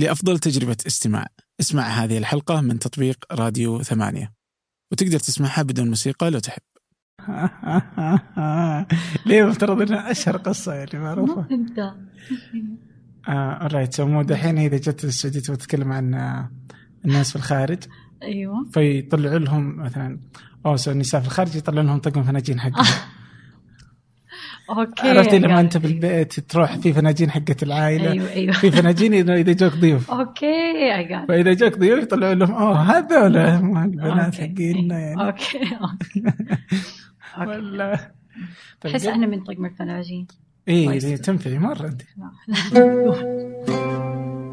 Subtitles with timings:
[0.00, 1.26] لأفضل تجربة استماع.
[1.60, 4.32] اسمع هذه الحلقة من تطبيق راديو ثمانية.
[4.92, 6.62] وتقدر تسمعها بدون موسيقى لو تحب.
[9.26, 11.78] ليه مفترض إنها أشهر قصة يعني معروفة؟ انت
[13.28, 16.50] آه right so دحين إذا جت السعودية تبغى تتكلم عن آه،
[17.04, 17.78] الناس في الخارج؟
[18.22, 18.70] أيوه.
[18.72, 20.20] فيطلعوا لهم مثلا
[20.66, 22.86] أو النساء في الخارج يطلعوا لهم طقم فناجين حقهم.
[24.78, 25.60] أوكي عرفتي لما.
[25.60, 28.12] أنت بالبيت تروح في فناجين حقت العائلة.
[28.12, 28.52] أيوه أيوه.
[28.52, 30.10] في فناجين إذا جوك ضيوف.
[30.10, 35.26] أوكي اي جاد فإذا جوك ضيوف يطلعوا لهم أوه هذول البنات حقينا يعني.
[35.26, 36.22] أوكي أوكي.
[37.38, 37.50] أوكي.
[37.50, 38.12] ولا
[38.86, 40.26] أحس إحنا من طقم الفناجين.
[40.68, 40.90] اي.
[40.90, 42.02] إيه تنفعي مرة أنت.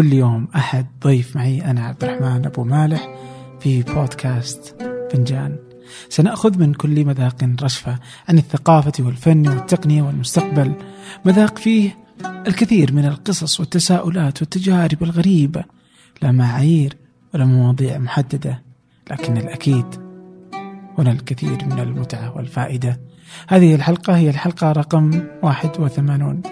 [0.00, 3.08] كل يوم أحد ضيف معي أنا عبد الرحمن أبو مالح
[3.60, 4.76] في بودكاست
[5.12, 5.56] فنجان.
[6.08, 10.72] سنأخذ من كل مذاق رشفة عن الثقافة والفن والتقنية والمستقبل.
[11.24, 11.98] مذاق فيه
[12.46, 15.64] الكثير من القصص والتساؤلات والتجارب الغريبة.
[16.22, 16.96] لا معايير
[17.34, 18.62] ولا مواضيع محددة
[19.10, 19.86] لكن الأكيد
[20.98, 23.00] هنا الكثير من المتعة والفائدة.
[23.48, 26.42] هذه الحلقة هي الحلقة رقم 81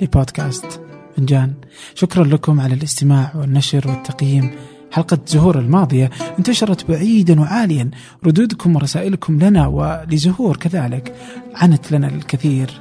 [0.00, 1.52] لبودكاست فنجان
[1.94, 4.50] شكرا لكم على الاستماع والنشر والتقييم.
[4.90, 7.90] حلقة زهور الماضية انتشرت بعيدا وعاليا.
[8.26, 11.14] ردودكم ورسائلكم لنا ولزهور كذلك.
[11.54, 12.80] عنت لنا الكثير.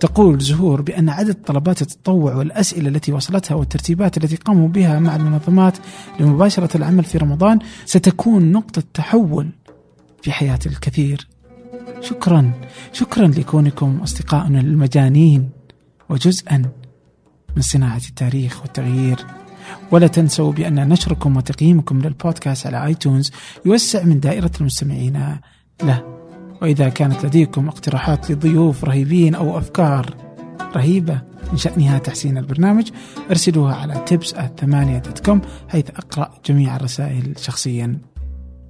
[0.00, 5.78] تقول زهور بأن عدد طلبات التطوع والأسئلة التي وصلتها والترتيبات التي قاموا بها مع المنظمات
[6.20, 9.48] لمباشرة العمل في رمضان ستكون نقطة تحول
[10.22, 11.28] في حياة الكثير.
[12.00, 12.52] شكرا.
[12.92, 15.50] شكرا لكونكم أصدقائنا المجانين.
[16.08, 16.62] وجزءا
[17.56, 19.26] من صناعة التاريخ والتغيير.
[19.90, 23.32] ولا تنسوا بأن نشركم وتقييمكم للبودكاست على آيتونز
[23.66, 25.38] يوسع من دائرة المستمعين
[25.82, 26.04] له.
[26.62, 30.14] وإذا كانت لديكم اقتراحات لضيوف رهيبين أو أفكار
[30.76, 31.22] رهيبة
[31.52, 32.90] من شأنها تحسين البرنامج
[33.30, 34.40] أرسلوها على tips
[35.24, 37.98] كوم حيث أقرأ جميع الرسائل شخصيا.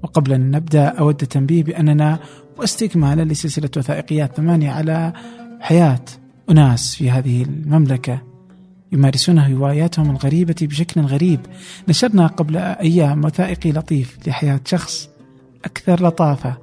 [0.02, 2.18] وقبل أن نبدأ أود التنبيه بأننا
[2.58, 5.12] واستكمالا لسلسلة وثائقيات ثمانية على
[5.60, 6.04] حياة
[6.50, 8.29] أناس في هذه المملكة.
[8.92, 11.40] يمارسون هواياتهم الغريبة بشكل غريب.
[11.88, 15.10] نشرنا قبل أيام وثائقي لطيف لحياة شخص
[15.64, 16.56] أكثر لطافة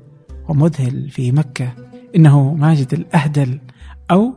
[0.50, 1.74] ومذهل في مكة.
[2.16, 3.60] إنه ماجد الأهدل
[4.12, 4.34] أو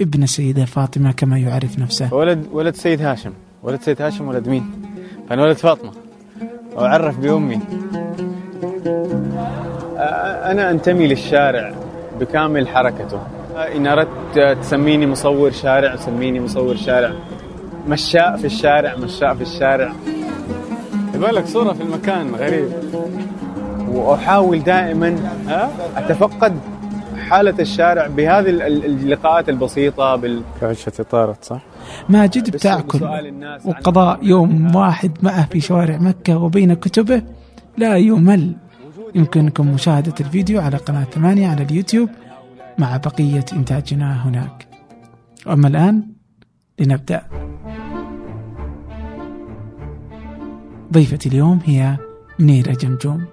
[0.00, 2.14] ابن السيدة فاطمة كما يعرف نفسه.
[2.14, 3.32] ولد ولد سيد هاشم.
[3.62, 4.70] ولد سيد هاشم ولد مين؟
[5.28, 5.92] فأنا ولد فاطمة.
[6.76, 7.60] وأعرف بأمي.
[10.50, 11.74] أنا أنتمي للشارع
[12.20, 13.20] بكامل حركته.
[13.56, 17.12] إن أردت تسميني مصور شارع سميني مصور شارع.
[17.88, 19.92] مشاء في الشارع مشاء في الشارع.
[21.14, 22.68] يبغى لك صورة في المكان غريب.
[23.88, 25.16] وأحاول دائما
[25.96, 26.58] أتفقد
[27.28, 31.60] حالة الشارع بهذه ال- ال- اللقاءات البسيطة بال كعشة طارت صح؟
[32.08, 37.22] ماجد عن- وقضاء يوم واحد معه في شوارع مكة وبين كتبه
[37.78, 38.52] لا يمل.
[39.14, 42.08] يمكنكم مشاهدة الفيديو على قناة ثمانية على اليوتيوب.
[42.78, 44.68] مع بقية إنتاجنا هناك.
[45.46, 46.06] وأما الآن
[46.80, 47.26] لنبدأ.
[50.92, 51.96] ضيفتي اليوم هي
[52.38, 53.24] منيرة جمجوم.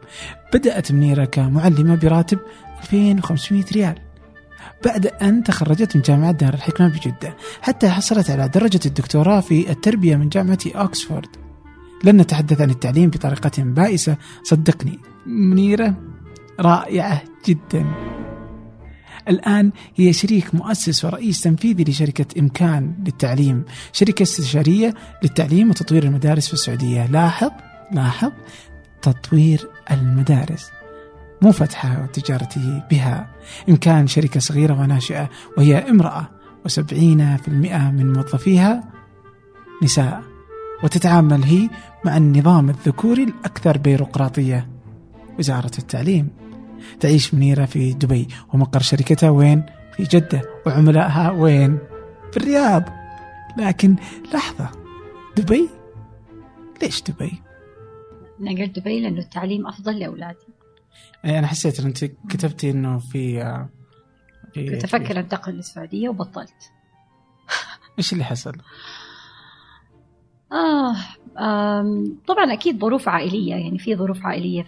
[0.53, 2.39] بدأت منيرة كمعلمة براتب
[2.79, 3.95] 2500 ريال.
[4.85, 10.15] بعد أن تخرجت من جامعة دار الحكمة بجدة حتى حصلت على درجة الدكتوراه في التربية
[10.15, 11.29] من جامعة أوكسفورد
[12.03, 14.99] لن نتحدث عن التعليم بطريقة بائسة صدقني.
[15.25, 15.95] منيرة
[16.59, 17.85] رائعة جدا.
[19.29, 23.63] الآن هي شريك مؤسس ورئيس تنفيذي لشركة إمكان للتعليم.
[23.93, 24.93] شركة استشارية
[25.23, 27.05] للتعليم وتطوير المدارس في السعودية.
[27.05, 27.51] لاحظ
[27.91, 28.31] لاحظ
[29.01, 30.71] تطوير المدارس.
[31.41, 33.29] مو فتحها وتجارته بها.
[33.69, 36.29] إمكان شركة صغيرة وناشئة وهي امرأة
[36.65, 38.83] وسبعين في المئة من موظفيها
[39.83, 40.23] نساء.
[40.83, 41.69] وتتعامل هي
[42.05, 44.69] مع النظام الذكوري الأكثر بيروقراطية.
[45.39, 46.40] وزارة التعليم.
[46.99, 49.65] تعيش منيرة في دبي ومقر شركتها وين؟
[49.97, 51.77] في جدة وعملائها وين؟
[52.31, 52.83] في الرياض
[53.57, 53.95] لكن
[54.33, 54.71] لحظة
[55.37, 55.69] دبي؟
[56.81, 57.41] ليش دبي؟
[58.41, 60.47] أنا قلت دبي لأنه التعليم أفضل لأولادي
[61.25, 63.69] إيه، أنا حسيت أنت كتبتي إنه في آه،
[64.53, 66.71] في كنت أفكر أنتقل للسعودية وبطلت
[67.99, 68.57] إيش اللي حصل؟
[70.51, 70.95] آه
[72.27, 74.63] طبعا أكيد ظروف عائلية يعني في ظروف عائلية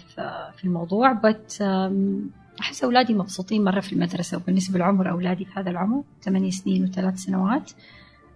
[0.57, 1.61] في الموضوع بس
[2.61, 7.15] أحس أولادي مبسوطين مرة في المدرسة وبالنسبة لعمر أولادي في هذا العمر ثمانية سنين وثلاث
[7.17, 7.71] سنوات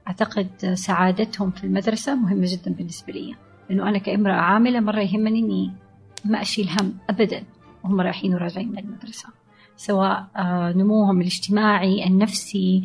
[0.08, 3.36] أعتقد سعادتهم في المدرسة مهمة جدا بالنسبة لي
[3.70, 5.72] لأنه أنا كامرأة عاملة مرة يهمني إني
[6.26, 7.44] ما أشيل هم أبدا
[7.84, 9.30] وهم رايحين وراجعين من المدرسة
[9.78, 10.28] سواء
[10.76, 12.84] نموهم الاجتماعي النفسي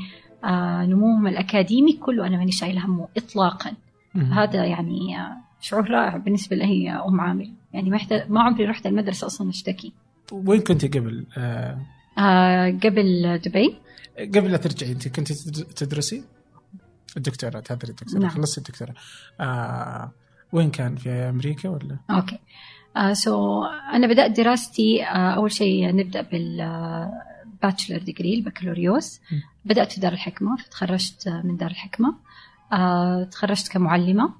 [0.85, 3.77] نموهم الأكاديمي كله أنا ماني شايلة همه إطلاقا مم.
[4.17, 7.99] هذا يعني آه، شعور رائع بالنسبة لي أم عامل يعني ما
[8.29, 9.93] ما عمري رحت المدرسة أصلا أشتكي.
[10.33, 11.79] وين كنت قبل؟ آه
[12.19, 13.77] آه، قبل دبي.
[14.19, 16.25] قبل لا ترجعي أنت كنت تد- تدرسي؟
[17.17, 18.31] الدكتوراه تحضري الدكتوراه نعم.
[18.31, 18.95] خلصتي الدكتوراه.
[19.41, 20.13] آه
[20.53, 22.39] وين كان؟ في أمريكا ولا؟ أوكي.
[22.97, 29.21] آه so أنا بدأت دراستي آه أول شيء نبدأ بال bachelor degree البكالوريوس.
[29.65, 32.09] بدأت في دار الحكمة فتخرجت آه، من دار الحكمة.
[32.09, 32.15] آه
[33.31, 34.31] تخرجت كمعلمة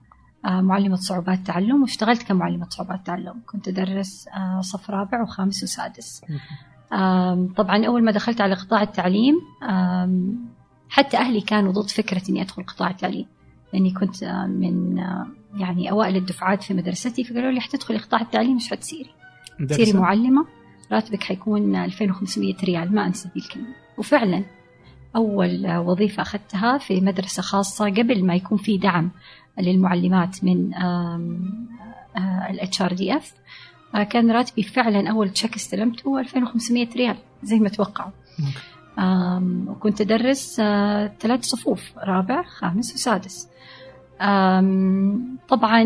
[0.45, 3.35] آه معلمة صعوبات تعلم واشتغلت كمعلمة صعوبات تعلم.
[3.47, 6.23] كنت أدرس آه صف رابع وخامس وسادس.
[7.57, 9.35] طبعا أول ما دخلت على قطاع التعليم
[10.89, 13.27] حتى أهلي كانوا ضد فكرة إني أدخل قطاع التعليم.
[13.73, 18.57] لأني كنت آه، من آه، يعني أوائل الدفعات في مدرستي فقالوا لي حتدخلي قطاع التعليم
[18.57, 19.11] مش حتصيري
[19.69, 20.47] تصيري؟ معلمة
[20.93, 23.75] راتبك حيكون 2500 ريال ما أنسى دي الكلمة.
[23.99, 24.45] وفعلا
[25.17, 29.11] أول وظيفة أخذتها في مدرسة خاصة قبل ما يكون في دعم
[29.59, 30.71] للمعلمات من
[32.51, 33.35] ال HRDF
[34.11, 38.11] كان راتبي فعلا أول تشيك استلمته 2500 ريال زي ما توقعوا.
[39.69, 43.49] وكنت أدرس آه، ثلاث صفوف رابع خامس وسادس.
[45.49, 45.83] طبعا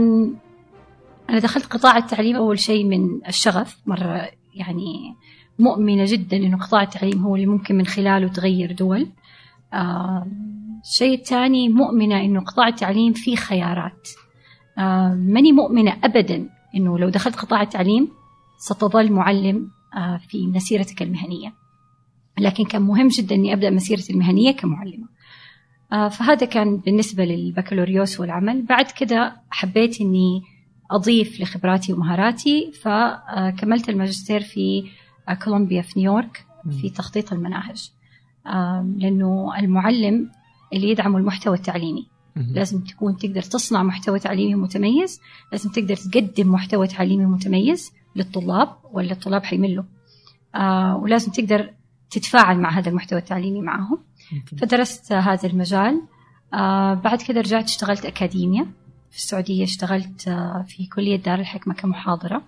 [1.31, 5.15] أنا دخلت قطاع التعليم أول شيء من الشغف مرة يعني
[5.59, 9.07] مؤمنة جدا إنه قطاع التعليم هو اللي ممكن من خلاله تغير دول.
[9.75, 10.47] آم،
[10.85, 14.09] الشيء الثاني مؤمنة إنه قطاع التعليم فيه خيارات.
[14.79, 18.09] آم، ماني مؤمنة أبدا إنه لو دخلت قطاع التعليم
[18.59, 21.53] ستظل معلم آه، في مسيرتك المهنية.
[22.39, 25.09] لكن كان مهم جدا إني أبدأ مسيرتي المهنية كمعلمة.
[25.93, 28.63] آه، فهذا كان بالنسبة للبكالوريوس والعمل.
[28.63, 30.43] بعد كده حبيت إني
[30.91, 36.47] أضيف لخبراتي ومهاراتي فكملت الماجستير في آه، كولومبيا في نيويورك
[36.81, 37.91] في تخطيط المناهج.
[38.97, 40.31] لأنه المعلم
[40.73, 42.07] اللي يدعم المحتوى التعليمي.
[42.37, 45.21] لازم تكون تقدر تصنع محتوى تعليمي متميز
[45.53, 49.85] لازم تقدر تقدم محتوى تعليمي متميز للطلاب ولا الطلاب حيملوا.
[50.55, 51.71] آه ولازم تقدر
[52.11, 53.99] تتفاعل مع هذا المحتوى التعليمي معهم.
[54.59, 56.03] فدرست هذا المجال.
[56.55, 58.67] آه بعد كده رجعت اشتغلت أكاديمية.
[59.11, 62.43] في السعودية اشتغلت آه في كلية دار الحكمة كمحاضرة.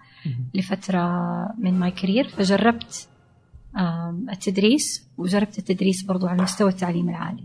[0.55, 1.09] لفترة
[1.59, 3.09] من my career فجربت
[4.33, 7.45] التدريس وجربت التدريس برضو على مستوى التعليم العالي.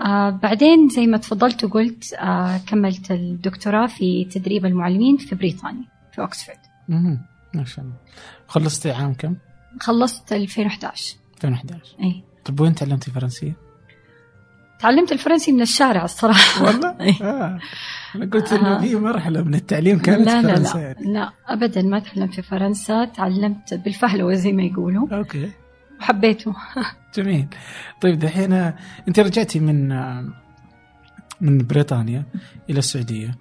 [0.00, 6.20] آه بعدين زي ما تفضلت وقلت آه كملت الدكتوراه في تدريب المعلمين في بريطانيا في
[6.20, 6.58] أوكسفورد
[6.88, 7.18] مم.
[7.54, 7.96] ما شاء الله
[8.46, 9.36] خلصتي عام كم؟
[9.80, 13.56] خلصت 2011 2011 أي طيب وين تعلمتي فرنسية؟
[14.82, 17.14] تعلمت الفرنسي من الشارع الصراحة والله؟ أي.
[17.22, 17.58] آه.
[18.14, 18.80] أنا قلت إنه آه.
[18.80, 21.12] في مرحلة من التعليم كانت لا لا فرنسا لا يعني.
[21.12, 25.50] لا أبدا ما تعلمت في فرنسا تعلمت بالفهلوة زي ما يقولوا أوكي
[26.00, 26.54] وحبيته
[27.16, 27.46] جميل
[28.00, 28.74] طيب دحين آه،
[29.08, 30.28] أنت رجعتي من آه،
[31.40, 32.24] من بريطانيا
[32.70, 33.38] إلى السعودية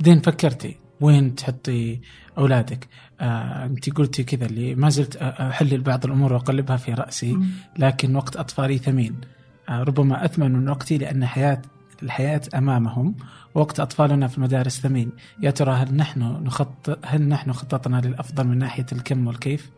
[0.00, 2.00] بعدين فكرتي وين تحطي
[2.38, 2.88] أولادك؟
[3.20, 7.38] آه، أنت قلتي كذا اللي ما زلت أحلل بعض الأمور وأقلبها في رأسي
[7.78, 9.20] لكن وقت أطفالي ثمين.
[9.68, 11.62] آه، ربما اثمن من وقتي لأن حياه
[12.02, 13.14] الحياة أمامهم
[13.54, 15.12] وقت أطفالنا في المدارس ثمين.
[15.42, 19.70] يا ترى هل نحن نخطط هل نحن خططنا للأفضل من ناحية الكم والكيف؟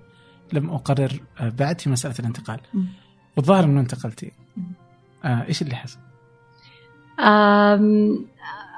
[0.53, 2.61] لم أقرر آه، بعد في مسألة الانتقال.
[3.37, 4.33] والظاهر انه انتقلتي.
[5.25, 5.99] آه إيش اللي حصل؟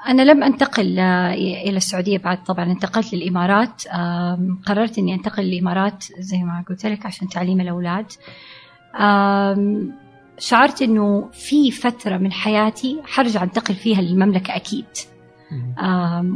[0.07, 6.03] أنا لم أنتقل آه، إلى السعودية بعد طبعا انتقلت للإمارات أم، قررت إني أنتقل للإمارات
[6.19, 8.05] زي ما قلت لك عشان تعليم الأولاد.
[10.39, 14.85] شعرت إنه في فترة من حياتي حرجع أنتقل فيها للمملكة أكيد.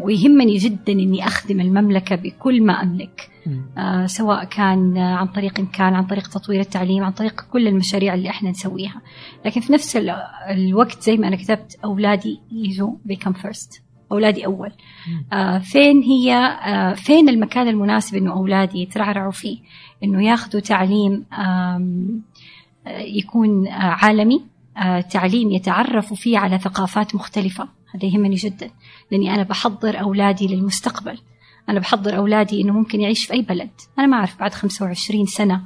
[0.03, 3.29] ويهمني جدا إني أخدم المملكة بكل ما أملك.
[3.45, 3.65] مم.
[3.77, 8.29] آه، سواء كان عن طريق إمكان عن طريق تطوير التعليم عن طريق كل المشاريع اللي
[8.29, 9.01] إحنا نسويها.
[9.45, 10.15] لكن في نفس ال-
[10.51, 14.71] الوقت زي ما أنا كتبت أولادي يجوا become first أولادي أول.
[15.33, 19.57] آه، فين هي آه، فين المكان المناسب إنه أولادي يترعرعوا فيه؟
[20.03, 21.81] إنه ياخذوا تعليم آه،
[22.87, 24.41] يكون آه، عالمي
[25.11, 27.78] تعليم يتعرفوا فيه على ثقافات مختلفة.
[27.95, 28.71] هذا يهمني جدا
[29.11, 31.19] لأني أنا بحضر أولادي للمستقبل.
[31.69, 33.69] أنا بحضر أولادي إنه ممكن يعيش في أي بلد.
[33.99, 35.61] أنا ما أعرف بعد 25 سنة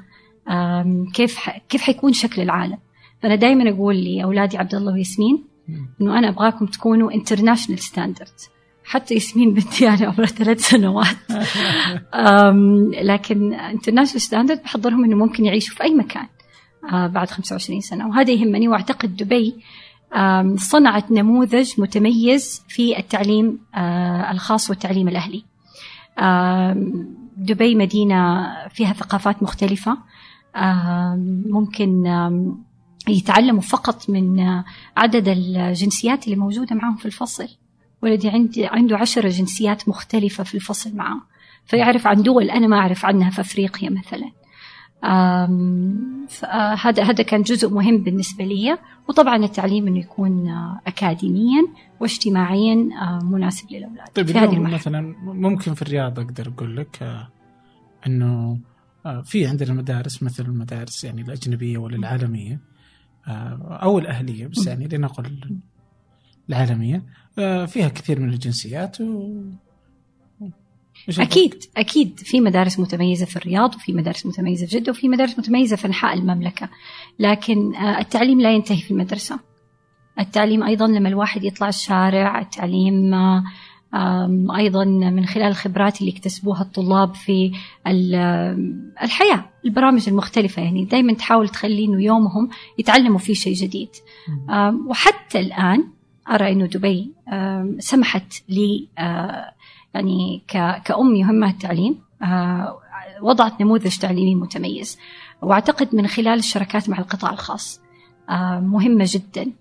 [0.49, 1.57] آم، كيف ح...
[1.69, 2.77] كيف حيكون شكل العالم.
[3.21, 5.87] فأنا دائما أقول لأولادي عبد الله وياسمين مم.
[6.01, 8.49] إنه أنا أبغاكم تكونوا international standard
[8.85, 11.15] حتى ياسمين بنتي أنا عمرها ثلاث سنوات.
[13.03, 16.27] لكن international standard بحضرهم إنه ممكن يعيشوا في أي مكان
[16.93, 18.07] آه، بعد 25 سنة.
[18.07, 19.55] وهذا يهمني وأعتقد دبي
[20.57, 25.43] صنعت نموذج متميز في التعليم آه، الخاص والتعليم الأهلي.
[27.37, 29.97] دبي مدينة فيها ثقافات مختلفة.
[31.45, 32.05] ممكن
[33.07, 34.65] يتعلموا فقط من آه،
[34.97, 37.47] عدد الجنسيات اللي موجودة معاهم في الفصل.
[38.01, 41.21] ولدي عندي عنده عشر جنسيات مختلفة في الفصل معه
[41.65, 44.31] فيعرف عن دول أنا ما أعرف عنها في أفريقيا مثلا.
[45.03, 48.77] آم، ف- آه، هذا هذا كان جزء مهم بالنسبة لي.
[49.09, 51.67] وطبعا التعليم أنه يكون آه، أكاديميا
[51.99, 54.75] واجتماعيا آه، مناسب للأولاد طيب في هذه المرحلة.
[54.75, 57.23] مثلا ممكن في الرياض أقدر أقول لك
[58.07, 58.57] إنه
[59.23, 62.59] في عندنا مدارس مثل المدارس يعني الأجنبية ولا العالميه
[63.27, 65.39] أو الأهلية بس يعني لنقل
[66.49, 67.03] العالمية
[67.65, 69.41] فيها كثير من الجنسيات و
[71.09, 72.19] وش أكيد أكيد.
[72.19, 76.13] في مدارس متميزة في الرياض وفي مدارس متميزة في جدة وفي مدارس متميزة في أنحاء
[76.13, 76.69] المملكة.
[77.19, 79.39] لكن آه، التعليم لا ينتهي في المدرسة.
[80.19, 83.43] التعليم أيضا لما الواحد يطلع الشارع التعليم آه،
[83.93, 87.51] آم، أيضا من خلال الخبرات اللي اكتسبوها الطلاب في
[87.87, 90.61] ال- آم، الحياة البرامج المختلفة.
[90.61, 93.89] يعني دايما تحاول تخلي إنه يومهم يتعلموا فيه شيء جديد.
[94.87, 95.83] وحتى الآن
[96.29, 97.11] أرى أنه دبي
[97.79, 99.51] سمحت لي آه،
[99.93, 100.43] يعني
[100.85, 101.99] كأم يهمها التعليم.
[102.23, 102.79] آه،
[103.21, 104.97] وضعت نموذج تعليمي متميز.
[105.41, 107.81] وأعتقد من خلال الشراكات مع القطاع الخاص.
[108.29, 109.51] آه، مهمة جدا.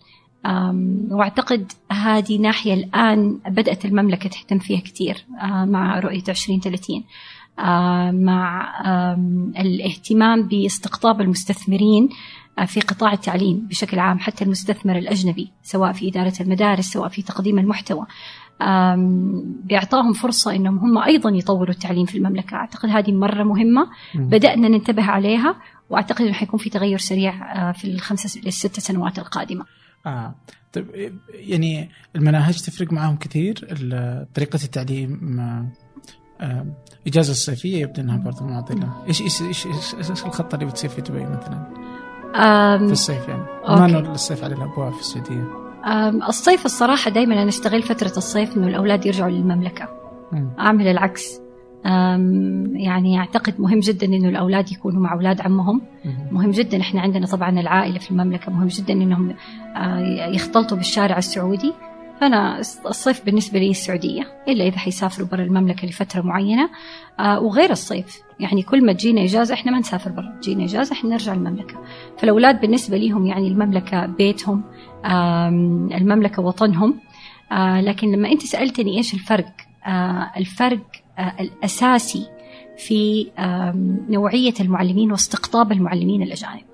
[0.46, 7.04] آم، وأعتقد هذه ناحية الآن بدأت المملكة تهتم فيها كثير آه، مع رؤية 2030
[7.58, 8.72] آه، مع
[9.58, 12.08] الاهتمام باستقطاب المستثمرين
[12.66, 17.58] في قطاع التعليم بشكل عام حتى المستثمر الأجنبي سواء في إدارة المدارس سواء في تقديم
[17.58, 18.06] المحتوى.
[19.64, 22.54] بإعطائهم فرصة أنهم هم أيضا يطوروا التعليم في المملكة.
[22.54, 23.86] أعتقد هذه مرة مهمة.
[24.14, 25.56] بدأنا ننتبه عليها
[25.90, 29.64] وأعتقد أنه حيكون في تغير سريع آه، في الخمسة للست سنوات القادمة.
[30.06, 30.34] آه.
[30.72, 33.54] طيب يعني المناهج تفرق معاهم كثير؟
[34.34, 35.66] طريقة التعليم آه،
[36.40, 36.66] آه،
[37.06, 41.00] إجازة الصيفية يبدو أنها برضه معضلة إيش إيش إيش إيش, إيش الخطة اللي بتصير في
[41.00, 41.72] دبي مثلا؟
[42.86, 43.42] في الصيف يعني.
[43.68, 45.71] ما الصيف على الأبواب في السعودية.
[46.28, 49.88] الصيف الصراحة دائما أنا أستغل فترة الصيف أنه الأولاد يرجعوا للمملكة
[50.32, 50.50] مم.
[50.58, 51.42] أعمل العكس
[52.72, 55.80] يعني أعتقد مهم جدا أنه الأولاد يكونوا مع أولاد عمهم.
[56.32, 59.34] مهم جدا إحنا عندنا طبعا العائلة في المملكة مهم جدا إنهم
[59.76, 59.98] آه،
[60.34, 61.72] يختلطوا بالشارع السعودي
[62.22, 66.70] فانا الصيف بالنسبة لي السعوديه إلا إذا حيسافروا برا المملكة لفترة معينة
[67.20, 68.20] آه، وغير الصيف.
[68.40, 71.74] يعني كل ما تجينا إجازة إحنا ما نسافر برا تجينا إجازة إحنا نرجع المملكة.
[72.18, 74.64] فالأولاد بالنسبة ليهم يعني المملكة بيتهم
[75.04, 77.00] آم، المملكة وطنهم
[77.52, 79.52] آه، لكن لما أنت سألتني إيش الفرق
[79.86, 80.86] آه، الفرق
[81.18, 82.26] آه، الأساسي
[82.76, 83.26] في
[84.10, 86.60] نوعية المعلمين واستقطاب المعلمين الأجانب.
[86.60, 86.71] آه،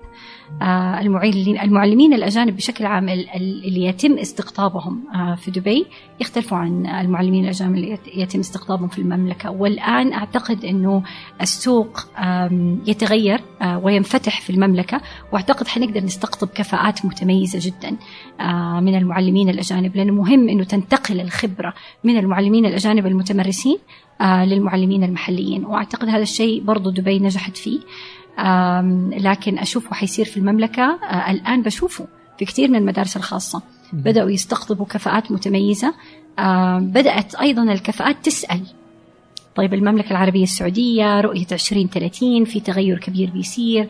[1.01, 5.85] المعلمين المعلمين الأجانب بشكل عام ال- ال- اللي يتم استقطابهم آه، في دبي
[6.21, 9.49] يختلفوا عن المعلمين الأجانب اللي يت- يتم استقطابهم في المملكة.
[9.51, 11.03] والآن أعتقد أنه
[11.41, 11.99] السوق
[12.87, 15.01] يتغير آه، وينفتح في المملكة
[15.33, 17.97] وأعتقد حنقدر نستقطب كفاءات متميزة جدا
[18.41, 23.77] آه، من المعلمين الأجانب لأنه مهم أنه تنتقل الخبرة من المعلمين الأجانب المتمرسين
[24.21, 25.65] آه، للمعلمين المحليين.
[25.65, 27.79] وأعتقد هذا الشيء برضو دبي نجحت فيه.
[29.17, 30.83] لكن أشوفه حيصير في المملكة.
[30.83, 32.07] آه، الآن بشوفه
[32.39, 33.61] في كثير من المدارس الخاصة.
[33.93, 35.93] بدأوا يستقطبوا كفاءات متميزة.
[36.39, 38.61] آم، بدأت أيضا الكفاءات تسأل.
[39.55, 43.87] طيب المملكة العربية السعودية رؤية 2030 في تغير كبير بيصير.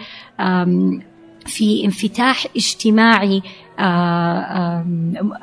[1.45, 3.41] في انفتاح اجتماعي
[3.79, 4.83] آه،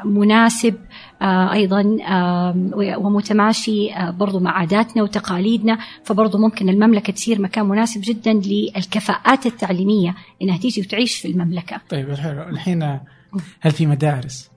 [0.04, 0.75] مناسب.
[1.23, 8.00] آه، أيضا آم، ومتماشي آه، برضو مع عاداتنا وتقاليدنا فبرضو ممكن المملكة تصير مكان مناسب
[8.04, 11.80] جدا للكفاءات التعليمية إنها تيجي وتعيش في المملكة.
[11.88, 12.82] طيب الحين- الحين
[13.61, 14.50] هل في مدارس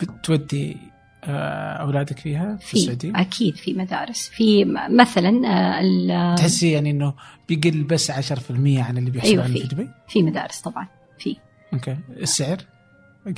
[0.00, 0.76] بتودي
[1.24, 5.42] آه، أولادك فيها في في السعودية؟ أكيد في مدارس في مثلا
[6.10, 7.14] آه، تحسي يعني إنه
[7.48, 9.60] بيقل بس 10% عن اللي بيحصل أيوة في.
[9.60, 10.86] في دبي؟ في مدارس طبعا
[11.18, 11.36] في
[11.72, 12.56] أوكي السعر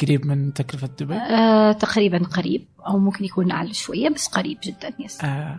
[0.02, 4.94] قريب من تكلفة دبي؟ آه تقريبا قريب أو ممكن يكون اعلى شوية بس قريب جدا
[4.98, 5.58] yes آه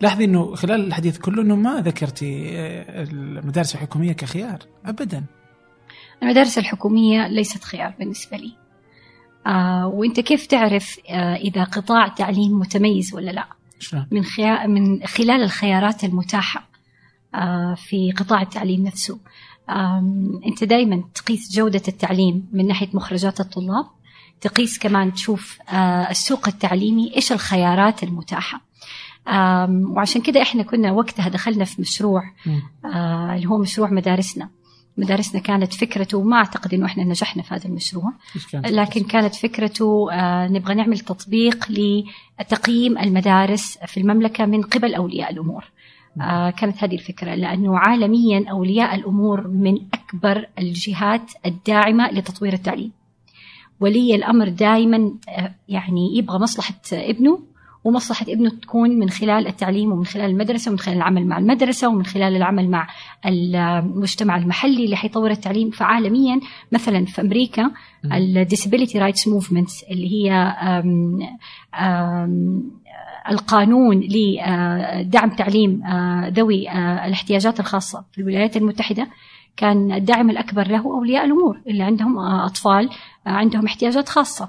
[0.00, 5.24] لاحظي إنه خلال الحديث كله إنه ما ذكرتي آه، المدارس الحكومية كخيار ابدا.
[6.22, 8.52] المدارس الحكومية ليست خيار بالنسبة لي.
[9.46, 13.46] آه وإنت كيف تعرف آه إذا قطاع تعليم متميز ولا لا؟
[13.78, 16.68] شلون؟ من خيار من خلال الخيارات المتاحة
[17.34, 19.18] آه في قطاع التعليم نفسه.
[20.46, 23.86] أنت دائما تقيس جودة التعليم من ناحية مخرجات الطلاب
[24.40, 28.60] تقيس كمان تشوف آه السوق التعليمي إيش الخيارات المتاحة.
[29.28, 32.22] آم، وعشان كده إحنا كنا وقتها دخلنا في مشروع.
[32.84, 34.48] آه، اللي هو مشروع مدارسنا.
[34.96, 38.12] مدارسنا كانت فكرته ما أعتقد إنه إحنا نجحنا في هذا المشروع
[38.70, 41.68] لكن كانت فكرته آه، نبغى نعمل تطبيق
[42.40, 45.64] لتقييم المدارس في المملكة من قبل أولياء الأمور.
[46.56, 52.92] كانت هذه الفكرة لأنه عالميا أولياء الأمور من أكبر الجهات الداعمة لتطوير التعليم.
[53.80, 57.38] ولي الأمر دائما آه، يعني يبغى مصلحة ابنه
[57.84, 62.04] ومصلحة ابنه تكون من خلال التعليم ومن خلال المدرسة ومن خلال العمل مع المدرسة ومن
[62.04, 62.88] خلال العمل مع
[63.26, 65.70] المجتمع المحلي اللي حيطور التعليم.
[65.70, 66.40] فعالميا
[66.72, 67.70] مثلا في أمريكا
[68.04, 71.18] ال disability rights movement اللي هي آم
[71.74, 72.70] آم
[73.30, 79.08] القانون لدعم تعليم آه، ذوي آه، الاحتياجات الخاصة في الولايات المتحدة
[79.56, 82.90] كان الداعم الأكبر له أولياء الأمور اللي عندهم آه، أطفال
[83.26, 84.48] عندهم احتياجات خاصة.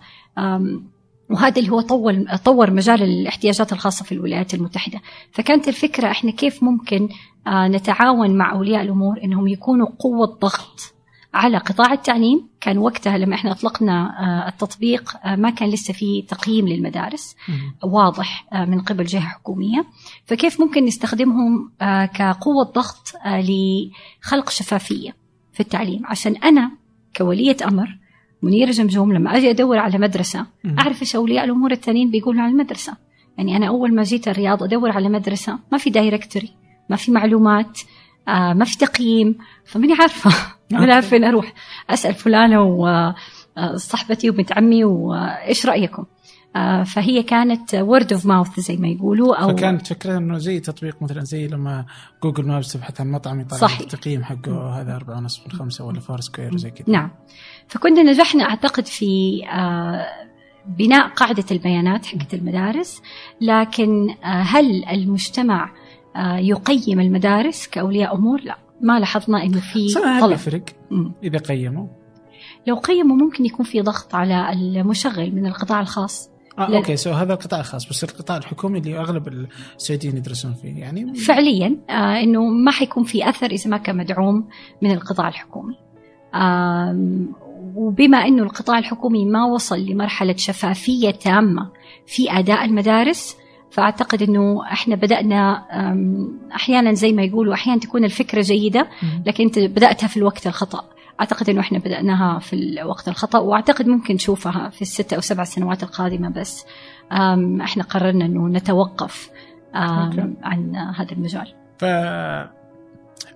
[1.29, 5.01] وهذا اللي هو طور طور مجال الاحتياجات الخاصة في الولايات المتحدة،
[5.32, 7.10] فكانت الفكرة إحنا كيف ممكن
[7.48, 10.94] نتعاون مع أولياء الأمور إنهم يكونوا قوة ضغط
[11.35, 16.21] على قطاع التعليم، كان وقتها لما إحنا أطلقنا آه، التطبيق آه، ما كان لسه في
[16.21, 17.35] تقييم للمدارس.
[17.83, 19.85] واضح من قبل جهة حكومية،
[20.25, 21.71] فكيف ممكن نستخدمهم
[22.13, 25.15] كقوة ضغط لخلق شفافية
[25.53, 26.71] في التعليم؟ عشان أنا
[27.17, 27.97] كولية أمر
[28.41, 30.45] منيرة جمجوم لما أجي أدور على مدرسة
[30.79, 32.97] أعرف إيش أولياء الأمور الثانيين بيقولوا عن المدرسة.
[33.37, 36.50] يعني أنا أول ما جيت الرياض أدور على مدرسة ما في directory
[36.89, 37.79] ما في معلومات.
[38.27, 40.32] آه ما في تقييم فماني عارفة.
[40.72, 41.53] ما عارفة فين أروح
[41.89, 46.05] أسأل فلانة وصاحبتي وبنت عمي وإيش رأيكم؟
[46.55, 51.01] آه، فهي كانت word of mouth زي ما يقولوا أو فكانت فكرة إنه زي تطبيق
[51.01, 51.86] مثلا زي لما
[52.24, 53.70] جوجل مابس تبحث عن مطعم يطلع.
[53.79, 56.86] التقييم حقه هذا أربعة ونص من خمسة ولا فور سكوير وزي كذا.
[56.88, 57.12] نعم.
[57.67, 60.05] فكنا نجحنا أعتقد في آه،
[60.67, 63.01] بناء قاعدة البيانات حقت المدارس
[63.41, 65.72] لكن آه، هل المجتمع
[66.38, 70.31] يقيم المدارس كأولياء أمور؟ لا ما لاحظنا إنه في طلب.
[70.31, 70.63] يفرق
[71.24, 71.88] إذا قيموا.
[72.67, 76.29] لو قيموا ممكن يكون في ضغط على المشغل من القطاع الخاص.
[76.60, 81.15] آه أوكي so هذا القطاع الخاص بس القطاع الحكومي اللي أغلب السعوديين يدرسون فيه يعني
[81.15, 84.48] فعليا آه إنه ما حيكون في أثر إذا ما كان مدعوم
[84.81, 85.75] من القطاع الحكومي.
[86.35, 87.25] آه
[87.75, 91.72] وبما إنه القطاع الحكومي ما وصل لمرحلة شفافية تامة
[92.07, 93.35] في أداء المدارس
[93.71, 95.65] فأعتقد إنه إحنا بدأنا
[96.55, 98.87] أحيانا زي ما يقولوا أحيانا تكون الفكرة جيدة
[99.25, 100.83] لكن أنت بدأتها في الوقت الخطأ.
[101.19, 105.83] أعتقد إنه إحنا بدأناها في الوقت الخطأ وأعتقد ممكن نشوفها في الست أو سبع سنوات
[105.83, 106.65] القادمة بس.
[107.61, 109.29] إحنا قررنا إنه نتوقف
[110.43, 111.53] عن هذا المجال.
[111.77, 111.85] ف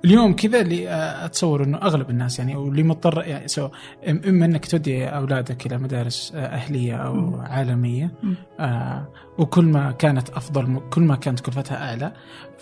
[0.05, 0.89] اليوم كذا اللي
[1.25, 3.69] أتصور إنه أغلب الناس يعني واللي مضطر يعني سو
[4.07, 7.41] إما إنك تودي أولادك إلى مدارس أهلية أو م.
[7.41, 8.11] عالمية
[8.59, 12.13] آه وكل ما كانت أفضل كل ما كانت كلفتها أعلى.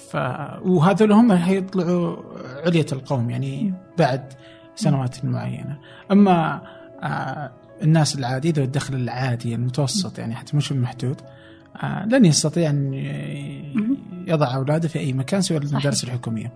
[0.10, 0.18] ف
[0.68, 2.16] وهذول هم حيطلعوا
[2.66, 4.34] علية القوم يعني بعد
[4.76, 5.78] سنوات معينة.
[6.12, 6.62] أما
[7.04, 7.52] آه
[7.82, 11.22] الناس العادي ذو الدخل العادي المتوسط يعني حتى مش المحدود
[11.84, 12.94] آه لن يستطيع أن
[14.28, 16.52] يضع أولاده في أي مكان سوى المدارس الحكومية.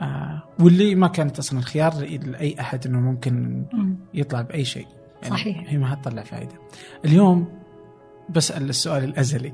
[0.00, 1.94] آه واللي ما كانت أصلا الخيار
[2.26, 3.64] لأي أحد إنه ممكن
[4.14, 4.86] يطلع بأي شيء.
[5.22, 5.64] يعني صحيح.
[5.66, 6.54] هي ما حتطلع فائده
[7.04, 7.48] اليوم
[8.28, 9.52] بسأل السؤال الأزلي.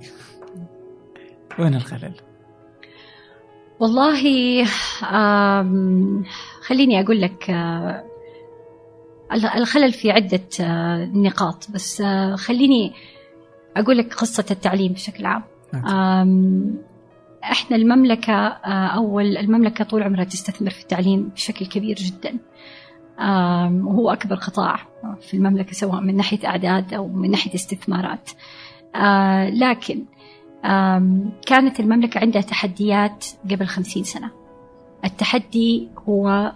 [1.59, 2.15] وين الخلل؟
[3.81, 4.23] والله
[6.67, 8.05] خليني أقول لك آه،
[9.33, 11.71] الخلل في عدة آه، نقاط.
[11.71, 12.93] بس آه، خليني
[13.77, 15.43] أقول لك قصة التعليم بشكل عام.
[17.45, 22.39] إحنا المملكة أو المملكة طول عمرها تستثمر في التعليم بشكل كبير جدا.
[23.87, 24.77] وهو أكبر قطاع
[25.21, 28.31] في المملكة سواء من ناحية أعداد أو من ناحية استثمارات.
[29.55, 30.05] لكن
[31.47, 34.31] كانت المملكة عندها تحديات قبل خمسين سنة.
[35.05, 36.53] التحدي هو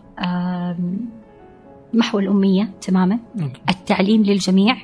[1.94, 3.18] محو الأمية تماما.
[3.70, 4.77] التعليم للجميع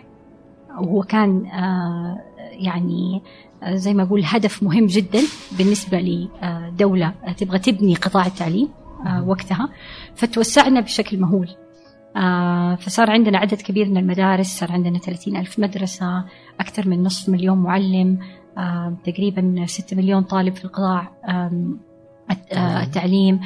[0.78, 2.20] وهو كان آه،
[2.62, 3.22] يعني
[3.62, 5.20] آه، زي ما أقول هدف مهم جدا
[5.58, 8.68] بالنسبة لدولة تبغى تبني قطاع التعليم
[9.06, 9.68] آه، وقتها.
[10.14, 11.48] فتوسعنا بشكل مهول.
[12.78, 16.24] فصار عندنا عدد كبير من المدارس صار عندنا 30 ألف مدرسة
[16.60, 18.18] أكثر من نصف مليون معلم
[19.04, 23.40] تقريبا 6 مليون طالب في القطاع آه، التعليم.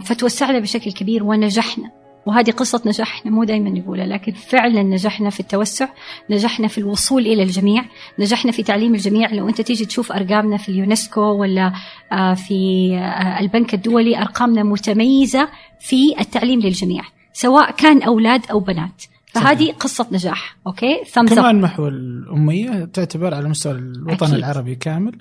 [0.00, 2.01] فتوسعنا بشكل كبير ونجحنا.
[2.26, 5.88] وهذه قصة نجاح إحنا مو دائما نقولها لكن فعلا نجحنا في التوسع
[6.30, 7.84] نجحنا في الوصول إلى الجميع
[8.18, 11.72] نجحنا في تعليم الجميع لو أنت تيجي تشوف أرقامنا في اليونسكو ولا
[12.12, 15.48] آه، في آه، البنك الدولي أرقامنا متميزة
[15.80, 19.76] في التعليم للجميع سواء كان أولاد أو بنات فهذه صحيح.
[19.76, 24.34] قصة نجاح أوكي كمان محو الأمية تعتبر على مستوى الوطن أكيد.
[24.34, 25.18] العربي كامل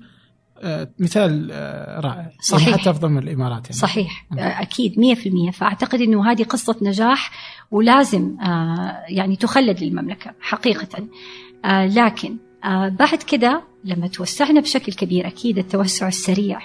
[1.00, 2.68] مثال آه، رائع صحيح.
[2.68, 3.74] يعني حتى افضل من الإمارات يعني.
[3.78, 4.40] صحيح مم.
[4.40, 7.32] أكيد 100% فأعتقد أنه هذه قصة نجاح
[7.72, 11.08] ولازم آه، يعني تخلد للمملكة حقيقة
[11.66, 16.60] آه، لكن آه، بعد كده لما توسعنا بشكل كبير أكيد التوسع السريع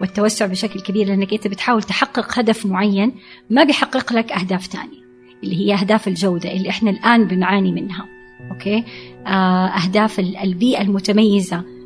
[0.00, 3.12] والتوسع بشكل كبير لأنك أنت بتحاول تحقق هدف معين
[3.50, 5.00] ما بيحقق لك أهداف تانية
[5.44, 8.06] اللي هي أهداف الجودة اللي إحنا الآن بنعاني منها
[8.50, 8.84] أوكي
[9.26, 11.79] آه، أهداف ال- البيئة المتميزة آه،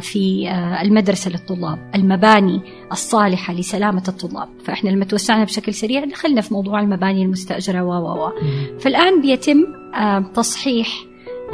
[0.00, 2.60] في آه، المدرسة للطلاب المباني
[2.92, 8.32] الصالحة لسلامة الطلاب فإحنا لما توسعنا بشكل سريع دخلنا في موضوع المباني المستأجرة و و.
[8.78, 10.88] فالآن بيتم آه، تصحيح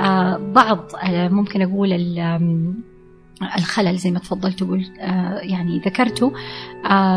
[0.01, 1.93] آه، بعض آه، ممكن أقول
[3.59, 6.33] الخلل زي ما تفضلت وقلت آه، يعني ذكرته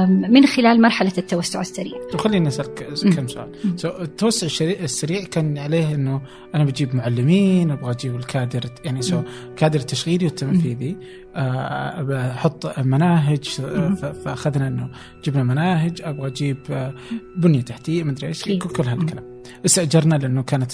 [0.07, 3.11] من خلال مرحلة التوسع السريع طب خليني اسالك مم.
[3.11, 6.21] كم سؤال التوسع السريع كان عليه إنه
[6.55, 9.23] أنا بجيب معلمين أبغى أجيب الكادر يعني سو مم.
[9.57, 10.97] كادر التشغيلي والتنفيذي
[11.35, 13.95] آه، بحط مناهج مم.
[13.95, 14.89] ف- فأخذنا إنه
[15.25, 16.93] جبنا مناهج أبغى أجيب آه،
[17.37, 18.63] بنية تحتية مدري إيش أكيد.
[18.63, 20.71] كل كل هالكلام استأجرنا لأنه كانت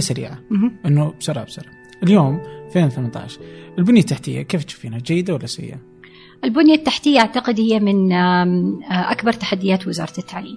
[0.00, 0.76] سريعة مهم.
[0.86, 3.40] إنه بسرعة بسرعة اليوم 2018
[3.78, 5.80] البنية التحتية كيف تشوفينها؟ جيدة ولا سيئة؟
[6.44, 10.56] البنية التحتية أعتقد هي من آه، أكبر تحديات وزارة التعليم.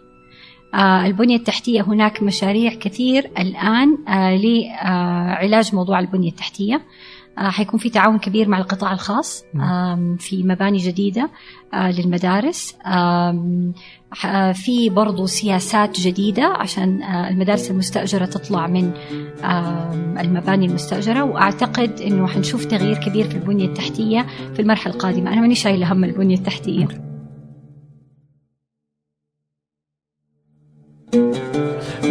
[0.74, 6.82] آه، البنية التحتية هناك مشاريع كثير الآن آه، لعلاج موضوع البنية التحتية.
[7.38, 9.44] حيكون في تعاون كبير مع القطاع الخاص
[10.20, 11.30] في مباني جديدة
[11.74, 12.76] آه، للمدارس.
[12.86, 18.92] آه، في برضو سياسات جديدة عشان آه، المدارس المستأجرة تطلع من
[20.20, 21.24] المباني المستأجرة.
[21.24, 25.34] وأعتقد أنه حنشوف تغيير كبير في البنية التحتية في المرحلة القادمة.
[25.34, 27.11] أنا ماني شايلة هم البنية التحتية.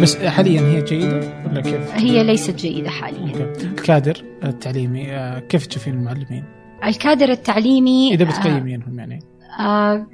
[0.01, 3.65] بس حاليا هي جيدة ولا كيف؟ هي ليست جيدة حاليا okay.
[3.65, 6.43] الكادر التعليمي آه، كيف تشوفين المعلمين؟
[6.85, 9.19] الكادر التعليمي إذا آه، بتقيمينهم يعني
[9.59, 10.07] آه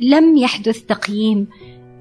[0.00, 1.46] لم يحدث تقييم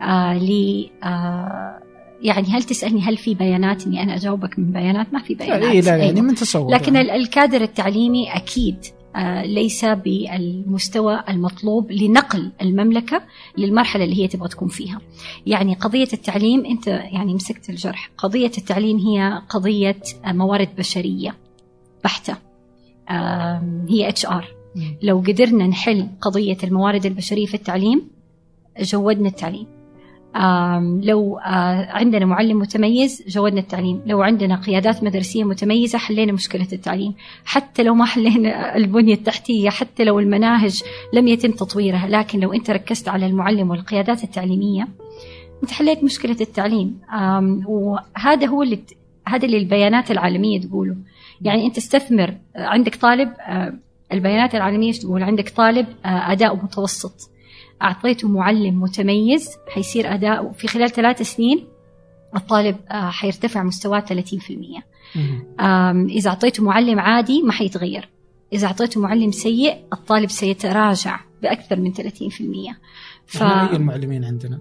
[0.01, 1.77] آه ل آه
[2.21, 5.81] يعني هل تسألني هل في بيانات إني أنا أجاوبك من بيانات ما في بيانات اي
[5.81, 6.21] لا لا يعني.
[6.21, 7.11] من تصور لكن يعني.
[7.15, 9.00] ال- الكادر التعليمي أكيد آه،
[9.45, 13.21] ليس بالمستوى المطلوب لنقل المملكة
[13.57, 15.01] للمرحلة اللي هي تبغى تكون فيها.
[15.45, 18.11] يعني قضية التعليم أنت يعني مسكت الجرح.
[18.17, 21.35] قضية التعليم هي قضية آه، موارد بشرية
[22.03, 22.35] بحتة.
[23.89, 24.47] هي HR.
[25.01, 28.07] لو قدرنا نحل قضية الموارد البشرية في التعليم
[28.81, 29.80] جودنا التعليم.
[31.01, 31.39] لو
[31.89, 34.01] عندنا معلم متميز جودنا التعليم.
[34.05, 37.13] لو عندنا قيادات مدرسية متميزة حلينا مشكلة التعليم.
[37.45, 42.69] حتى لو ما حلينا البنية التحتية حتى لو المناهج لم يتم تطويرها لكن لو أنت
[42.69, 44.87] ركزت على المعلم والقيادات التعليمية
[45.63, 46.99] أنت حليت مشكلة التعليم.
[47.67, 48.79] وهذا هو اللي
[49.27, 50.95] هذا اللي البيانات العالمية تقوله.
[51.41, 53.33] يعني أنت استثمر عندك طالب
[54.13, 57.29] البيانات العالمية تقول؟ عندك طالب أداؤه متوسط.
[57.81, 61.67] أعطيته معلم متميز حيصير أداؤه في خلال ثلاث سنين
[62.35, 64.83] الطالب آه، حيرتفع مستواه 30%
[65.15, 65.43] مم.
[65.59, 68.09] آم، إذا أعطيته معلم عادي ما حيتغير
[68.53, 72.75] إذا أعطيته معلم سيء الطالب سيتراجع بأكثر من 30%
[73.35, 74.59] إحنا اي المعلمين عندنا؟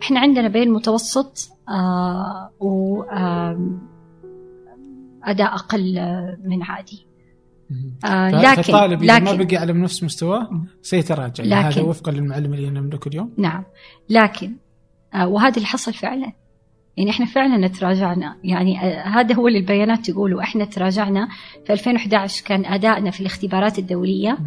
[0.00, 3.02] فإحنا عندنا بين متوسط آه و
[5.24, 7.06] أداء أقل آه، من عادي.
[8.04, 10.64] آه لكن فالطالب إذا ما بقي على نفس مستواه.
[10.82, 11.44] سيتراجع.
[11.44, 13.32] لكن- هذا وفقا للمعلم اللي نملكه اليوم.
[13.38, 13.64] نعم.
[14.10, 14.52] لكن
[15.14, 16.32] آه وهذا اللي حصل فعلا.
[16.96, 18.36] يعني إحنا فعلا تراجعنا.
[18.44, 20.42] يعني آه هذا هو اللي البيانات تقوله.
[20.42, 21.28] إحنا تراجعنا
[21.66, 24.38] في 2011 كان أدائنا في الاختبارات الدولية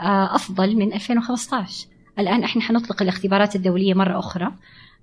[0.00, 1.86] آه أفضل من 2015
[2.18, 4.52] الآن إحنا حنطلق الاختبارات الدولية مرة أخرى.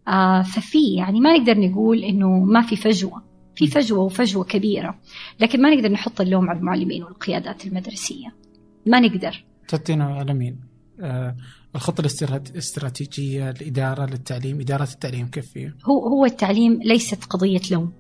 [0.07, 3.30] آه ففي يعني ما نقدر نقول إنه ما في فجوة.
[3.55, 4.99] في فجوة وفجوة كبيرة
[5.39, 8.27] لكن ما نقدر نحط اللوم على المعلمين والقيادات المدرسية
[8.85, 10.59] ما نقدر تحطينه على مين؟
[11.01, 11.35] آه
[11.75, 17.91] الخطة الاسترات- الاستراتيجية الإدارة للتعليم إدارة التعليم كيف فيه؟ هو هو التعليم ليست قضية لوم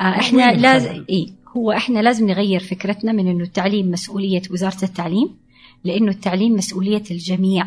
[0.00, 5.36] آه إحنا؟ لازم إيه هو إحنا لازم نغير فكرتنا من إنه التعليم مسؤولية وزارة التعليم
[5.84, 7.66] لإنه التعليم مسؤولية الجميع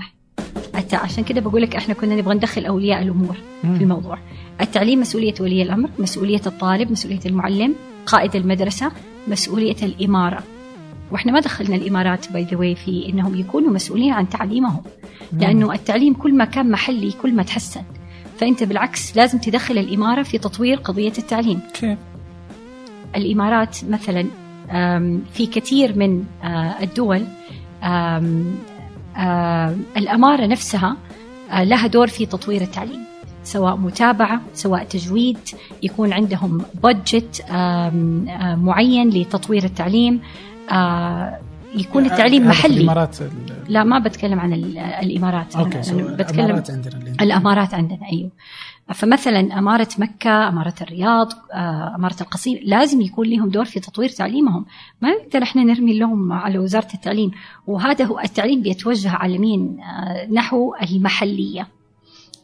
[0.94, 3.78] عشان كده بقول لك إحنا كنا نبغى ندخل أولياء الأمور مم.
[3.78, 4.18] في الموضوع
[4.62, 8.92] التعليم مسؤولية ولي الأمر مسؤولية الطالب مسؤولية المعلم قائد المدرسة
[9.28, 10.44] مسؤولية الإمارة
[11.12, 14.82] وإحنا ما دخلنا الإمارات باي ذا في إنهم يكونوا مسؤولين عن تعليمهم
[15.34, 15.40] مم.
[15.40, 17.82] لأنه التعليم كل ما كان محلي كل ما تحسن
[18.40, 21.98] فأنت بالعكس لازم تدخل الإمارة في تطوير قضية التعليم كيف؟
[23.16, 24.28] الإمارات مثلا
[25.34, 27.24] في كثير من آه، الدول
[29.98, 30.98] الأمارة نفسها
[31.52, 33.04] آه، لها دور في تطوير التعليم
[33.44, 35.38] سواء متابعة سواء تجويد
[35.84, 37.46] يكون عندهم بادجت
[38.58, 40.22] معين لتطوير التعليم.
[40.72, 41.40] آه،
[41.76, 42.78] يكون التعليم هذا في محلي.
[42.78, 43.28] الإمارات ال-
[43.68, 45.56] لا ما بتكلم عن ال- الإمارات.
[45.56, 48.30] أوكي أنا بتكلم الإمارات عندنا اللي الإمارات عندنا أيوه.
[48.94, 54.66] فمثلا إمارة مكة إمارة الرياض آه، إمارة القصيم لازم يكون لهم دور في تطوير تعليمهم.
[55.02, 57.32] ما نقدر إحنا نرمي اللوم على وزارة التعليم.
[57.68, 61.62] وهذا هو التعليم بيتوجه على مين؟ آه، نحو المحلية.
[61.62, 61.68] آه،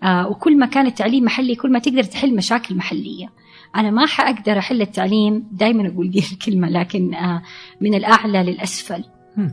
[0.03, 3.29] وكل ما كان التعليم محلي كل ما تقدر تحل مشاكل محلية.
[3.75, 7.41] أنا ما حأقدر أحل التعليم دائما أقول دي الكلمة لكن آه،
[7.81, 9.03] من الأعلى للأسفل.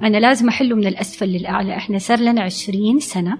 [0.03, 1.77] أنا لازم أحله من الأسفل للأعلى.
[1.77, 3.39] إحنا صار لنا 20 سنة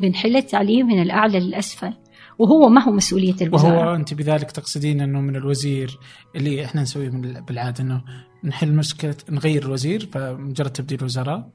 [0.00, 1.92] بنحل التعليم من الأعلى للأسفل
[2.38, 3.76] وهو ما هو مسؤولية الوزارة.
[3.76, 5.98] وهو أنت بذلك تقصدين إنه من الوزير
[6.36, 8.02] اللي إحنا نسويه من بالعادة إنه
[8.44, 11.48] نحل مشكلة نغير الوزير فمجرد تبديل وزراء؟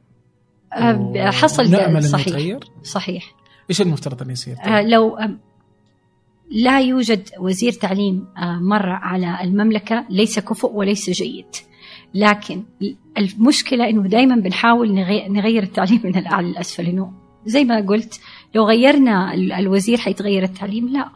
[0.73, 2.59] آه، حصل إنه صحيح.
[2.83, 3.40] صحيح.
[3.71, 5.37] إيش المفترض أن يصير؟ آه، لو آه،
[6.51, 11.45] لا يوجد وزير تعليم آه، مر على المملكة ليس كفؤ وليس جيد.
[12.13, 12.63] لكن
[13.17, 16.85] المشكلة أنه دائما بنحاول نغي- نغير التعليم من الأعلى للأسفل.
[16.85, 17.11] أنه
[17.45, 18.19] زي ما قلت
[18.55, 21.09] لو غيرنا ال- الوزير حيتغير التعليم؟ لا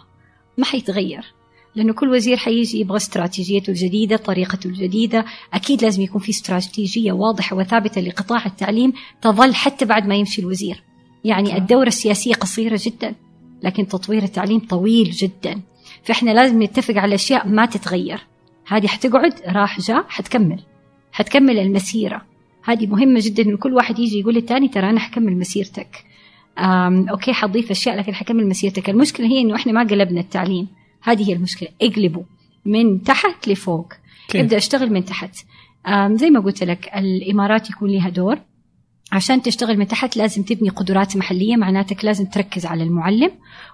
[0.57, 1.33] ما حيتغير.
[1.75, 5.25] لأنه كل وزير حيجي يبغى استراتيجيته الجديدة طريقته الجديدة.
[5.53, 10.83] أكيد لازم يكون في استراتيجية واضحة وثابتة لقطاع التعليم تظل حتى بعد ما يمشي الوزير.
[11.25, 13.15] يعني الدورة السياسية قصيرة جدا
[13.63, 15.61] لكن تطوير التعليم طويل جدا.
[16.03, 18.19] فإحنا لازم نتفق على أشياء ما تتغير.
[18.67, 20.59] هذه حتقعد راح جاء حتكمل.
[21.11, 22.21] حتكمل المسيرة.
[22.63, 26.03] هذه مهمة جدا إنه كل واحد يجي يقول للتاني ترى أنا حكمل مسيرتك.
[26.57, 28.89] أم أوكي حضيف أشياء لكن حكمل مسيرتك.
[28.89, 30.67] المشكلة هي إنه إحنا ما قلبنا التعليم.
[31.03, 31.69] هذه هي المشكلة.
[31.81, 32.23] اقلبوا
[32.65, 33.93] من تحت لفوق.
[34.27, 35.35] كيف؟ ابدأ أشتغل من تحت.
[36.11, 38.39] زي ما قلت لك الإمارات يكون لها دور.
[39.11, 43.31] عشان تشتغل من تحت لازم تبني قدرات محلية معناتك لازم تركز على المعلم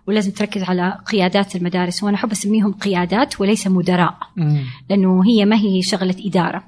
[0.07, 4.63] ولازم تركز على قيادات المدارس وأنا أحب أسميهم قيادات وليس مدراء مم.
[4.89, 6.63] لأنه هي ما هي شغلة إدارة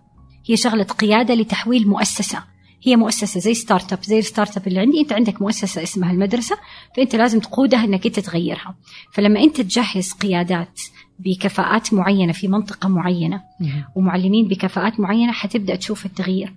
[0.49, 2.43] هي شغلة قيادة لتحويل مؤسسة
[2.85, 6.57] هي مؤسسة زي startup زي ال startup اللي عندي أنت عندك مؤسسة اسمها المدرسة
[6.97, 8.75] فأنت لازم تقودها إنك أنت تغيرها
[9.13, 10.81] فلما أنت تجهز قيادات
[11.19, 13.83] بكفاءات معينة في منطقة معينة مم.
[13.95, 16.53] ومعلمين بكفاءات معينة حتبدأ تشوف التغيير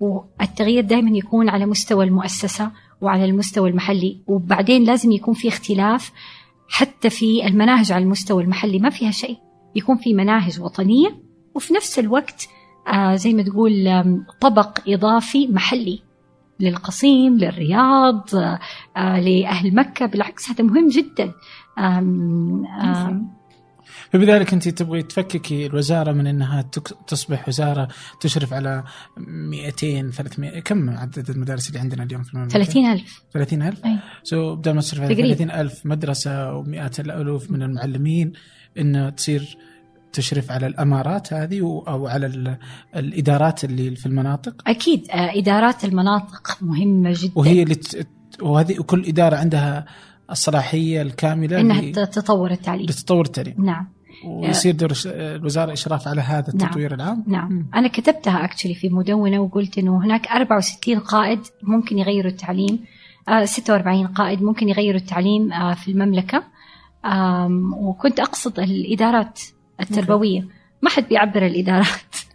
[0.00, 6.12] والتغيير دائما يكون على مستوى المؤسسة وعلى المستوى المحلي وبعدين لازم يكون في اختلاف
[6.68, 8.78] حتى في المناهج على المستوى المحلي.
[8.78, 9.36] ما فيها شيء
[9.74, 11.22] يكون في مناهج وطنية
[11.54, 12.48] وفي نفس الوقت
[12.88, 14.04] آه زي ما تقول
[14.40, 16.02] طبق إضافي محلي
[16.60, 18.58] للقصيم للرياض آه
[18.96, 20.06] آه لأهل مكة.
[20.06, 21.32] بالعكس هذا مهم جدا.
[24.12, 26.62] فبذلك انت تبغي تفككي الوزارة من انها
[27.06, 27.88] تصبح وزارة
[28.20, 28.84] تشرف على
[29.16, 33.98] 200 300 كم عدد المدارس اللي عندنا اليوم في المملكة؟ 30 ألف 30000 أي.
[34.22, 35.34] سو بدل ما تشرف على تقريبا.
[35.34, 38.32] 30000 مدرسة ومئات الألوف من المعلمين
[38.78, 39.56] إن تصير
[40.12, 42.56] تشرف على الأمارات هذه أو على ال-
[42.96, 48.06] الإدارات اللي في المناطق أكيد آه إدارات المناطق مهمة جدا وهي اللي ت-
[48.42, 49.86] وهذه وكل إدارة عندها
[50.30, 52.86] الصلاحية الكاملة ت- تطور التعليم.
[52.86, 53.54] لتطور التعليم.
[53.58, 53.88] نعم.
[54.24, 56.66] ويصير دور الوزارة إشراف على هذا نعم.
[56.66, 57.52] التطوير العام؟ نعم.
[57.52, 57.66] مم.
[57.74, 62.78] أنا كتبتها أكشلي في مدونة وقلت إنه هناك 64 قائد ممكن يغيروا التعليم.
[63.28, 66.42] آه 46 قائد ممكن يغيروا التعليم آه في المملكة.
[67.04, 69.40] آم وكنت أقصد الإدارات
[69.80, 70.44] التربوية.
[70.82, 71.86] ما حد بيعبر الإدارات.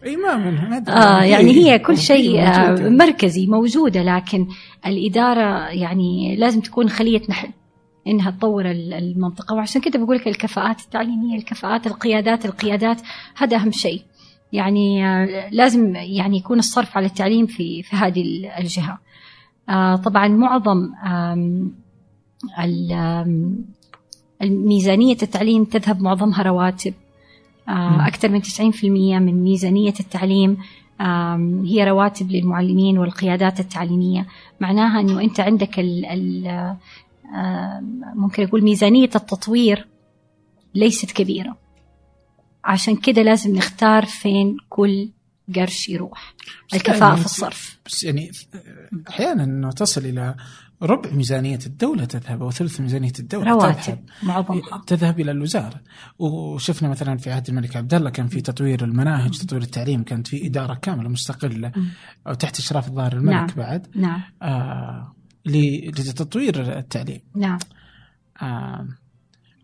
[0.05, 0.83] إي ما منها.
[0.89, 2.89] آه يعني هي كل شيء آه.
[2.89, 4.47] مركزي موجودة لكن
[4.85, 7.21] الإدارة يعني لازم تكون خلية
[8.07, 9.55] إنها تطور ال- المنطقة.
[9.55, 13.01] وعشان كده بقول لك الكفاءات التعليمية الكفاءات القيادات القيادات
[13.35, 14.01] هذا أهم شيء.
[14.53, 18.99] يعني آه، لازم يعني يكون الصرف على التعليم في في هذه ال- الجهة.
[19.69, 20.89] آه، طبعا معظم
[24.41, 26.93] الميزانية التعليم تذهب معظمها رواتب.
[27.69, 30.57] آه، أكثر من 90% من ميزانية التعليم
[31.65, 34.25] هي رواتب للمعلمين والقيادات التعليمية.
[34.59, 36.75] معناها أنه أنت عندك ال ال
[38.15, 39.87] ممكن أقول ميزانية التطوير
[40.75, 41.57] ليست كبيرة.
[42.63, 45.11] عشان كده لازم نختار فين كل
[45.55, 46.35] قرش يروح.
[46.69, 47.79] بس الكفاءة يعني في الصرف.
[47.85, 48.31] بس يعني
[49.09, 50.35] أحيانا إنه تصل إلى
[50.81, 55.81] ربع ميزانية الدولة تذهب أو ثلث ميزانية الدولة رواتب تذهب معظمها تذهب إلى الوزارة.
[56.19, 60.47] وشفنا مثلا في عهد الملك عبد الله كان في تطوير المناهج تطوير التعليم كانت في
[60.47, 61.89] إدارة كاملة مستقلة مم.
[62.27, 63.47] أو تحت إشراف الظاهر الملك نعم.
[63.57, 63.87] بعد.
[63.95, 64.21] نعم.
[64.41, 65.14] آه
[65.45, 67.21] لتطوير التعليم.
[67.35, 67.59] نعم.
[68.41, 68.87] آه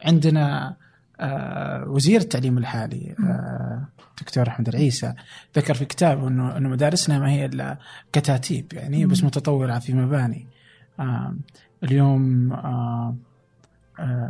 [0.06, 0.76] عندنا
[1.20, 3.88] آه وزير التعليم الحالي آه
[4.22, 5.14] دكتور أحمد العيسى
[5.58, 7.78] ذكر في كتابه إنه إنه مدارسنا ما هي إلا
[8.14, 9.24] كتاتيب يعني بس.
[9.24, 10.48] متطورة في مباني.
[11.00, 11.36] آه
[11.84, 13.16] اليوم آه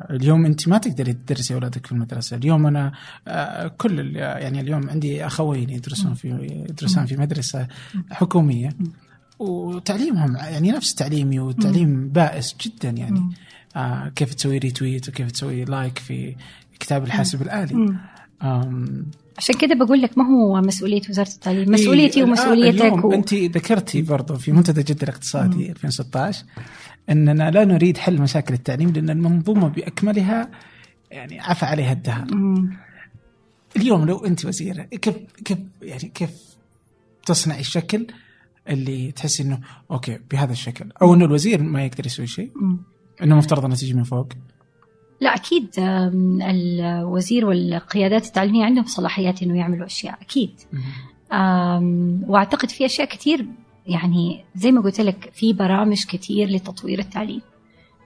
[0.09, 2.91] اليوم أنت ما تقدري تدرسي أولادك في المدرسة، اليوم أنا
[3.77, 6.27] كل يعني اليوم عندي أخوين يدرسون في
[6.69, 7.67] يدرسون في مدرسة
[8.11, 8.69] حكومية.
[9.41, 13.19] وتعليمهم يعني نفس تعليمي وتعليم بائس جدا يعني.
[13.19, 13.33] مم.
[13.75, 16.35] آه كيف تسوي retweet وكيف تسوي like في
[16.79, 17.73] كتاب الحاسب الآلي.
[18.43, 19.05] مم.
[19.37, 21.71] عشان كده بقول لك ما هو مسؤولية وزارة التعليم.
[21.71, 23.13] مسؤوليتي إيه، ومسؤوليتك و...
[23.13, 26.45] أنت ذكرتي برضو في منتدى جدة الاقتصادي 2016
[27.09, 30.49] إننا لا نريد حل مشاكل التعليم لأن المنظومة بأكملها
[31.11, 32.35] يعني عفى عليها الدهر.
[32.35, 32.77] مم.
[33.77, 36.29] اليوم لو أنت وزيرة كيف كيف يعني كيف
[37.25, 38.07] تصنعي الشكل؟
[38.71, 39.59] اللي تحسي إنه
[39.91, 40.91] أوكي بهذا الشكل.
[41.01, 42.51] أو إنه الوزير ما يقدر يسوي شيء.
[43.23, 44.27] إنه مفترض انها تجي من فوق.
[45.21, 45.69] لا أكيد
[46.49, 50.51] الوزير والقيادات التعليمية عندهم صلاحيات إنه يعملوا أشياء أكيد.
[52.29, 53.45] وأعتقد في أشياء كثير
[53.85, 57.41] يعني زي ما قلت لك في برامج كثير لتطوير التعليم.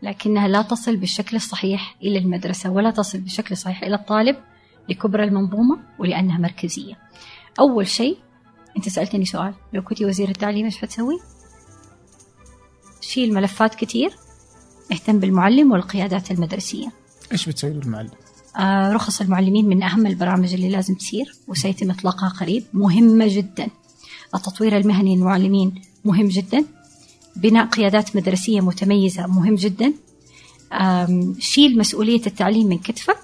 [0.03, 4.35] لكنها لا تصل بالشكل الصحيح إلى المدرسة ولا تصل بالشكل الصحيح إلى الطالب
[4.89, 6.93] لكبر المنظومة ولأنها مركزية.
[7.59, 8.17] أول شيء
[8.77, 11.19] أنت سألتني سؤال لو كنت وزير التعليم إيش حتسوي؟
[13.01, 14.15] شيل ملفات كثير
[14.91, 16.87] اهتم بالمعلم والقيادات المدرسية.
[17.31, 18.09] إيش بتسوي بالمعلم؟
[18.57, 23.67] آه، رخص المعلمين من أهم البرامج اللي لازم تصير وسيتم إطلاقها قريب مهمة جدا
[24.35, 26.65] التطوير المهني للمعلمين مهم جدا
[27.35, 29.93] بناء قيادات مدرسية متميزة مهم جدا
[31.39, 33.17] شيل مسؤولية التعليم من كتفك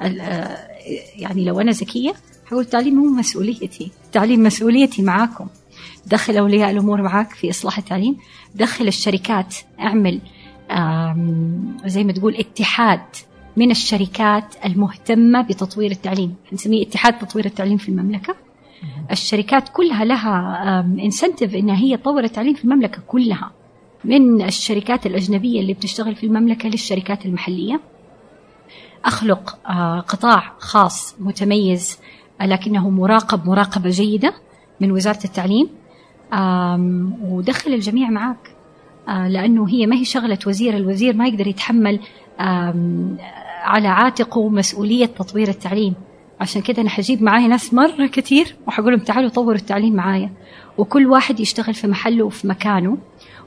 [0.00, 0.68] آه،
[1.16, 2.14] يعني لو أنا ذكية
[2.52, 3.90] حقول التعليم هو مسؤوليتي.
[4.04, 5.46] التعليم مسؤوليتي معاكم.
[6.06, 8.16] دخل أولياء الأمور معك في إصلاح التعليم.
[8.54, 9.56] دخل الشركات.
[9.80, 10.20] أعمل
[10.70, 13.00] آم، زي ما تقول اتحاد
[13.56, 16.34] من الشركات المهتمة بتطوير التعليم.
[16.52, 18.34] نسميه اتحاد تطوير التعليم في المملكة.
[19.10, 23.50] الشركات كلها لها انسنتيف إنها هي تطور التعليم في المملكة كلها.
[24.04, 27.80] من الشركات الأجنبية اللي بتشتغل في المملكة للشركات المحلية.
[29.04, 31.98] أخلق آه، قطاع خاص متميز
[32.40, 34.34] لكنه مراقب مراقبة جيدة
[34.80, 35.68] من وزارة التعليم.
[37.22, 38.52] ودخل الجميع معك
[39.08, 42.00] آه، لأنه هي ما هي شغلة وزير الوزير ما يقدر يتحمل
[43.62, 45.94] على عاتقه مسؤولية تطوير التعليم.
[46.40, 50.30] عشان كده أنا حجيب معايا ناس مرة كتير وحقول لهم تعالوا طوروا التعليم معايا.
[50.78, 52.98] وكل واحد يشتغل في محله وفي مكانه.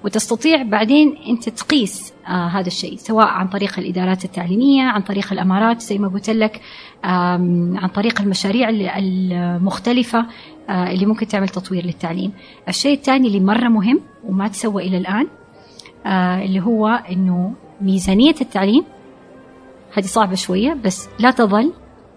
[0.05, 5.81] وتستطيع بعدين أنت تقيس آه هذا الشيء سواء عن طريق الإدارات التعليمية عن طريق الأمارات
[5.81, 6.61] زي ما قلت لك
[7.03, 10.25] عن طريق المشاريع ال- المختلفة
[10.69, 12.31] آه، اللي ممكن تعمل تطوير للتعليم.
[12.67, 15.27] الشيء الثاني اللي مرة مهم وما تسوى إلى الآن
[16.05, 18.83] آه، اللي هو أنه ميزانية التعليم
[19.97, 21.73] هذه صعبة شوية بس لا تظل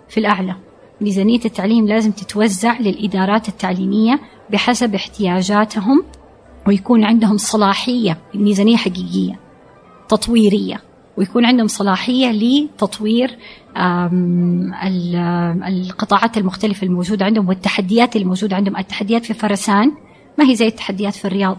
[0.08, 0.54] في الأعلى.
[1.00, 4.20] ميزانية التعليم لازم تتوزع للإدارات التعليمية
[4.50, 6.02] بحسب احتياجاتهم
[6.68, 9.38] ويكون عندهم صلاحية ميزانية حقيقية
[10.08, 10.80] تطويرية.
[11.16, 13.38] ويكون عندهم صلاحية لتطوير
[15.66, 18.76] القطاعات المختلفة الموجودة عندهم والتحديات الموجودة عندهم.
[18.76, 19.92] التحديات في فرسان
[20.38, 21.58] ما هي زي التحديات في الرياض.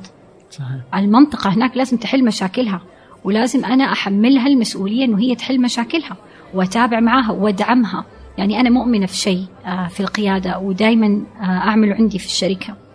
[0.51, 0.95] صحيح.
[0.95, 2.81] المنطقة هناك لازم تحل مشاكلها
[3.23, 6.17] ولازم أنا أحملها المسؤولية أنه هي تحل مشاكلها
[6.53, 8.05] وأتابع معها وأدعمها.
[8.37, 12.88] يعني أنا مؤمنة في شيء آه، في القيادة ودائما آه، أعمله عندي في الشركة.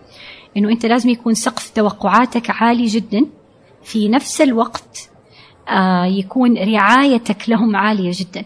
[0.57, 3.27] أنه أنت لازم يكون سقف توقعاتك عالي جدا.
[3.85, 5.11] في نفس الوقت
[5.69, 8.45] آه، يكون رعايتك لهم عالية جدا.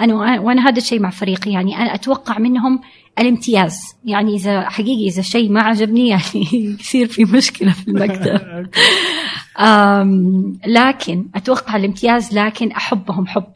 [0.00, 2.80] أنا وأنا هذا الشيء مع فريقي يعني أنا أتوقع منهم
[3.18, 3.80] الامتياز.
[4.04, 6.48] يعني إذا حقيقي إذا شيء ما عجبني يعني
[6.80, 8.68] يصير في مشكلة في المكتب
[10.78, 13.46] لكن أتوقع الامتياز لكن أحبهم حب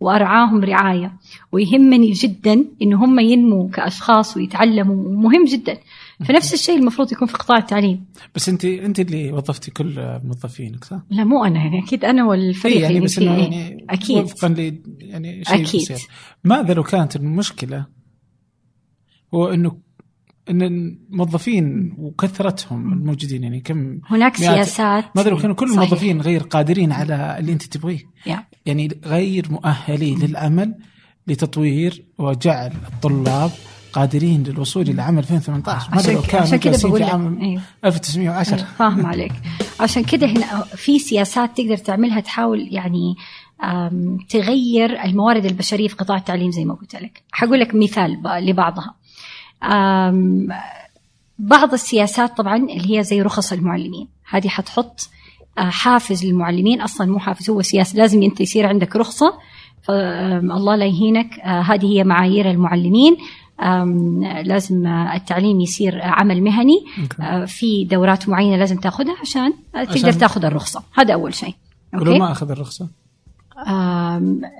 [0.00, 1.12] وأرعاهم رعاية.
[1.52, 5.78] ويهمني جدا إن هم ينموا كأشخاص ويتعلموا مهم جدا.
[6.24, 8.04] فنفس الشيء المفروض يكون في قطاع التعليم
[8.34, 12.76] بس انت انت اللي وظفتي كل موظفينك صح؟ لا مو أنا يعني أكيد أنا والفريق
[12.76, 13.18] إيه يعني بس.
[13.18, 15.72] إنه يعني أكيد وفقا ل يعني شيء أكيد.
[15.72, 16.08] بيصير.
[16.44, 17.86] ماذا لو كانت المشكلة
[19.34, 19.78] هو إنه
[20.50, 25.82] إن الموظفين وكثرتهم الموجودين يعني كم هناك سياسات ماذا لو كانوا كل صحيح.
[25.82, 28.44] الموظفين غير قادرين على اللي أنت تبغيه يا.
[28.66, 30.74] يعني غير مؤهلين للعمل
[31.26, 33.50] لتطوير وجعل الطلاب
[33.98, 37.62] قادرين للوصول إلى عام 2018 ماذا عشان عشان جالسين بقول لك عام أيوه.
[37.84, 39.32] 1910 أيوة، فاهم عليك.
[39.80, 43.16] عشان كده هنا في سياسات تقدر تعملها تحاول يعني
[44.28, 47.22] تغير الموارد البشرية في قطاع التعليم زي ما قلت لك.
[47.32, 48.94] حقول لك مثال لبعضها.
[51.38, 54.08] بعض السياسات طبعا اللي هي زي رخص المعلمين.
[54.30, 55.08] هذه حتحط
[55.58, 56.80] آه، حافز للمعلمين.
[56.80, 59.38] أصلا مو حافز هو سياسه لازم أنت يصير عندك رخصة.
[59.82, 61.38] فالله لا يهينك.
[61.38, 63.16] آه، هذه هي معايير المعلمين.
[64.44, 66.84] لازم التعليم يصير عمل مهني.
[67.20, 70.82] آه، في دورات معينة لازم تاخذها عشان تقدر تاخذ الرخصة.
[70.94, 71.54] هذا أول شيء.
[71.94, 72.88] ولو ما أخذ الرخصة؟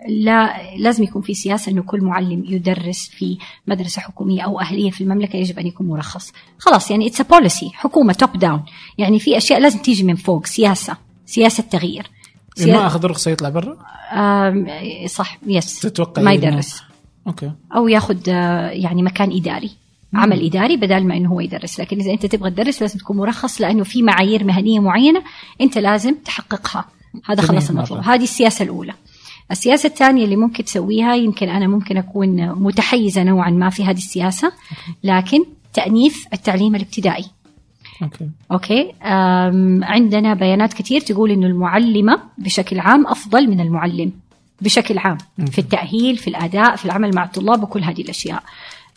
[0.08, 5.00] لا لازم يكون في سياسة أنه كل معلم يدرس في مدرسة حكومية أو أهلية في
[5.00, 6.32] المملكة يجب أن يكون مرخص.
[6.58, 8.62] خلاص يعني it's policy حكومة top down
[8.98, 10.96] يعني في أشياء لازم تيجي من فوق سياسة
[11.26, 12.10] سياسة تغيير.
[12.58, 13.76] إذا ما أخذ رخصه يطلع برا؟
[15.06, 16.82] صح يس تتوقع ما يدرس.
[17.28, 17.52] أوكي.
[17.76, 19.70] أو ياخذ آه، يعني مكان إداري
[20.14, 21.80] عمل إداري بدل ما إنه هو يدرس.
[21.80, 25.22] لكن إذا أنت تبغى تدرس لازم تكون مرخص لأنه في معايير مهنية معينة
[25.60, 26.84] أنت لازم تحققها.
[27.24, 28.00] هذا خلص المطلوب.
[28.00, 28.92] هذه السياسة الأولى.
[29.50, 34.52] السياسة الثانية اللي ممكن تسويها يمكن أنا ممكن أكون متحيزة نوعا ما في هذه السياسة
[35.04, 37.24] لكن تأنيث التعليم الابتدائي.
[38.02, 38.30] okay.
[38.52, 44.12] okay؟ أم، عندنا بيانات كثير تقول إنه المعلمة بشكل عام أفضل من المعلم.
[44.60, 45.18] بشكل عام
[45.50, 48.42] في التأهيل في الأداء في العمل مع الطلاب وكل هذه الأشياء.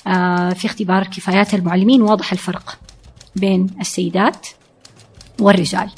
[0.08, 2.78] آه، في اختبار كفايات المعلمين واضح الفرق
[3.36, 4.48] بين السيدات
[5.40, 5.90] والرجال.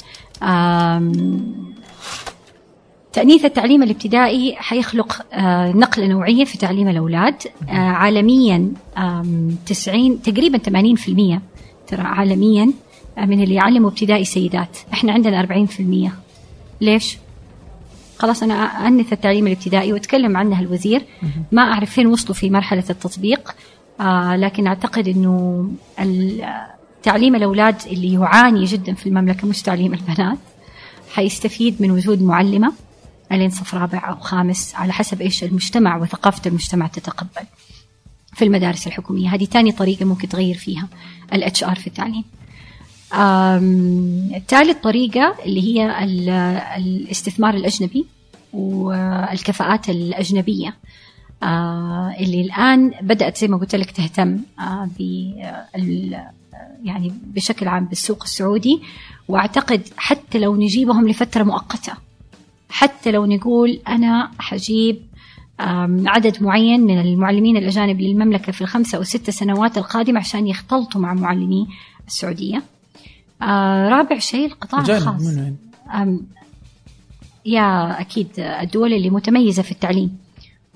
[3.12, 7.42] تأنيث التعليم الابتدائي حيخلق آه، نقلة نوعية في تعليم الأولاد.
[7.68, 11.40] آه، عالميا آم، 90 تقريبا 80%
[11.86, 12.70] ترى عالميا
[13.18, 14.78] من اللي يعلموا ابتدائي سيدات.
[14.92, 16.12] إحنا عندنا 40%
[16.80, 17.18] ليش؟
[18.18, 18.54] خلاص أنا
[18.88, 21.04] أنث التعليم الابتدائي وتكلم عنها الوزير.
[21.52, 23.54] ما أعرف فين وصلوا في مرحلة التطبيق
[24.00, 25.68] آه لكن أعتقد أنه
[26.00, 26.44] ال-
[27.02, 30.38] تعليم الأولاد اللي يعاني جدا في المملكة مش تعليم البنات
[31.14, 32.72] حيستفيد من وجود معلمة
[33.32, 37.46] الين صف رابع أو خامس على حسب إيش المجتمع وثقافة المجتمع تتقبل
[38.34, 39.28] في المدارس الحكومية.
[39.34, 40.88] هذه تاني طريقة ممكن تغير فيها
[41.32, 42.24] ال HR في التعليم.
[44.48, 46.28] ثالث طريقة اللي هي ال-
[46.76, 48.06] الاستثمار الأجنبي
[48.52, 50.74] والكفاءات الأجنبية
[51.42, 56.24] آه، اللي الآن بدأت زي ما قلت لك تهتم آه، بال
[56.84, 58.82] يعني بشكل عام بالسوق السعودي
[59.28, 61.92] وأعتقد حتى لو نجيبهم لفترة مؤقتة
[62.70, 65.02] حتى لو نقول أنا حجيب
[66.06, 71.14] عدد معين من المعلمين الأجانب للمملكة في الخمسة أو ست سنوات القادمة عشان يختلطوا مع
[71.14, 71.66] معلمي
[72.06, 72.62] السعودية.
[73.42, 75.22] آه، رابع شيء القطاع الخاص.
[77.46, 80.16] يا أكيد الدول اللي متميزة في التعليم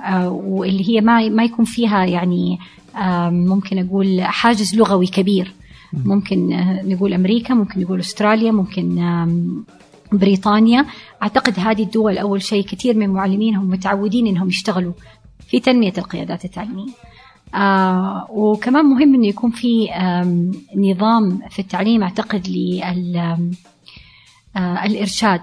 [0.00, 2.58] آه، واللي هي ما ما يكون فيها يعني
[3.30, 5.54] ممكن أقول حاجز لغوي كبير.
[5.92, 9.04] ممكن آه، نقول أمريكا ممكن نقول أستراليا ممكن
[10.12, 10.86] بريطانيا.
[11.22, 14.92] أعتقد هذه الدول أول شيء كثير من معلمينهم متعودين إنهم يشتغلوا
[15.48, 16.92] في تنمية القيادات التعليمية.
[17.54, 19.88] آه وكمان مهم انه يكون في
[20.76, 23.50] نظام في التعليم أعتقد لل آم،
[24.56, 25.40] آه الإرشاد.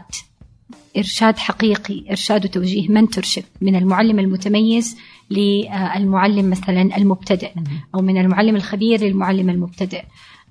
[0.97, 4.97] إرشاد حقيقي إرشاد وتوجيه منتورشيب من المعلم المتميز
[5.31, 7.51] للمعلم مثلا المبتدئ
[7.95, 10.03] أو من المعلم الخبير للمعلم المبتدئ.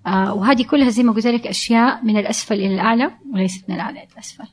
[0.07, 3.98] آه وهذه كلها زي ما قلت لك أشياء من الأسفل إلى الأعلى وليست من الأعلى
[3.98, 4.44] إلى الأسفل.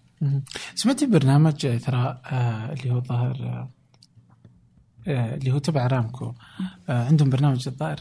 [0.75, 1.53] سمعتي برنامج
[1.85, 3.67] ترى آه اللي هو الظاهر
[5.07, 6.33] اللي هو تبع رامكو.
[6.89, 7.97] آه عندهم برنامج الظاهر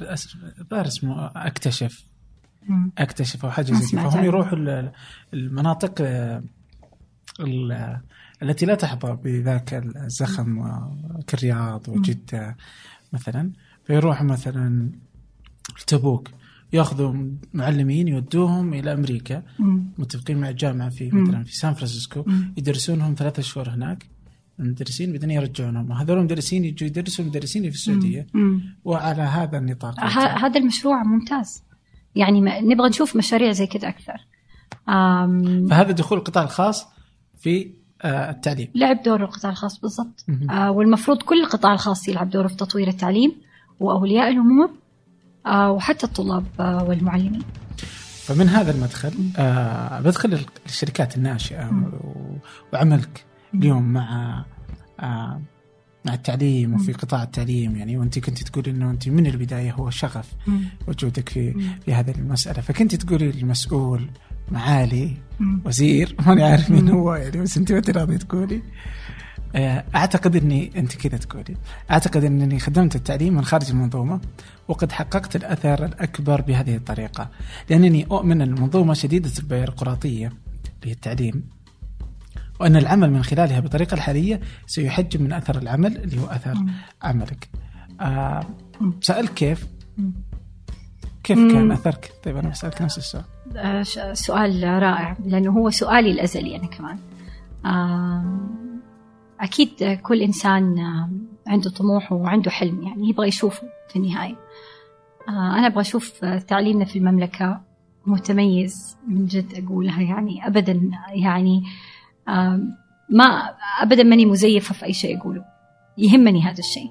[0.61, 2.05] الظاهر اسمه أكتشف.
[2.98, 4.24] أكتشف أو حاجة زي فهم.
[4.24, 4.92] يروحوا ال-
[5.34, 6.42] المناطق آه،
[7.40, 8.01] ال-
[8.42, 10.64] التي لا تحظى بذاك الزخم
[11.26, 12.57] كالرياض وجدة
[13.12, 13.51] مثلا.
[13.86, 14.90] فيروحوا مثلا
[15.86, 16.30] تبوك
[16.72, 17.14] ياخذوا
[17.55, 19.42] معلمين يودوهم إلى أمريكا.
[19.98, 21.11] متفقين مع جامعة في.
[21.11, 22.24] مثلا في سان فرانسيسكو.
[22.57, 24.07] يدرسونهم ثلاثة شهور هناك.
[24.61, 25.92] المدرسين بعدين يرجعونهم.
[25.92, 28.26] هذول المدرسين يجوا يدرسوا المدرسين في السعودية.
[28.34, 28.61] مم.
[28.84, 30.00] وعلى هذا النطاق.
[30.44, 31.62] هذا المشروع ممتاز.
[32.14, 34.26] يعني ما- نبغى نشوف مشاريع زي كذا أكثر.
[34.88, 36.86] آم، فهذا دخول القطاع الخاص
[37.40, 37.70] في
[38.02, 38.68] آه، التعليم.
[38.74, 40.24] لعب دور القطاع الخاص بالضبط.
[40.50, 43.32] آه والمفروض كل القطاع الخاص يلعب دوره في تطوير التعليم
[43.80, 44.70] وأولياء الأمور
[45.46, 47.42] آه وحتى الطلاب آه والمعلمين.
[48.24, 52.36] فمن هذا المدخل آه بدخل الشركات الناشئة و-
[52.72, 54.44] وعملك اليوم مع
[55.01, 55.40] آه
[56.05, 60.32] مع التعليم وفي قطاع التعليم يعني وأنت كنت تقولي إنه أنت من البداية هو شغف
[60.88, 62.61] وجودك في في هذه المسألة.
[62.61, 64.11] فكنت تقولي للمسؤول
[64.51, 65.16] معالي
[65.64, 68.62] وزير ماني عارف مين هو يعني بس أنت ما راضي تقولي.
[69.55, 71.57] آه، أعتقد إني أنت كذا تقولي.
[71.90, 74.20] أعتقد إنني خدمت التعليم من خارج المنظومة
[74.68, 77.28] وقد حققت الأثر الأكبر بهذه الطريقة
[77.70, 81.44] لأنني أؤمن إن المنظومة شديدة البيروقراطية اللي هي التعليم
[82.61, 86.54] وأن العمل من خلالها بالطريقة الحالية سيحجم من أثر العمل اللي هو أثر
[87.02, 87.48] عملك.
[88.00, 88.46] آه
[89.00, 89.66] سالت كيف؟
[91.24, 93.24] كيف كان أثرك؟ طيب أنا بسألك نفس السؤال.
[93.56, 93.82] آه
[94.12, 96.98] سؤال رائع لأنه هو سؤالي الأزلي أنا كمان.
[97.66, 98.80] آم،
[99.40, 104.36] أكيد كل إنسان آم، عنده طموح وعنده حلم يعني يبغى يشوفه في النهاية.
[105.28, 107.61] آه، أنا أبغى أشوف آه، تعليمنا في المملكة
[108.06, 111.62] متميز من جد أقولها يعني ابدا يعني
[113.08, 115.44] ما ابدا ماني مزيفة في أي شيء أقوله.
[115.98, 116.90] يهمني هذا الشيء.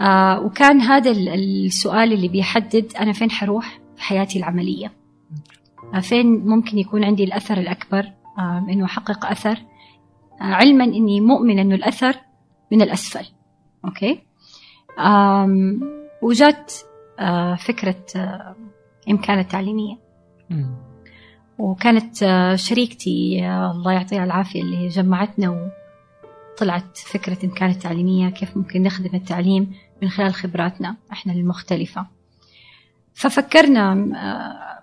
[0.00, 4.92] آه وكان هذا السؤال اللي بيحدد أنا فين حروح في حياتي العملية.
[5.94, 9.58] آه فين ممكن يكون عندي الأثر الأكبر؟ آه إنه أحقق أثر.
[10.40, 12.16] علما إني مؤمنه إنه الأثر
[12.72, 13.26] من الأسفل.
[13.84, 14.22] أوكي؟
[16.22, 16.72] وجات
[17.66, 18.04] فكرة
[19.10, 19.98] امكانه التعليمية.
[21.58, 25.70] وكانت آه، شريكتي آه، الله يعطيها العافية اللي جمعتنا
[26.54, 29.72] وطلعت فكرة إن كانت تعليمية كيف ممكن نخدم التعليم
[30.02, 32.06] من خلال خبراتنا إحنا المختلفة.
[33.14, 34.82] ففكرنا آه،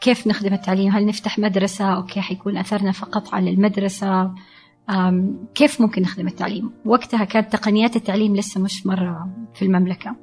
[0.00, 4.34] كيف نخدم التعليم هل نفتح مدرسة؟ أوكي حيكون أثرنا فقط على المدرسة.
[5.54, 10.16] كيف ممكن نخدم التعليم؟ وقتها كانت تقنيات التعليم لسه مش مرة في المملكة.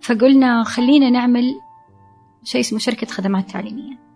[0.00, 1.54] فقلنا خلينا نعمل
[2.44, 4.07] شيء اسمه شركة خدمات تعليمية.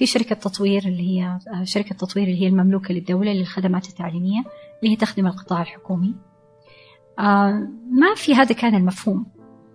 [0.00, 4.40] في شركة تطوير اللي هي آه، شركة تطوير اللي هي المملوكة للدولة للخدمات التعليمية
[4.82, 6.14] اللي هي تخدم القطاع الحكومي.
[7.18, 9.26] آه، ما في هذا كان المفهوم.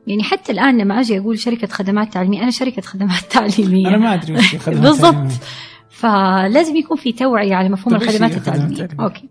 [0.07, 3.88] يعني حتى الآن لما أجي أقول شركة خدمات تعليمية أنا شركة خدمات تعليمية.
[3.88, 5.32] أنا ما أدري وش خدمات بالضبط.
[5.89, 8.88] فلازم يكون في توعية على مفهوم الخدمات التعليمية.
[8.99, 9.30] أوكي.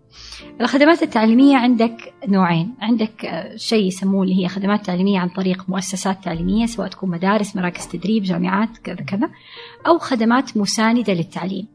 [0.61, 2.73] الخدمات التعليمية عندك نوعين.
[2.81, 7.55] عندك آه، شيء يسموه اللي هي خدمات تعليمية عن طريق مؤسسات تعليمية سواء تكون مدارس
[7.55, 9.29] مراكز تدريب جامعات كذا كذا.
[9.87, 11.67] أو خدمات مساندة للتعليم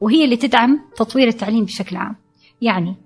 [0.00, 2.16] وهي اللي تدعم تطوير التعليم بشكل عام.
[2.60, 2.96] يعني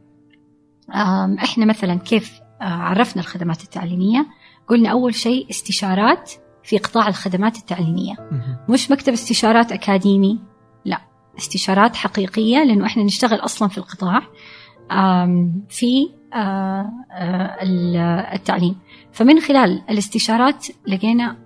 [1.44, 4.26] إحنا مثلا كيف آه، عرفنا الخدمات التعليمية؟
[4.68, 6.32] قلنا أول شيء استشارات
[6.64, 8.14] في قطاع الخدمات التعليمية.
[8.68, 10.38] مش مكتب استشارات أكاديمي
[10.84, 11.00] لا.
[11.38, 14.22] استشارات حقيقية لأنه إحنا نشتغل أصلا في القطاع
[15.68, 18.76] في آه، آه، التعليم.
[19.12, 21.36] فمن خلال الاستشارات لقينا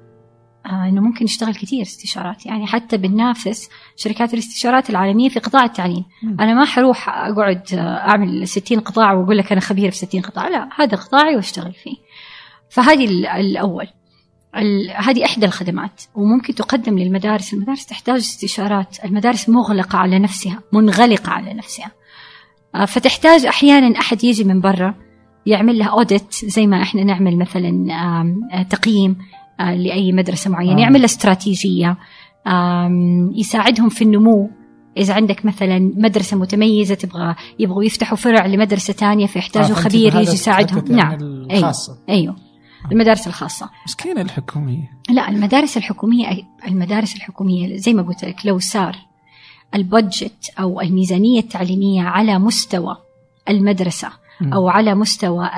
[0.66, 2.46] إنه ممكن نشتغل كثير استشارات.
[2.46, 6.04] يعني حتى بننافس شركات الاستشارات العالمية في قطاع التعليم.
[6.22, 6.40] م.
[6.40, 10.48] أنا ما حروح أقعد أعمل 60 قطاع وأقول لك أنا خبير في 60 قطاع.
[10.48, 11.96] لا هذا قطاعي وأشتغل فيه.
[12.70, 13.04] فهذه
[13.40, 13.86] الأول.
[14.96, 16.02] هذه إحدى الخدمات.
[16.14, 17.54] وممكن تقدم للمدارس.
[17.54, 19.04] المدارس تحتاج استشارات.
[19.04, 21.90] المدارس مغلقة على نفسها منغلقة على نفسها.
[22.74, 24.94] آه، فتحتاج أحيانا أحد يجي من برا
[25.46, 27.92] يعمل لها اوديت زي ما إحنا نعمل مثلا
[28.52, 29.16] آه، تقييم.
[29.20, 30.80] آه، لأي مدرسة معينة.
[30.80, 31.96] يعمل لها استراتيجية.
[33.34, 34.50] يساعدهم في النمو.
[34.96, 40.84] إذا عندك مثلا مدرسة متميزة تبغى يبغوا يفتحوا فرع لمدرسة ثانية فيحتاجوا خبير يجي يساعدهم.
[40.96, 41.18] نعم.
[41.50, 41.98] الخاصة.
[42.08, 42.36] أيوه, أيوه.
[42.92, 43.70] المدارس الخاصة.
[43.86, 44.90] مسكينة الحكومية.
[45.10, 46.26] لا المدارس الحكومية
[46.68, 48.96] المدارس الحكومية زي ما قلت لك لو صار
[49.74, 52.96] البادجت أو الميزانية التعليمية على مستوى
[53.48, 54.08] المدرسة
[54.52, 55.50] أو على مستوى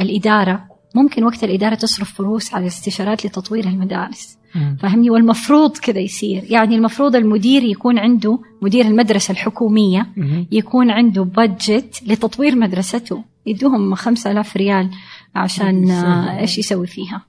[0.00, 4.38] الإدارة ممكن وقت الإدارة تصرف فلوس على استشارات لتطوير المدارس.
[4.80, 6.44] فهمني والمفروض كذا يصير.
[6.50, 10.06] يعني المفروض المدير يكون عنده مدير المدرسة الحكومية
[10.52, 13.24] يكون عنده بادجت لتطوير مدرسته.
[13.46, 14.90] يدوهم خمسة آلاف ريال
[15.34, 17.22] عشان إيش يسوي فيها.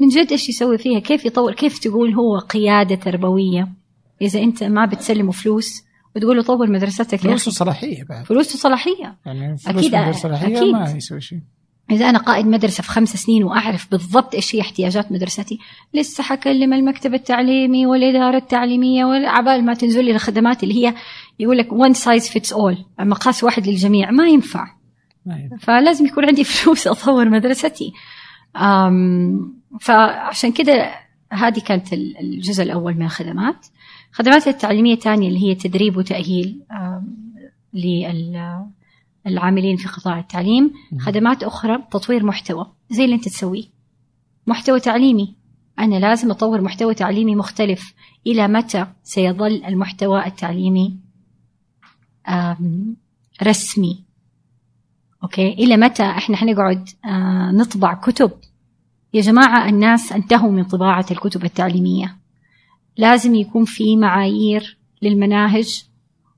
[0.00, 3.68] من جد إيش يسوي فيها؟ كيف يطور؟ كيف تقول هو قيادة تربوية؟
[4.22, 5.82] إذا أنت ما بتسلمه فلوس
[6.16, 8.24] وتقول له طور مدرستك فلوس وصلاحيه بعد.
[8.24, 10.72] فلوس وصلاحيه يعني فلوس أكيد صلاحية أكيد.
[10.72, 11.40] ما يسوي شيء.
[11.92, 15.58] إذا أنا قائد مدرسة في خمس سنين وأعرف بالضبط إيش هي احتياجات مدرستي
[15.94, 20.94] لسه حكلم المكتب التعليمي والإدارة التعليمية عبال ما تنزل لي الخدمات اللي هي
[21.38, 24.66] يقول لك one size fits all مقاس واحد للجميع ما ينفع.
[25.60, 27.92] فلازم يكون عندي فلوس أطور مدرستي.
[29.80, 30.94] فعشان كده
[31.32, 33.66] هذه كانت الجزء الأول من الخدمات.
[34.10, 36.62] الخدمات التعليمية الثانية اللي هي تدريب وتأهيل
[39.26, 42.72] للعاملين في قطاع التعليم خدمات أخرى تطوير محتوى.
[42.90, 43.64] زي اللي أنت تسويه.
[44.46, 45.36] محتوى تعليمي.
[45.78, 47.94] أنا لازم أطور محتوى تعليمي مختلف.
[48.26, 50.98] إلى متى سيظل المحتوى التعليمي
[53.42, 54.04] رسمي؟
[55.22, 58.30] أوكي؟ إلى متى إحنا حنقعد آه، نطبع كتب؟
[59.14, 62.18] يا جماعة الناس انتهوا من طباعة الكتب التعليمية.
[62.96, 65.84] لازم يكون في معايير للمناهج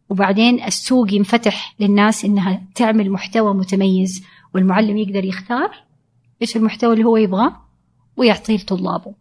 [0.09, 4.25] وبعدين السوق ينفتح للناس إنها تعمل محتوى متميز
[4.55, 5.71] والمعلم يقدر يختار
[6.43, 7.61] إيش المحتوى اللي هو يبغاه
[8.17, 9.15] ويعطيه لطلابه.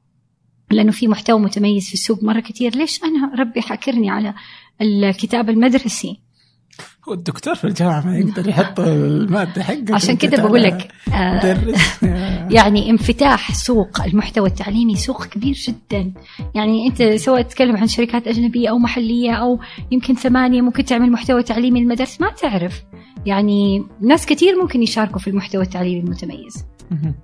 [0.71, 4.33] لأنه في محتوى متميز في السوق مرة كثير ليش أنا ربي حاكرني على
[4.81, 6.19] الكتاب المدرسي؟
[7.09, 9.85] هو الدكتور في الجامعة ما يقدر يحط المادة حقه.
[9.95, 11.57] عشان كده بقول لك آه
[12.57, 16.13] يعني انفتاح سوق المحتوى التعليمي سوق كبير جدا.
[16.55, 19.59] يعني أنت سواء تتكلم عن شركات أجنبية أو محلية أو
[19.91, 22.83] يمكن ثمانية ممكن تعمل محتوى تعليمي للمدارس ما تعرف.
[23.25, 26.65] يعني ناس كثير ممكن يشاركوا في المحتوى التعليمي المتميز.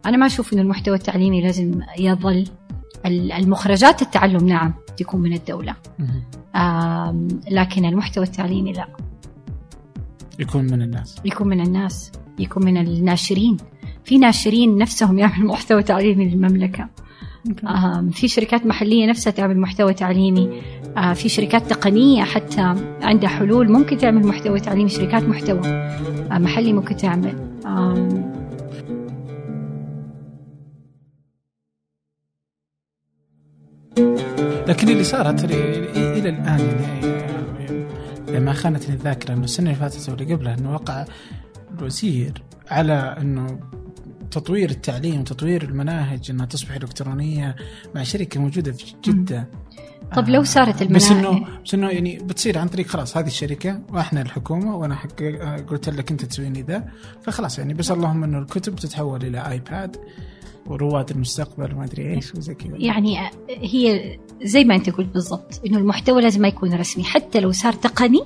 [0.05, 2.47] أنا ما أشوف انه المحتوى التعليمي لازم يظل
[3.05, 5.75] المخرجات التعلم نعم تكون من الدولة.
[7.51, 9.08] لكن المحتوى التعليمي لا.
[10.39, 11.15] يكون من الناس.
[11.25, 13.57] يكون من الناس يكون من الناشرين.
[14.03, 16.89] في ناشرين نفسهم يعمل محتوى تعليمي للمملكة.
[17.67, 20.61] آم، في شركات محلية نفسها تعمل محتوى تعليمي.
[20.97, 22.61] آه، في شركات تقنية حتى
[23.01, 27.49] عندها حلول ممكن تعمل محتوى تعليمي شركات محتوى آه، محلي ممكن تعمل.
[34.67, 35.55] لكن اللي صار ترى
[35.95, 37.09] إلى الآن يعني
[38.29, 41.05] لما خانتني الذاكرة إنه السنة اللي فاتت واللي قبلها إنه وقع
[41.77, 43.59] الوزير على إنه
[44.31, 47.55] تطوير التعليم وتطوير المناهج إنها تصبح إلكترونية
[47.95, 49.47] مع شركة موجودة في جدة.
[50.15, 53.81] طب لو صارت بس إنه المناهج؟ بس إنه يعني بتصير عن طريق خلاص هذه الشركة
[53.89, 55.23] وإحنا الحكومة وأنا حق
[55.67, 56.85] قلت لك أنت تسوي لي ذا
[57.21, 59.97] فخلاص يعني بس اللهم إنه الكتب تتحول إلى ايباد
[60.67, 65.77] ورواد المستقبل وما أدري إيش وزي كذا يعني هي زي ما أنت قلت بالضبط إنه
[65.77, 68.21] المحتوى لازم ما يكون رسمي حتى لو صار تقني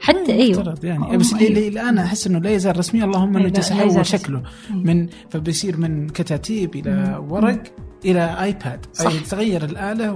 [0.00, 1.48] حتى أيوه يعني بس أيوه.
[1.48, 4.04] اللي الان أحس إنه لا يزال رسمي اللهم إنه رسمي.
[4.04, 4.42] شكله.
[4.70, 7.24] من فبيصير من كتاتيب إلى.
[7.28, 7.62] ورق
[8.04, 9.10] إلى آيباد صح.
[9.10, 10.12] أي تغير الآلة.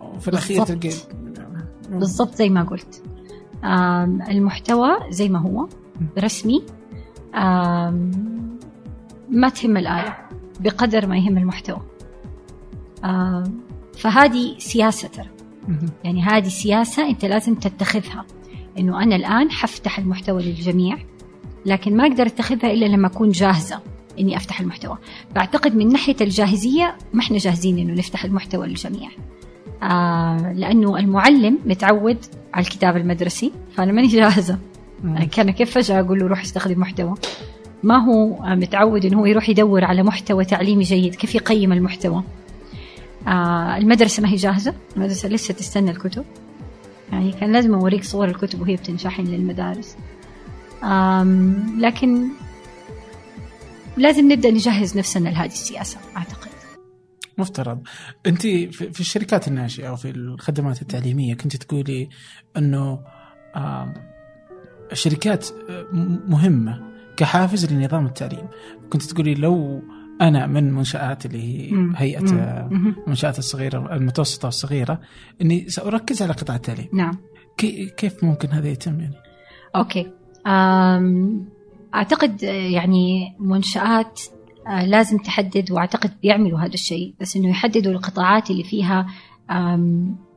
[0.00, 0.64] وفي الأخير.
[0.64, 0.90] تلقى
[1.90, 3.02] بالضبط زي ما قلت
[4.30, 5.68] المحتوى زي ما هو
[6.18, 6.62] رسمي
[9.30, 10.16] ما تهم الآلة
[10.62, 11.80] بقدر ما يهم المحتوى.
[13.04, 13.60] آم،
[13.98, 15.28] فهذه سياسة ترى.
[16.04, 18.24] يعني هذه سياسة أنت لازم تتخذها.
[18.78, 20.98] إنه أنا الآن حفتح المحتوى للجميع
[21.66, 23.80] لكن ما أقدر أتخذها إلا لما أكون جاهزة
[24.20, 24.98] إني أفتح المحتوى.
[25.34, 29.10] فأعتقد من ناحية الجاهزية ما إحنا جاهزين إنه نفتح المحتوى للجميع.
[29.82, 32.18] آه لأنه المعلم متعود
[32.54, 34.58] على الكتاب المدرسي فأنا ماني جاهزة.
[35.32, 37.14] كان كيف فجأة أقول له روح استخدم محتوى؟
[37.82, 42.24] ما هو متعود إنه هو يروح يدور على محتوى تعليمي جيد؟ كيف يقيم المحتوى؟
[43.26, 44.74] آه المدرسة ما هي جاهزة.
[44.96, 46.24] المدرسة لسه تستنى الكتب.
[47.12, 49.96] يعني كان لازم أوريك صور الكتب وهي بتنشحن للمدارس.
[51.78, 52.28] لكن
[53.96, 56.48] لازم نبدأ نجهز نفسنا لهذه السياسة أعتقد.
[57.38, 57.82] مفترض.
[58.26, 62.08] أنت في الشركات الناشئة أو في الخدمات التعليمية كنت تقولي
[62.56, 63.00] إنه
[64.92, 65.86] الشركات آه،
[66.28, 66.91] مهمة.
[67.16, 68.46] كحافز لنظام التعليم
[68.90, 69.82] كنت تقولي لو
[70.20, 71.92] أنا من منشآت اللي هي مم.
[71.96, 72.20] هيئة
[72.70, 72.94] مم.
[73.04, 75.00] المنشات الصغيرة المتوسطة والصغيرة
[75.42, 77.18] إني سأركز على قطاع التعليم نعم
[77.56, 79.14] كي- كيف ممكن هذا يتم يعني؟
[79.76, 80.10] أوكي
[81.94, 84.20] أعتقد يعني منشآت
[84.68, 89.06] آه، لازم تحدد وأعتقد بيعملوا هذا الشيء بس إنه يحددوا القطاعات اللي فيها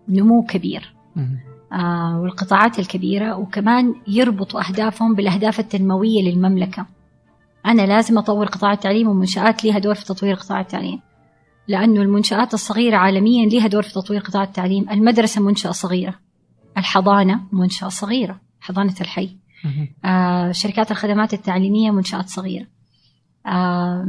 [0.09, 1.39] نمو كبير مم.
[1.73, 6.85] آه، والقطاعات الكبيرة وكمان يربطوا أهدافهم بالأهداف التنموية للمملكة.
[7.65, 10.99] أنا لازم أطور قطاع التعليم ومنشآت لها دور في تطوير قطاع التعليم.
[11.67, 14.89] لأنه المنشآت الصغيرة عالميا لها دور في تطوير قطاع التعليم.
[14.89, 16.15] المدرسة منشأة صغيرة.
[16.77, 18.39] الحضانة منشأة صغيرة.
[18.59, 19.37] حضانة الحي.
[20.05, 22.65] آه، شركات الخدمات التعليمية منشآت صغيرة.
[23.45, 24.07] آه،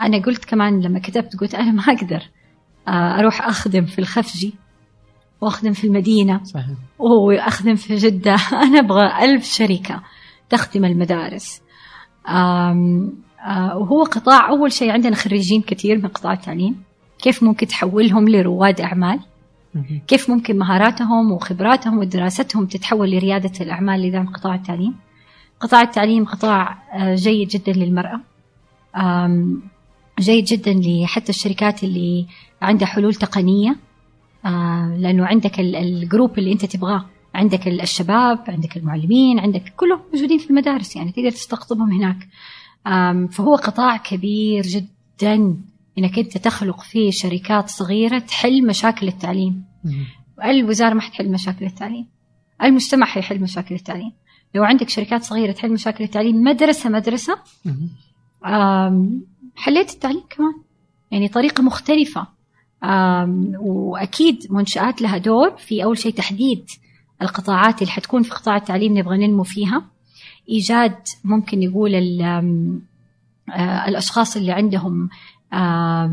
[0.00, 2.22] أنا قلت كمان لما كتبت قلت أنا ما أقدر
[2.88, 4.54] آه، أروح أخدم في الخفجي.
[5.40, 6.44] وأخدم في المدينة.
[6.44, 6.66] صحيح.
[6.98, 8.36] وأخدم في جدة.
[8.64, 10.02] أنا أبغى ألف شركة
[10.50, 11.60] تخدم المدارس.
[12.28, 13.12] آم،
[13.46, 16.82] آه، وهو قطاع أول شيء عندنا خريجين كثير من قطاع التعليم.
[17.22, 19.20] كيف ممكن تحولهم لرواد أعمال؟
[19.74, 20.00] مم.
[20.06, 24.94] كيف ممكن مهاراتهم وخبراتهم ودراستهم تتحول لريادة الأعمال لدعم قطاع التعليم؟
[25.60, 28.20] قطاع التعليم قطاع آه، جيد جدا للمرأة.
[30.20, 32.26] جيد جدا لحتى الشركات اللي
[32.62, 33.76] عندها حلول تقنية.
[34.44, 37.04] آه، لأنه عندك ال- الجروب اللي أنت تبغاه.
[37.34, 42.28] عندك ال- الشباب عندك المعلمين عندك كلهم موجودين في المدارس يعني تقدر تستقطبهم هناك.
[43.32, 45.56] فهو قطاع كبير جدا
[45.98, 49.64] إنك أنت تخلق فيه شركات صغيرة تحل مشاكل التعليم.
[50.44, 52.06] الوزارة ما حتحل مشاكل التعليم.
[52.62, 54.12] المجتمع حيحل مشاكل التعليم.
[54.54, 57.38] لو عندك شركات صغيرة تحل مشاكل التعليم مدرسة مدرسة.
[59.56, 60.54] حليت التعليم كمان.
[61.10, 62.26] يعني طريقة مختلفة.
[63.58, 66.66] وأكيد منشآت لها دور في أول شيء تحديد
[67.22, 69.84] القطاعات اللي حتكون في قطاع التعليم نبغى ننمو فيها.
[70.48, 75.08] إيجاد ممكن نقول آه، الأشخاص اللي عندهم
[75.52, 76.10] آه،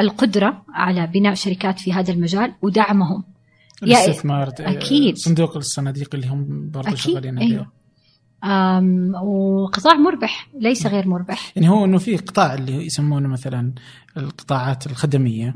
[0.00, 3.24] القدرة على بناء شركات في هذا المجال ودعمهم.
[3.82, 5.16] الاستثمار أكيد.
[5.16, 7.60] صندوق الصناديق اللي هم برضه أكيد شغالين عليه.
[7.60, 7.66] آم،
[9.22, 13.72] وقطاع مربح ليس غير مربح يعني هو إنه في قطاع اللي يسمونه مثلا
[14.16, 15.54] القطاعات الخدمية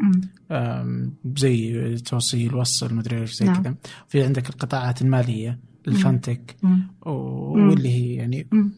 [0.50, 1.12] مم.
[1.36, 3.62] زي توصيل وصل مدري إيش زي نعم.
[3.62, 3.74] كذا
[4.08, 5.58] في عندك القطاعات المالية
[5.88, 6.70] الفانتك مم.
[6.70, 6.82] مم.
[7.06, 8.72] واللي هي يعني مم.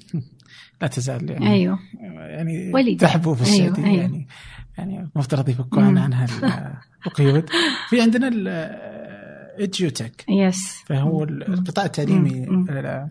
[0.83, 1.79] لا تزال يعني أيوه
[2.17, 2.95] يعني ولدي.
[2.95, 4.01] تحبو في السعودية أيوة.
[4.01, 4.27] يعني
[4.79, 5.89] يعني مفترض يفكوا مم.
[5.89, 6.75] عن عنها ال-
[7.07, 7.51] القيود
[7.89, 8.49] في عندنا ال-
[9.63, 12.67] اديوتك يس فهو القطاع التعليمي مم.
[12.71, 13.09] آه،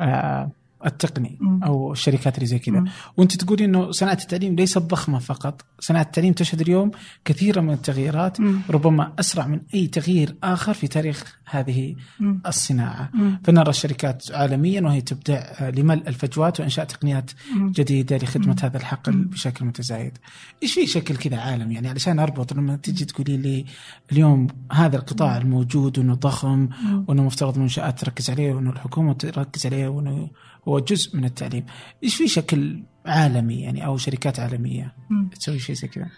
[0.00, 0.50] آه،
[0.86, 1.38] التقني.
[1.64, 2.84] أو الشركات اللي زي كذا.
[3.16, 6.90] وأنت تقولي إنه صناعة التعليم ليست ضخمة فقط صناعة التعليم تشهد اليوم
[7.24, 8.60] كثيرا من التغييرات مم.
[8.70, 12.40] ربما أسرع من أي تغيير آخر في تاريخ هذه مم.
[12.46, 13.40] الصناعة مم.
[13.44, 17.72] فنرى الشركات عالميا وهي تبدع لملء الفجوات وإنشاء تقنيات مم.
[17.72, 18.56] جديدة لخدمة مم.
[18.62, 19.12] هذا الحقل.
[19.12, 20.18] بشكل متزايد.
[20.62, 23.64] إيش في شكل كذا عالمي يعني علشان أربط لما تجي تقولي لي
[24.12, 26.68] اليوم هذا القطاع الموجود وإنه ضخم.
[27.08, 30.30] وإنه مفترض المنشات تركز عليه وإنه الحكومة تركز عليه وإنه
[30.68, 31.66] هو جزء من التعليم.
[32.04, 34.94] إيش في شكل عالمي يعني أو شركات عالمية.
[35.38, 36.10] تسوي شيء زي كذا؟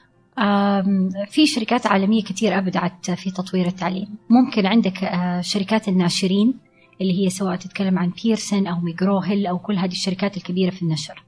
[1.31, 6.55] في شركات عالمية كثير أبدعت في تطوير التعليم ممكن عندك آه، شركات الناشرين
[7.01, 10.83] اللي هي سواء تتكلم عن بيرسون أو ماكجرو هيل أو كل هذه الشركات الكبيرة في
[10.83, 11.23] النشر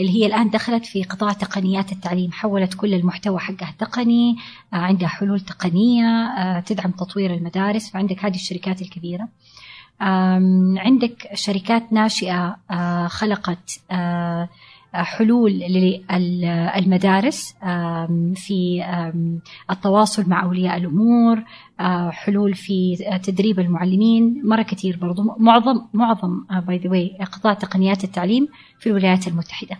[0.00, 4.36] اللي هي الآن دخلت في قطاع تقنيات التعليم حولت كل المحتوى حقها تقني
[4.72, 9.28] آه، عندها حلول تقنية آه، تدعم تطوير المدارس فعندك هذه الشركات الكبيرة
[10.00, 12.56] عندك شركات ناشئة
[13.08, 13.80] خلقت
[14.92, 15.52] حلول
[16.78, 17.54] للمدارس
[18.34, 18.84] في
[19.70, 21.42] التواصل مع أولياء الأمور
[22.10, 28.48] حلول في تدريب المعلمين مرة كثير برضو معظم معظم by the way قطاع تقنيات التعليم
[28.78, 29.78] في الولايات المتحدة.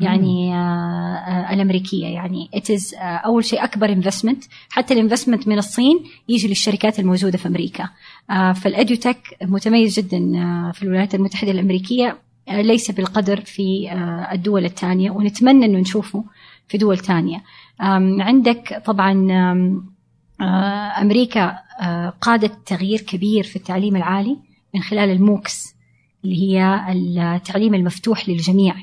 [0.00, 2.06] يعني آه، آه، الأمريكية.
[2.06, 6.98] يعني it is آه، أول شيء أكبر investment حتى ال investment من الصين يجي للشركات
[6.98, 7.88] الموجودة في أمريكا.
[8.30, 10.18] آه، فال edutech متميز جدا
[10.72, 12.18] في الولايات المتحدة الأمريكية.
[12.48, 16.24] آه، ليس بالقدر في آه، الدول الثانية ونتمنى أنه نشوفه
[16.68, 17.42] في دول ثانية.
[17.80, 19.32] آم، عندك طبعا
[20.40, 21.02] آه،
[21.80, 24.36] آه، قادت تغيير كبير في التعليم العالي
[24.74, 25.74] من خلال الموكس
[26.24, 26.86] اللي هي
[27.36, 28.74] التعليم المفتوح للجميع.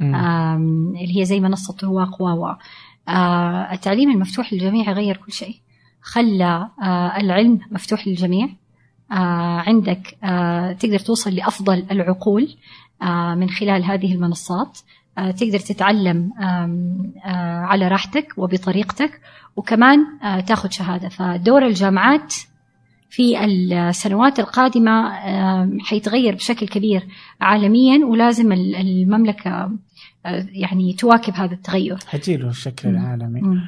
[0.00, 2.54] اللي هي زي منصة رواق واوا.
[3.08, 5.56] آه، التعليم المفتوح للجميع غير كل شيء.
[6.02, 8.48] خلى آه، العلم مفتوح للجميع.
[9.12, 9.14] آه،
[9.66, 10.16] عندك
[10.80, 12.48] تقدر توصل لأفضل العقول
[13.36, 14.78] من خلال هذه المنصات.
[15.16, 16.32] تقدر تتعلم
[17.64, 19.20] على راحتك وبطريقتك.
[19.56, 20.06] وكمان
[20.46, 21.08] تاخذ شهادة.
[21.08, 22.34] فدور الجامعات
[23.10, 25.12] في السنوات القادمة
[25.80, 27.06] حيتغير بشكل كبير
[27.40, 28.06] عالميا.
[28.06, 29.70] ولازم ال- المملكة
[30.52, 31.98] يعني تواكب هذا التغير
[32.36, 32.96] له الشكل مم.
[32.96, 33.60] العالمي.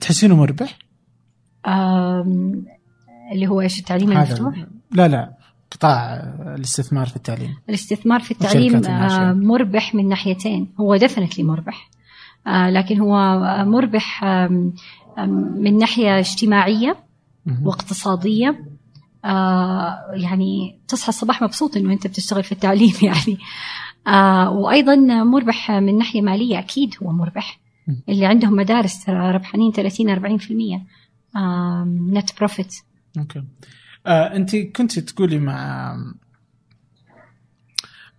[0.00, 0.78] تحسينه مربح؟
[3.32, 5.32] اللي هو إيش التعليم المفتوح ال- لا لا
[5.70, 6.14] قطاع
[6.56, 7.56] الاستثمار في التعليم.
[7.68, 8.84] الاستثمار في التعليم.
[8.84, 11.90] آه، مربح من ناحيتين هو ديفنتلي مربح
[12.46, 14.24] آه، لكن هو آه، مربح
[15.56, 16.96] من ناحية اجتماعية.
[17.62, 18.64] واقتصادية
[19.24, 23.38] آه، يعني تصحى الصباح مبسوط إنه أنت بتشتغل في التعليم يعني
[24.06, 24.94] آه، وأيضا
[25.24, 27.60] مربح من ناحية مالية أكيد هو مربح.
[28.08, 30.86] اللي عندهم مدارس ربحانين 30 40%
[32.12, 32.74] نت بروفيت
[33.18, 33.42] أوكي.
[34.06, 35.96] آه انت كنت تقولي مع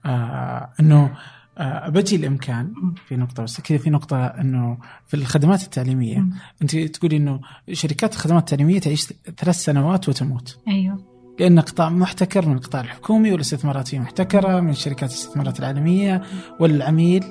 [0.06, 1.18] آه إنه
[1.58, 2.74] آه بجي لإمكان
[3.08, 4.78] في نقطة بس كذا في نقطة إنه
[5.08, 6.26] في الخدمات التعليمية.
[6.62, 10.60] انت تقولي إنه شركات الخدمات التعليمية تعيش ثلاث سنوات وتموت.
[10.68, 11.11] أيوه.
[11.40, 16.22] لأن قطاع محتكر من القطاع الحكومي والاستثمارات فيه محتكرة من شركات الاستثمارات العالمية
[16.60, 17.24] والعميل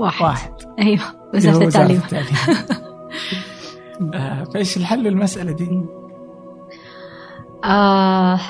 [0.00, 0.52] واحد, واحد.
[0.78, 1.96] أيوه هو وزارة التعليم.
[1.96, 2.36] التعليم.
[4.14, 5.82] آه فإيش الحل للمسألة دي؟
[7.64, 8.40] آه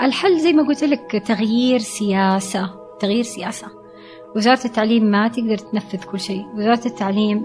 [0.00, 2.70] الحل زي ما قلت لك تغيير سياسة
[3.00, 3.66] تغيير سياسة.
[4.36, 6.44] وزارة التعليم ما تقدر تنفذ كل شيء.
[6.54, 7.42] وزارة التعليم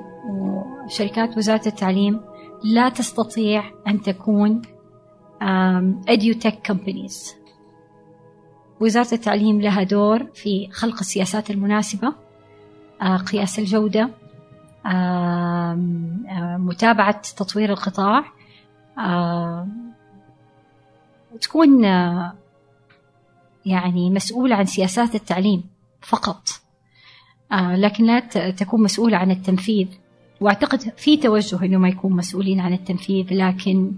[0.86, 2.22] وشركات وزارة التعليم
[2.64, 4.62] لا تستطيع أن تكون
[6.08, 7.36] edutech companies.
[8.80, 12.14] وزارة التعليم لها دور في خلق السياسات المناسبة
[13.02, 14.10] آه، قياس الجودة
[14.86, 18.26] آم، آه، متابعة تطوير القطاع
[19.00, 19.94] آم،
[21.42, 21.84] تكون
[23.66, 25.64] يعني مسؤولة عن سياسات التعليم
[26.02, 26.50] فقط
[27.52, 28.20] لكن لا
[28.52, 29.88] تكون مسؤولة عن التنفيذ.
[30.42, 33.92] وأعتقد في توجه إنه ما يكون مسؤولين عن التنفيذ لكن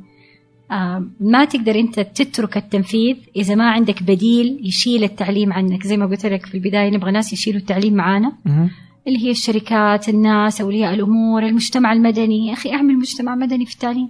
[1.19, 5.83] ما تقدر أنت تترك التنفيذ إذا ما عندك بديل يشيل التعليم عنك.
[5.83, 8.33] زي ما قلت لك في البداية نبغى ناس يشيلوا التعليم معانا.
[9.07, 12.47] اللي هي الشركات الناس أولياء الأمور المجتمع المدني.
[12.47, 14.09] يا أخي اعمل مجتمع مدني في التعليم.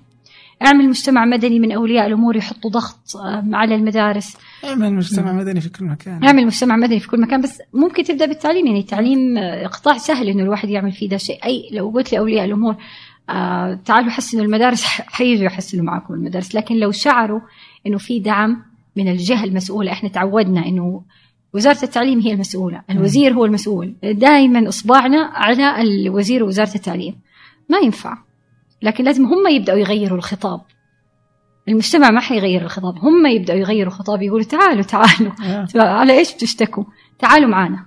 [0.66, 3.00] اعمل مجتمع مدني من أولياء الأمور يحطوا ضغط
[3.54, 4.38] على المدارس.
[4.66, 6.24] اعمل مجتمع مدني في كل مكان.
[6.24, 7.42] اعمل مجتمع مدني في كل مكان.
[7.42, 8.68] بس ممكن تبدأ بالتعليم.
[8.68, 11.46] يعني التعليم آه، قطاع سهل إنه الواحد يعمل فيه ده شيء.
[11.46, 12.76] أي لو قلت لأولياء الأمور
[13.30, 14.84] آه تعالوا حسنوا المدارس
[15.18, 16.56] حيجوا يحسنوا معكم المدارس.
[16.56, 17.40] لكن لو شعروا
[17.88, 18.64] إنه في دعم
[18.96, 21.04] من الجهة المسؤولة إحنا تعودنا إنه
[21.54, 23.96] وزارة التعليم هي المسؤولة الوزير هو المسؤول.
[24.04, 27.20] دائما إصبعنا على الوزير ووزارة التعليم.
[27.70, 28.18] ما ينفع.
[28.82, 30.62] لكن لازم هم يبدأوا يغيروا الخطاب.
[31.68, 32.98] المجتمع ما حيغير الخطاب.
[32.98, 35.32] هم يبدأوا يغيروا خطاب يقولوا تعالوا تعالوا.
[35.44, 35.68] آه.
[36.00, 36.84] على إيش بتشتكوا؟
[37.20, 37.86] تعالوا معنا.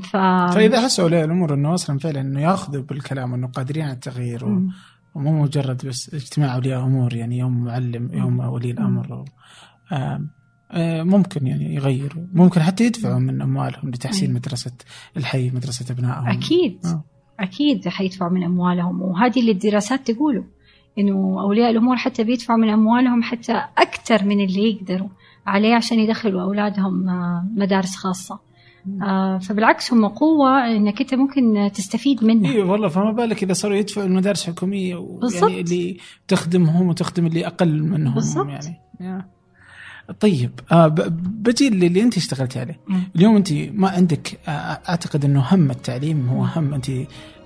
[0.00, 0.16] ف...
[0.54, 4.48] فاذا حسوا اولياء الأمور انه أصلا فعلا إنه يأخذوا بالكلام انه قادرين على التغيير و...
[4.48, 4.70] مم.
[5.14, 9.24] ومو مجرد بس اجتماع اولياء أمور يعني يوم معلم يوم ولي الأمر و...
[9.92, 10.30] آم،
[10.70, 14.32] آه، ممكن يعني يغيروا ممكن حتى يدفعوا من أموالهم لتحسين.
[14.32, 14.72] مدرسة
[15.16, 16.26] الحي مدرسة أبنائهم.
[16.28, 16.78] أكيد.
[16.86, 17.04] آه.
[17.40, 19.02] أكيد حيدفعوا من أموالهم.
[19.02, 20.44] وهذه اللي الدراسات تقوله
[20.98, 25.08] إنه أولياء الأمور حتى بيدفعوا من أموالهم حتى أكثر من اللي يقدروا
[25.46, 28.45] عليه عشان يدخلوا أولادهم آه، مدارس خاصة.
[29.02, 33.76] آه، فبالعكس هم قوة إنك أنت ممكن تستفيد منها اي والله فما بالك إذا صاروا
[33.76, 35.42] يدفعوا المدارس الحكومية بالضبط.
[35.50, 35.96] يعني اللي
[36.28, 38.48] تخدمهم وتخدم اللي أقل منهم بالضبط.
[39.00, 39.26] يعني.
[40.20, 42.80] طيب آه بجي اللي, اللي انت اشتغلتي عليه.
[43.16, 44.50] اليوم انت ما عندك آه
[44.88, 46.90] أعتقد إنه هم التعليم هو هم انت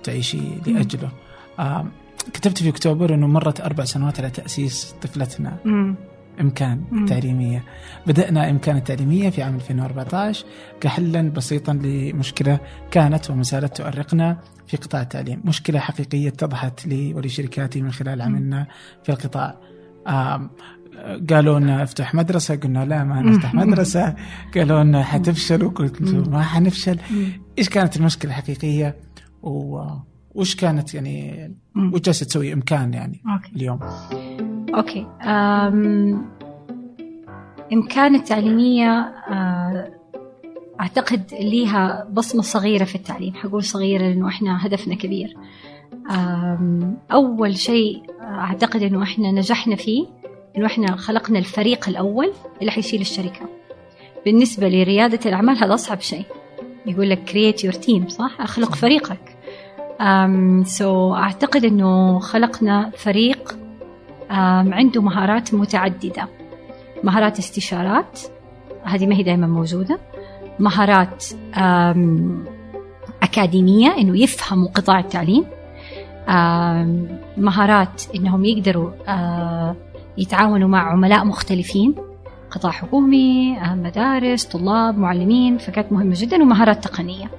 [0.03, 1.09] تعيشي لأجله
[1.59, 1.87] آه
[2.33, 5.95] كتبت في أكتوبر إنه مرت أربع سنوات على تأسيس طفلتنا مم.
[6.41, 7.03] إمكان مم.
[7.03, 7.63] التعليميه
[8.07, 10.45] بدأنا إمكان التعليمية في عام 2014
[10.81, 12.59] كحلا بسيطا لمشكلة
[12.91, 15.41] كانت وما زالت تؤرقنا في قطاع التعليم.
[15.45, 18.67] مشكلة حقيقية اتضحت لي ولشركاتي من خلال عملنا
[19.03, 19.57] في القطاع.
[21.29, 24.15] قالوا لنا افتح مدرسة قلنا لا ما نفتح مدرسة.
[24.55, 26.97] قالوا لنا حتفشلوا قلت ما حنفشل.
[27.57, 28.95] إيش كانت المشكلة الحقيقية؟
[29.43, 29.83] و
[30.35, 31.51] وش كانت يعني.
[31.93, 33.51] وش جالسة تسوي إمكان يعني okay.
[33.55, 33.79] اليوم؟
[34.75, 35.07] أوكي.
[35.21, 36.25] أم
[37.73, 38.89] إمكان التعليمية
[39.29, 39.91] آه،
[40.81, 43.33] أعتقد ليها بصمة صغيرة في التعليم.
[43.33, 45.37] حقول صغيرة لأنه إحنا هدفنا كبير.
[47.11, 50.05] أول شيء أعتقد أنه إحنا نجحنا فيه
[50.57, 53.49] أنه إحنا خلقنا الفريق الأول اللي حيشيل الشركة.
[54.25, 56.25] بالنسبة لريادة الأعمال هذا أصعب شيء.
[56.85, 59.37] يقول لك create your team صح؟ أخلق فريقك.
[60.65, 63.57] سو أعتقد أنه خلقنا فريق
[64.31, 66.27] أم، عنده مهارات متعددة.
[67.03, 68.19] مهارات استشارات
[68.83, 69.99] هذه ما هي دائما موجودة.
[70.59, 71.25] مهارات
[71.55, 72.45] أم،
[73.23, 75.45] أكاديمية إنه يفهموا قطاع التعليم.
[77.37, 79.75] مهارات إنهم يقدروا آه،
[80.17, 81.95] يتعاونوا مع عملاء مختلفين.
[82.51, 87.31] قطاع حكومي آه، مدارس طلاب معلمين فكانت مهمة جدا ومهارات تقنية.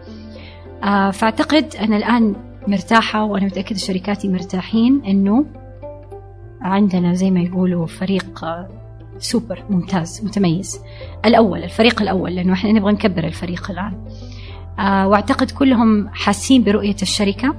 [0.84, 2.34] آه، فأعتقد أنا الآن
[2.68, 5.44] مرتاحة وأنا متأكدة شركاتي مرتاحين إنه
[6.60, 8.68] عندنا زي ما يقولوا فريق آه،
[9.18, 10.80] سوبر ممتاز متميز.
[11.24, 14.04] الأول الفريق الأول لأنه إحنا نبغى نكبر الفريق الآن.
[14.78, 17.54] آه، وأعتقد كلهم حاسين برؤية الشركة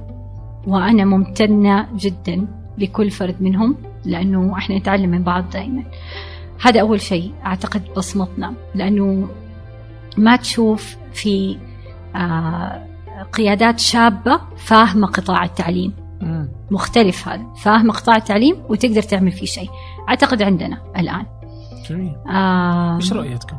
[0.66, 2.46] وأنا ممتنة جدا
[2.78, 5.84] لكل فرد منهم لأنه إحنا نتعلم من بعض دائما
[6.62, 9.28] هذا أول شيء أعتقد بصمتنا لأنه
[10.16, 11.56] ما تشوف في
[12.16, 12.93] آه،
[13.32, 16.48] قيادات شابة فاهمة قطاع التعليم مم.
[16.70, 19.70] مختلف هذا فاهمة قطاع التعليم وتقدر تعمل فيه شيء
[20.08, 21.26] أعتقد عندنا الآن
[21.90, 23.56] جميل آه إيش رؤيتكم؟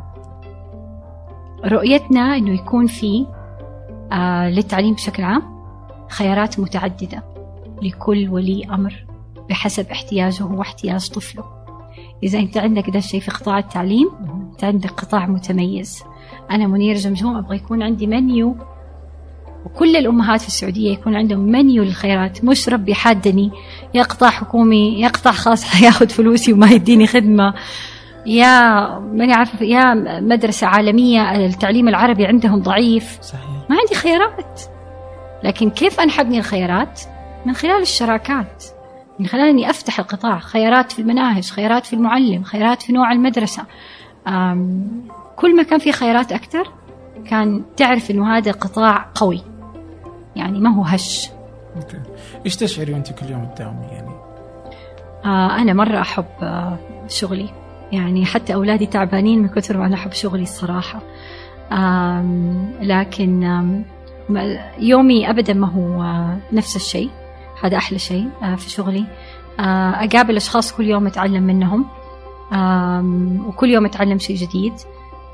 [1.66, 3.28] رؤيتنا إنه يكون في
[4.12, 5.42] آه للتعليم بشكل عام
[6.10, 7.24] خيارات متعددة
[7.82, 9.06] لكل ولي أمر
[9.50, 11.44] بحسب احتياجه واحتياج طفله.
[12.24, 14.10] إذا أنت عندك ده الشيء في قطاع التعليم
[14.52, 16.04] انت عندك قطاع متميز.
[16.52, 18.56] أنا منير جمجوم أبغى يكون عندي منيو
[19.66, 23.52] وكل الأمهات في السعودية يكون عندهم منيو للخيارات مش ربي حادني
[23.94, 27.54] يا قطاع حكومي يا قطاع خاص حياخذ فلوسي وما يديني خدمة.
[28.26, 33.18] يا ماني عارفة يا مدرسة عالمية التعليم العربي عندهم ضعيف.
[33.22, 33.42] صحيح.
[33.70, 34.62] ما عندي خيارات
[35.44, 37.02] لكن كيف أنا حبني الخيارات
[37.46, 38.64] من خلال الشراكات.
[39.20, 40.40] من خلال إني أفتح القطاع.
[40.40, 43.64] خيارات في المناهج خيارات في المعلم خيارات في نوع المدرسة.
[44.28, 44.88] أم،
[45.36, 46.72] كل ما كان في خيارات أكثر
[47.30, 49.55] كان تعرف إنه هذا قطاع قوي.
[50.36, 51.30] يعني ما هو هش.
[51.76, 51.98] أوكي.
[52.46, 54.12] إيش تشعري وأنت كل يوم تداومي يعني؟
[55.26, 56.78] آه أنا مرة أحب آه
[57.08, 57.50] شغلي.
[57.92, 61.02] يعني حتى أولادي تعبانين من كثر ما أنا أحب شغلي الصراحة.
[61.72, 63.86] آم لكن آم
[64.80, 67.10] يومي أبدا ما هو آه نفس الشيء.
[67.64, 69.06] هذا أحلى شيء آه في شغلي.
[69.60, 71.86] آه أقابل أشخاص كل يوم أتعلم منهم.
[73.48, 74.74] وكل يوم أتعلم شيء جديد.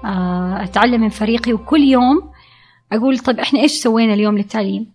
[0.05, 2.30] آه أتعلم من فريقي وكل يوم
[2.91, 4.91] أقول طب إحنا إيش سوينا اليوم للتعليم؟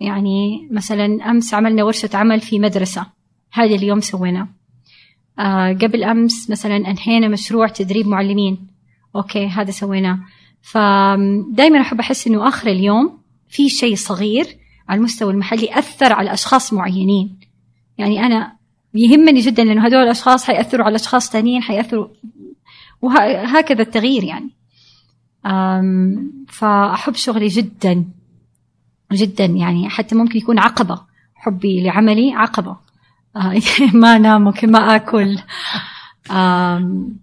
[0.00, 3.06] يعني مثلا أمس عملنا ورشة عمل في مدرسة
[3.52, 4.48] هذا اليوم سويناه.
[5.38, 8.66] آه قبل أمس مثلا أنهينا مشروع تدريب معلمين.
[9.16, 10.18] أوكي هذا سويناه.
[10.62, 14.46] فدائما أحب أحس إنه آخر اليوم في شيء صغير
[14.88, 17.40] على المستوى المحلي أثر على أشخاص معينين.
[17.98, 18.56] يعني أنا
[18.94, 22.08] يهمني جدا لأنه هدول الأشخاص حيأثروا على أشخاص تانيين حيأثروا
[23.02, 24.50] وهكذا التغيير يعني.
[26.48, 28.04] فأحب شغلي جدا
[29.12, 31.00] جدا يعني حتى ممكن يكون عقبة.
[31.34, 32.76] حبي لعملي عقبة.
[33.36, 33.60] آه،
[33.94, 35.38] ما انام ممكن ما آكل.
[36.30, 37.16] آم،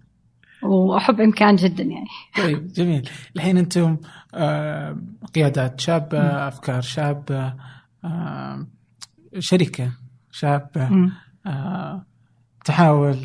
[0.62, 2.08] وأحب إمكان جدا يعني.
[2.36, 3.08] طيب جميل.
[3.36, 3.96] الحين أنتم
[4.34, 4.98] آه،
[5.34, 7.54] قيادات شابة أفكار شابة
[8.04, 8.66] آه،
[9.38, 9.92] شركة
[10.30, 11.10] شابة
[12.64, 13.16] تحاول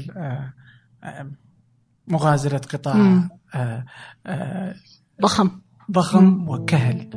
[2.07, 3.29] مغازلة قطاع
[5.21, 5.49] ضخم
[5.91, 7.09] ضخم وكهل.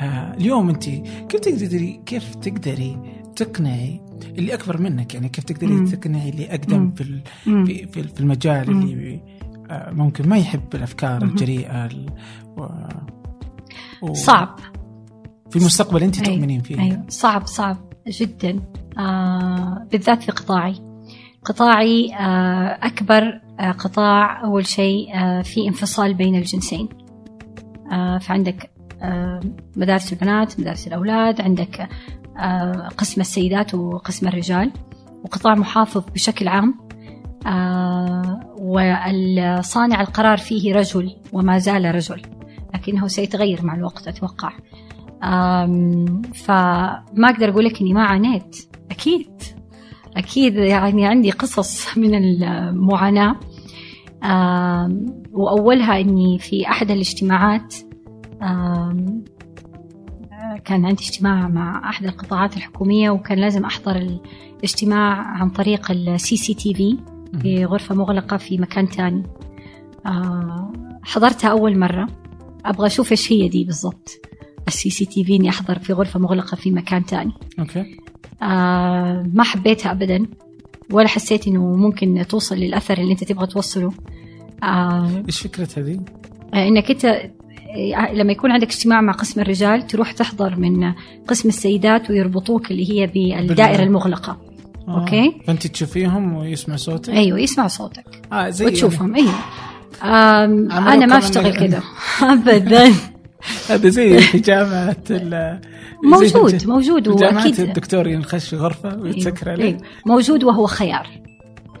[0.00, 0.84] آه، اليوم انت
[1.28, 2.98] كيف تقدري كيف تقدري
[3.36, 4.00] تقنعي
[4.38, 5.86] اللي أكبر منك يعني كيف تقدري مم.
[5.86, 6.94] تقنعي اللي أقدم مم.
[6.94, 7.86] في.
[7.86, 8.82] في في المجال مم.
[8.82, 9.20] اللي
[9.70, 11.22] آه، ممكن ما يحب الأفكار.
[11.22, 12.10] الجريئة ال-
[12.56, 12.66] و...
[14.02, 14.58] و- صعب
[15.50, 16.24] في المستقبل انت.
[16.24, 17.76] تؤمنين فيه أيوه صعب صعب
[18.08, 18.60] جدا
[18.98, 20.74] آه بالذات في قطاعي
[21.44, 23.40] قطاعي آه أكبر آه
[23.78, 26.88] قطاع أول شيء آه في انفصال بين الجنسين.
[27.92, 28.70] آه فعندك
[29.02, 29.40] آه
[29.76, 31.88] مدارس البنات مدارس الأولاد عندك
[32.38, 34.70] آه قسم السيدات وقسم الرجال.
[35.24, 36.74] وقطاع محافظ بشكل عام
[37.46, 42.22] آه والصانع القرار فيه رجل وما زال رجل
[42.74, 44.52] لكنه سيتغير مع الوقت أتوقع.
[45.24, 48.56] آم، فما أقدر أقول لك إني ما عانيت.
[48.90, 49.42] أكيد.
[50.16, 53.36] أكيد يعني عندي قصص من المعاناة.
[54.24, 57.74] آم، وأولها إني في أحد الاجتماعات
[60.64, 64.18] كان عندي اجتماع مع أحد القطاعات الحكومية وكان لازم أحضر
[64.56, 69.22] الاجتماع عن طريق ال CCTV في غرفة مغلقة في مكان تاني.
[70.06, 72.06] آه، حضرتها أول مرة.
[72.64, 74.10] أبغى أشوف إيش هي دي بالضبط.
[74.68, 77.32] ال CCTV إني أحضر في غرفة مغلقة في مكان تاني.
[77.58, 77.96] okay.
[78.42, 80.26] آه ما حبيتها ابدا.
[80.92, 83.92] ولا حسيت إنه ممكن توصل للأثر اللي أنت تبغى توصله؟
[84.62, 86.00] آه إيش فكرة هذه؟
[86.54, 90.92] إنك أنت آه، لما يكون عندك اجتماع مع قسم الرجال تروح تحضر من
[91.28, 94.38] قسم السيدات ويربطوك اللي هي بالدائرة بال- المغلقة.
[94.88, 95.00] آه.
[95.00, 95.32] أوكي.
[95.46, 98.04] فأنت تشوفيهم ويسمع صوتك؟ أيوه يسمع صوتك.
[98.32, 99.30] آه زي وتشوفهم أيوه.
[100.02, 101.82] آم، عملوا أنا ما أشتغل يعني- كذا
[102.32, 102.82] ابدا.
[102.84, 102.94] يعني
[103.68, 104.42] هذا زي في
[105.08, 105.58] زي
[106.04, 109.64] موجود في موجود واكيد الدكتور ينخش غرفة ويتسكر عليه.
[109.64, 109.80] أيوة.
[110.06, 111.08] موجود وهو خيار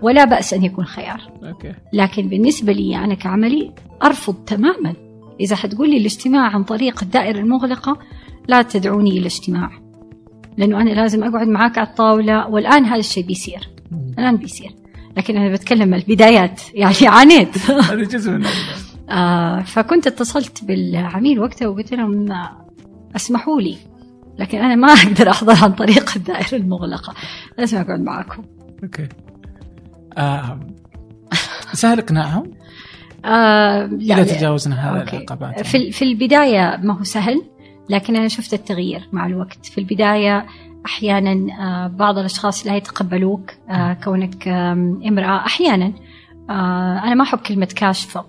[0.02, 1.20] ولا بأس أن يكون خيار.
[1.44, 1.74] أوكي.
[1.92, 4.94] لكن بالنسبة لي أنا كعملي أرفض تماما.
[5.40, 7.98] إذا حتقول لي الاجتماع عن طريق الدائرة المغلقة
[8.48, 9.70] لا تدعوني إلى اجتماع
[10.58, 13.68] لأنه أنا لازم أقعد معاك على الطاولة والآن هذا الشيء بيصير.
[14.18, 14.70] الآن بيصير.
[15.16, 17.70] لكن أنا بتكلم البدايات يعني عانيت.
[17.70, 18.46] هذا جزء من
[19.10, 22.26] آه فكنت اتصلت بالعميل وقتها وقلت لهم
[23.16, 23.76] أسمحوا لي
[24.38, 27.14] لكن أنا ما أقدر أحضر عن طريق الدائرة المغلقة
[27.58, 28.44] لازم أقعد معاكم
[28.82, 29.08] أوكي
[30.18, 30.60] آه.
[31.72, 32.50] سهل إقناعهم
[33.24, 34.36] آه لا إذا.
[34.36, 35.02] تجاوزنا هذه.
[35.02, 37.42] العقبات في في البداية ما هو سهل
[37.90, 40.46] لكن أنا شفت التغيير مع الوقت في البداية
[40.86, 44.48] أحيانا آه بعض الأشخاص لا يتقبلوك آه كونك
[45.08, 45.92] امرأة أحيانا
[46.50, 48.24] آه أنا ما أحب كلمة كاشفه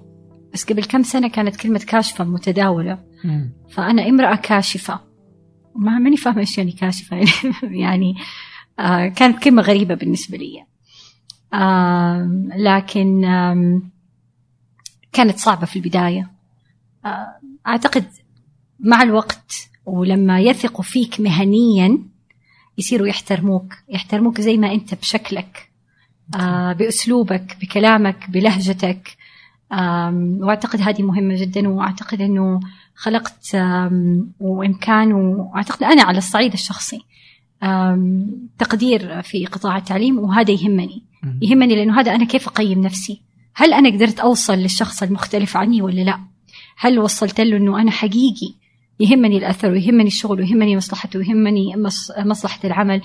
[0.54, 3.00] بس قبل كم سنة كانت كلمة كاشفة متداولة.
[3.24, 3.52] مم.
[3.70, 5.00] فأنا امرأة كاشفة.
[5.76, 7.18] ما ماني فاهمة إيش يعني كاشفة.
[7.64, 8.16] يعني,
[8.80, 10.66] آه كانت كلمة غريبة بالنسبة لي.
[11.54, 13.82] آه لكن آه
[15.14, 16.32] كانت صعبة في البداية.
[17.06, 17.28] آه
[17.68, 18.06] أعتقد
[18.80, 22.00] مع الوقت ولما يثقوا فيك مهنيا
[22.78, 23.74] يصيروا يحترموك.
[23.90, 25.72] يحترموك زي ما أنت بشكلك.
[26.36, 29.18] آه بأسلوبك بكلامك بلهجتك.
[30.42, 32.60] وأعتقد هذه مهمة جدا وأعتقد إنه
[32.96, 33.58] خلقت
[34.40, 37.02] وإمكان وأعتقد أنا على الصعيد الشخصي
[38.60, 41.04] تقدير في قطاع التعليم وهذا يهمني.
[41.42, 43.22] يهمني لأنه هذا أنا كيف أقيم نفسي؟
[43.56, 46.20] هل أنا قدرت أوصل للشخص المختلف عني ولا لا؟
[46.78, 48.54] هل وصلت له إنه أنا حقيقي؟
[49.00, 53.02] يهمني الأثر ويهمني الشغل ويهمني مصلحته ويهمني مص- مصلحة العمل.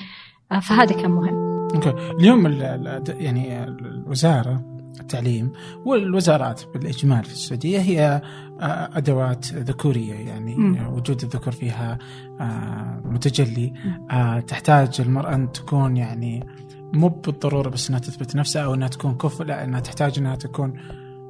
[0.52, 1.34] آه، فهذا كان مهم.
[1.74, 1.94] أوكي.
[2.20, 5.53] اليوم ال- ال- يعني الوزارة التعليم
[5.84, 8.22] والوزارات بالإجمال في السعودية هي
[8.61, 10.57] آه، أدوات ذكورية يعني.
[10.88, 11.99] وجود الذكور فيها
[12.40, 13.72] آه، متجلي.
[14.11, 16.47] آه، تحتاج المرأة أن تكون يعني
[16.92, 20.80] مو بالضرورة بس إنها تثبت نفسها أو إنها تكون كفء لا إنها تحتاج إنها تكون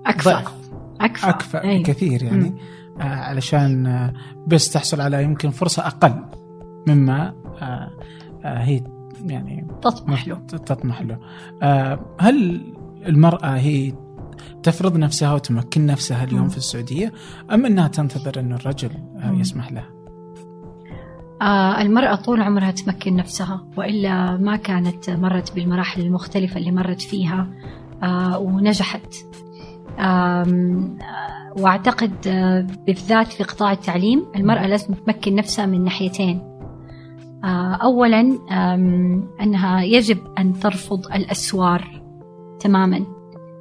[0.06, 0.42] أكفأ.
[1.00, 1.30] أكفأ.
[1.30, 1.82] أكفأ أيوة.
[1.82, 2.54] بكثير يعني.
[3.00, 4.12] علشان
[4.46, 6.24] بس تحصل على يمكن فرصة أقل
[6.88, 7.34] مما
[8.44, 8.84] هي
[9.24, 10.34] يعني تطمح له.
[10.36, 11.18] تطمح له.
[12.20, 12.60] هل
[13.06, 13.92] المرأة هي
[14.62, 16.48] تفرض نفسها وتمكن نفسها اليوم مم.
[16.48, 17.12] في السعودية
[17.52, 18.90] أم أنها تنتظر أن الرجل
[19.22, 19.40] آه مم.
[19.40, 19.88] يسمح لها؟
[21.42, 27.50] آه المرأة طول عمرها تمكن نفسها وإلا ما كانت مرت بالمراحل المختلفة اللي مرت فيها
[28.02, 29.14] آه ونجحت
[31.58, 32.12] وأعتقد
[32.86, 36.42] بالذات في قطاع التعليم المرأة لازم تمكن نفسها من ناحيتين
[37.82, 38.38] أولا
[39.40, 42.05] أنها يجب أن ترفض الأسوار
[42.60, 43.04] تماما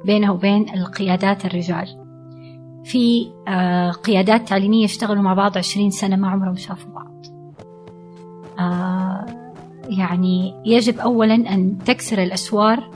[0.04, 2.06] بينها وبين القيادات الرجال.
[2.84, 7.26] في آه، قيادات تعليمية اشتغلوا مع بعض عشرين سنة ما عمرهم شافوا بعض.
[8.58, 9.26] آه،
[9.88, 12.90] يعني يجب أولا أن تكسر الأسوار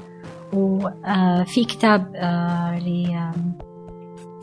[0.52, 2.78] وفي كتاب آه،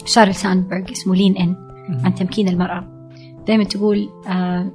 [0.05, 1.55] لشارل ساندبرغ اسمه لين إن
[2.03, 3.11] عن تمكين المرأة.
[3.47, 4.09] دائما تقول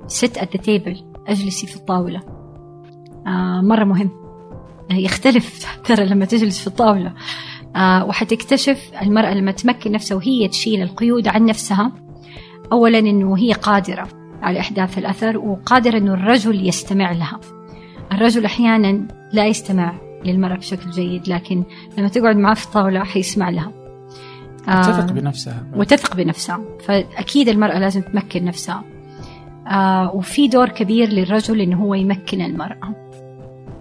[0.07, 2.21] ست at the table أجلسي في الطاولة.
[3.63, 4.22] مرة مهم.
[4.91, 7.13] يختلف ترى لما تجلس في الطاولة.
[7.77, 11.93] آه، وحتكتشف المرأة لما تمكن نفسها وهي تشيل القيود عن نفسها
[12.73, 14.09] أولا أنه هي قادرة
[14.43, 17.41] على إحداث الأثر وقادرة أنه الرجل يستمع لها.
[18.13, 21.65] الرجل أحيانا لا يستمع للمرأة بشكل جيد لكن
[21.99, 23.73] لما تقعد معه في الطاولة حيسمع لها.
[24.69, 25.67] آه، تثق بنفسها.
[25.77, 26.61] وتثق بنفسها.
[26.81, 28.85] فأكيد المرأة لازم تمكن نفسها.
[29.67, 33.12] آه وفي دور كبير للرجل إنه هو يمكن المرأة.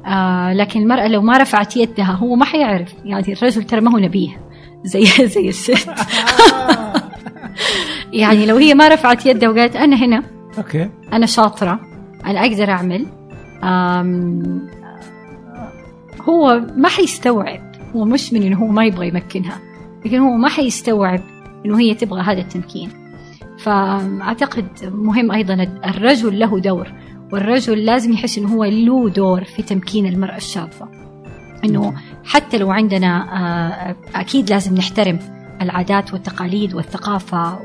[0.06, 2.94] آه لكن المرأة لو ما رفعت يدها هو ما حيعرف.
[3.06, 4.42] يعني الرجل ترى ما هو نبيه.
[4.84, 5.90] زي زي الست.
[8.14, 10.24] يعني لو هي ما رفعت يدها وقالت أنا هنا
[10.58, 10.90] أوكي.
[11.14, 11.80] أنا شاطرة
[12.26, 13.06] أنا أقدر أعمل
[13.64, 14.68] آم،
[16.22, 17.72] هو ما حيستوعب.
[17.96, 19.60] هو مش من إنه هو ما يبغى يمكنها
[20.06, 21.22] لكن هو ما حيستوعب
[21.66, 22.90] إنه هي تبغى هذا التمكين.
[23.60, 25.54] فأعتقد مهم أيضا
[25.86, 26.88] الرجل له دور.
[27.32, 30.88] والرجل لازم يحس إنه هو له دور في تمكين المرأة الشابة
[31.66, 31.94] إنه
[32.26, 35.20] حتى لو عندنا آه، أكيد لازم نحترم
[35.62, 37.60] العادات والتقاليد والثقافة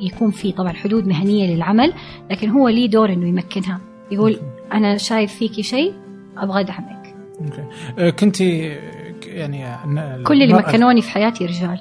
[0.00, 1.92] ويكون في طبعا حدود مهنية للعمل
[2.30, 3.80] لكن هو ليه دور إنه يمكنها.
[4.10, 4.40] يقول
[4.72, 5.94] أنا شايف فيكي شيء
[6.36, 7.14] أبغى أدعمك.
[7.40, 7.64] أوكي.
[7.98, 9.64] آه، كنت يعني
[10.24, 11.80] كل اللي مكنوني في حياتي رجال.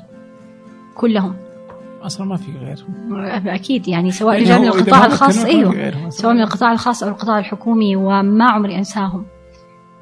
[0.96, 1.36] كلهم.
[2.08, 2.86] أصلا ما في غير.
[3.56, 6.10] أكيد يعني سواء يعني رجال من هو إذا القطاع الخاص في غيرهم.
[6.10, 9.26] سواء من القطاع الخاص أو القطاع الحكومي وما عمري أنساهم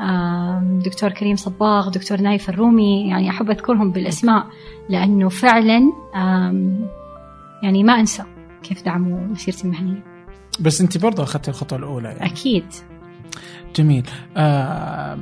[0.01, 4.47] آم، دكتور كريم صباغ دكتور نايف الرومي يعني أحب أذكرهم بالأسماء
[4.89, 5.81] لأنه فعلا
[7.63, 8.23] يعني ما أنسى
[8.63, 10.03] كيف دعموا مسيرتي المهنية
[10.59, 12.25] بس أنت برضه اخذت الخطوة الأولى يعني.
[12.25, 12.65] أكيد.
[13.75, 14.09] جميل.
[14.37, 15.17] آه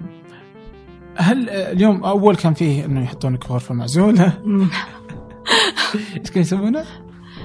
[1.16, 4.34] هل اليوم أول كان فيه إنه يحطونك غرفة معزولة.
[5.96, 6.86] إيش كانوا يسمونها؟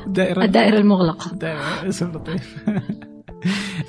[0.06, 1.30] دائره الدائرة المغلقة.
[1.36, 2.64] دائره اسم لطيف.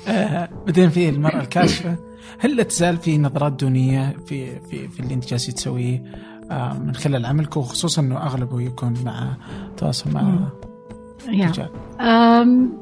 [0.08, 1.96] آه بعدين في المرأة الكاشفة.
[2.38, 6.02] هل لا تزال في نظرات دونية في في في اللي انت جالسه تسويه
[6.50, 9.36] آه من خلال عملك؟ وخصوصا إنه أغلبه يكون مع
[9.76, 10.48] تواصل مع مم.
[11.28, 11.46] يا.
[11.48, 11.68] رجال.
[12.00, 12.72] أم،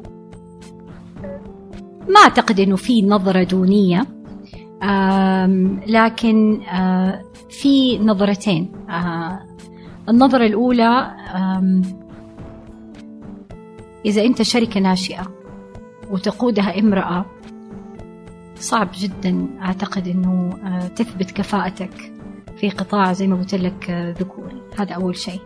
[2.08, 4.06] ما أعتقد أنه في نظرة دونية.
[5.86, 8.72] لكن آه، في نظرتين.
[10.08, 11.10] النظرة الأولى
[14.04, 15.34] إذا أنت شركة ناشئة
[16.10, 17.24] وتقودها امرأة
[18.60, 22.12] صعب جدا أعتقد أنه آه، تثبت كفاءتك
[22.56, 25.40] في قطاع زي ما قلت لك آه، ذكوري هذا أول شيء.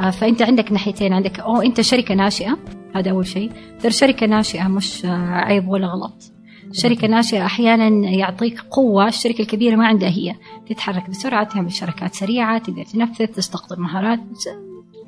[0.00, 2.58] آه، فأنت عندك ناحيتين عندك أو أنت شركة ناشئة
[2.94, 3.52] هذا أول شيء.
[3.80, 6.32] ترى شركة ناشئة مش عيب ولا غلط.
[6.72, 10.34] شركة ناشئة أحيانا يعطيك قوة الشركة الكبيرة ما عندها هي.
[10.66, 14.20] تتحرك بسرعة تعمل شركات سريعة تقدر تنفذ تستقطب مهارات.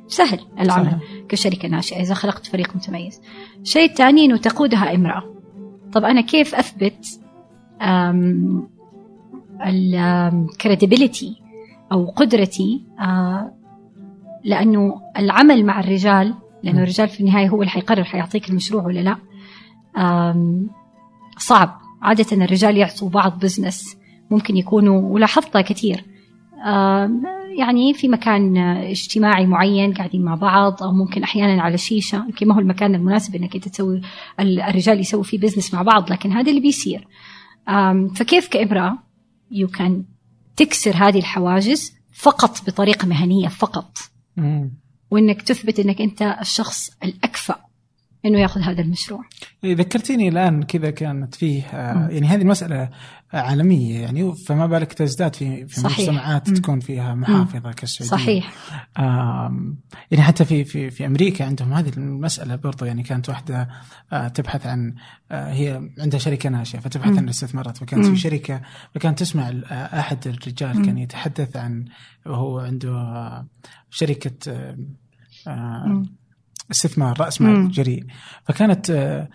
[0.06, 0.98] سهل العمل صحيح.
[1.28, 3.20] كشركة ناشئة إذا خلقت فريق متميز.
[3.60, 5.34] الشيء الثاني أنه تقودها امرأة.
[5.92, 7.06] طب أنا كيف أثبت
[9.66, 11.36] ال credibility
[11.92, 12.84] أو قدرتي؟
[14.44, 16.82] لأنه العمل مع الرجال لأنه.
[16.82, 19.16] الرجال في النهاية هو اللي حيقرر حيعطيك المشروع ولا لا.
[21.38, 21.78] صعب.
[22.02, 23.96] عادة الرجال يعطوا بعض business
[24.30, 26.04] ممكن يكونوا ولاحظتها كثير.
[27.58, 32.16] يعني في مكان اجتماعي معين قاعدين مع بعض أو ممكن أحيانا على شيشة.
[32.24, 34.00] يمكن ما هو المكان المناسب إنك أنت تسوي
[34.40, 37.08] ال- الرجال يسووا فيه business مع بعض لكن هذا اللي بيصير.
[38.14, 38.98] فكيف كامراه
[39.50, 40.04] يو كان
[40.56, 43.98] تكسر هذه الحواجز فقط بطريقة مهنية فقط.
[45.10, 47.56] وإنك تثبت إنك أنت الشخص الأكفأ.
[48.24, 49.24] إنه يأخذ هذا المشروع
[49.64, 52.08] إيه، ذكرتيني الآن كذا كانت فيه آه،.
[52.08, 52.90] يعني هذه المسألة
[53.32, 55.98] عالمية يعني فما بالك تزداد في في صحيح.
[55.98, 56.50] مجتمعات.
[56.50, 58.52] تكون فيها محافظة كالسعودية صحيح
[60.10, 63.68] يعني حتى في في في أمريكا عندهم هذه المسألة برضو يعني كانت واحدة
[64.12, 64.94] آه، تبحث عن
[65.30, 67.16] آه، هي عندها شركة ناشئة فتبحث.
[67.16, 68.06] عن الاستثمارات فكانت.
[68.06, 68.60] في شركة
[68.94, 70.86] فكانت تسمع أحد الرجال.
[70.86, 71.84] كان يتحدث عن
[72.26, 73.46] وهو عنده
[73.90, 74.74] شركة.
[76.70, 77.40] استثمار رأس.
[77.40, 78.04] مال جريء
[78.44, 79.28] فكانت آه،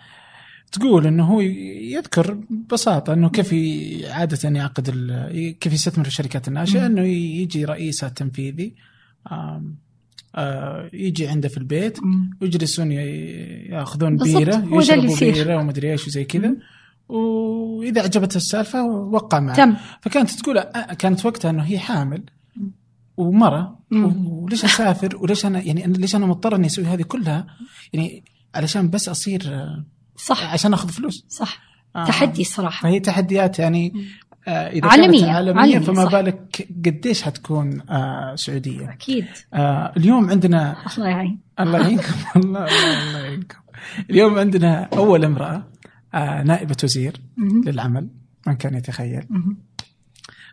[0.72, 3.54] تقول إنه هو يذكر ببساطة إنه كيف
[4.12, 4.90] عادة يعقد
[5.60, 6.86] كيف يستثمر في الشركات الناشئة.
[6.86, 8.74] إنه يجي رئيسها التنفيذي
[10.36, 12.00] آه، يجي عنده في البيت.
[12.42, 15.20] ويجلسون يأخذون بيرة يشربوا.
[15.20, 16.56] بيرة ومدري إيش وزي كذا.
[17.10, 22.24] وإذا عجبتها السالفة وقع معه تم فكانت تقول آه، كانت وقتها إنه هي حامل
[23.18, 23.80] ومرة.
[23.92, 27.48] وليش أسافر؟ وليش أنا يعني أنا ليش أنا مضطر إني أسوي هذه كلها؟
[27.94, 28.24] يعني
[28.56, 29.54] علشان بس أصير
[30.16, 30.54] صح.
[30.54, 31.26] عشان أخذ فلوس.
[31.30, 31.60] صح.
[31.96, 32.06] آه.
[32.06, 33.94] تحدي الصراحه فهي تحديات يعني
[34.48, 36.12] آه إذا عالمية، كانت عالمية عالمية، فما صح.
[36.12, 38.90] بالك قديش حتكون آه سعودية.
[38.90, 39.26] أكيد.
[39.54, 42.14] آه اليوم عندنا الله يعين الله يعينكم.
[42.36, 43.58] الله الله يعينكم.
[44.10, 45.68] اليوم عندنا أول امرأة
[46.14, 47.22] آه نائبة وزير.
[47.66, 48.10] للعمل
[48.48, 49.24] من كان يتخيل.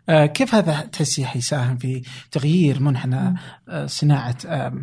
[0.09, 2.01] كيف هذا تحسي حيساهم في
[2.31, 3.35] تغيير منحنى
[3.69, 4.73] آه صناعة آه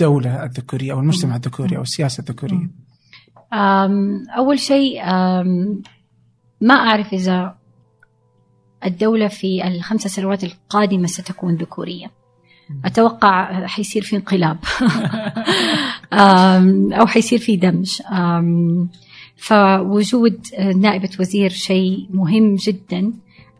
[0.00, 2.70] الدولة الذكورية أو المجتمع الذكوري أو السياسة الذكورية؟
[4.36, 5.04] أول شيء
[6.60, 7.54] ما أعرف إذا
[8.84, 12.10] الدولة في الخمس سنوات القادمة ستكون ذكورية.
[12.84, 14.58] أتوقع حيصير في انقلاب.
[17.00, 18.00] أو حيصير في دمج.
[19.36, 20.40] فوجود
[20.76, 23.12] نائبة وزير شيء مهم جدا.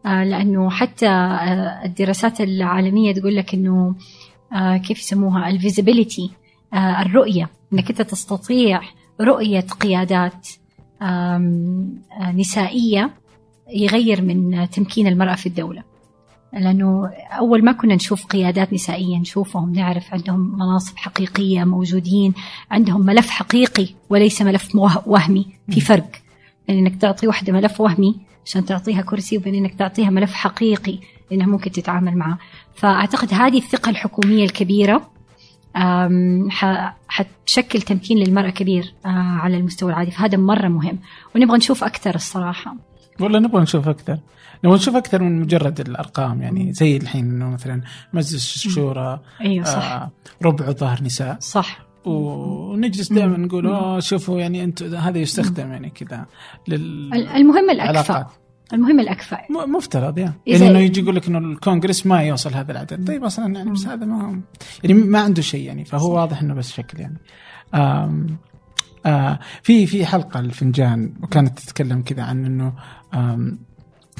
[0.06, 3.94] آه، لأنه حتى آه، الدراسات العالمية تقول لك أنه
[4.52, 6.30] آه، كيف يسموها الفيزيبيليتي
[6.74, 8.80] الرؤية أنك أنت تستطيع
[9.20, 10.48] رؤية قيادات
[11.02, 12.02] آم،
[12.34, 13.10] نسائية
[13.74, 15.82] يغير من تمكين المرأة في الدولة.
[16.52, 22.34] لأنه أول ما كنا نشوف قيادات نسائية نشوفهم نعرف عندهم مناصب حقيقية موجودين
[22.70, 24.76] عندهم ملف حقيقي وليس ملف
[25.06, 26.10] وهمي في فرق.
[26.68, 28.16] بين إنك تعطي واحدة ملف وهمي
[28.47, 30.98] عشان تعطيها كرسي وبين إنك تعطيها ملف حقيقي
[31.30, 32.38] لانها ممكن تتعامل معه.
[32.74, 33.59] فأعتقد هذه
[34.44, 35.10] الكبيرة
[35.76, 40.10] أم، ح- حتشكل تمكين للمرأة كبير آه، على المستوى العادي.
[40.10, 40.98] فهذا مرة مهم.
[41.34, 42.76] ونبغى نشوف أكثر الصراحة.
[43.20, 44.18] والله نبغى نشوف أكثر.
[44.64, 46.43] نبغى نشوف أكثر من مجرد الأرقام.
[46.43, 47.82] يعني زي الحين إنه مثلا
[48.12, 49.93] مجلس الشورى أيوة صح.
[49.93, 50.10] آه
[50.43, 51.36] ربع ظهر نساء.
[51.40, 51.78] صح.
[52.06, 56.26] ونجلس دائما نقول اوه شوفوا يعني أنتم هذا يستخدم يعني كذا
[56.68, 58.26] لل المهم علاقات
[58.72, 62.72] المهم الأكفأ م- مفترض يعني, يعني إنه يجي يقول لك إنه الكونغرس ما يوصل هذا
[62.72, 63.06] العدد.
[63.06, 64.40] طيب أصلا يعني بس هذا ما
[64.84, 67.18] يعني ما عنده شيء يعني فهو واضح إنه بس شكل يعني.
[67.74, 68.26] آم
[69.06, 72.72] آه في في حلقة الفنجان وكانت تتكلم كذا عن إنه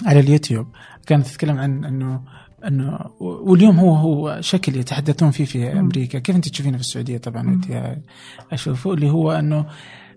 [0.06, 0.66] على اليوتيوب
[1.06, 2.20] كانت تتكلم عن إنه
[2.66, 6.18] أنه واليوم هو هو شكل يتحدثون فيه في أمريكا.
[6.18, 7.82] كيف أنت تشوفينه في السعودية؟ طبعا ودي
[8.52, 9.66] اشوفه اللي هو أنه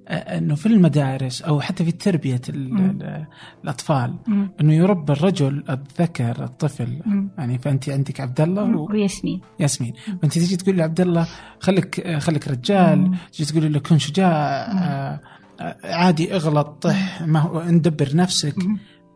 [0.10, 3.26] أنه في المدارس أو حتى في تربية ال- ال-
[3.64, 4.52] الأطفال مم.
[4.62, 7.02] أنه يربى الرجل الذكر الطفل.
[7.06, 7.30] مم.
[7.38, 9.42] يعني فأنت عندك عبد الله وياسمين.
[9.60, 11.28] وياسمين فأنت تيجي تقول لعبد الله
[11.60, 13.12] خليك خليك رجال.
[13.32, 14.32] تيجي تقول له كن شجاع.
[14.32, 15.20] آه،
[15.62, 18.56] آه، عادي اغلط طح ما هو ندبر نفسك.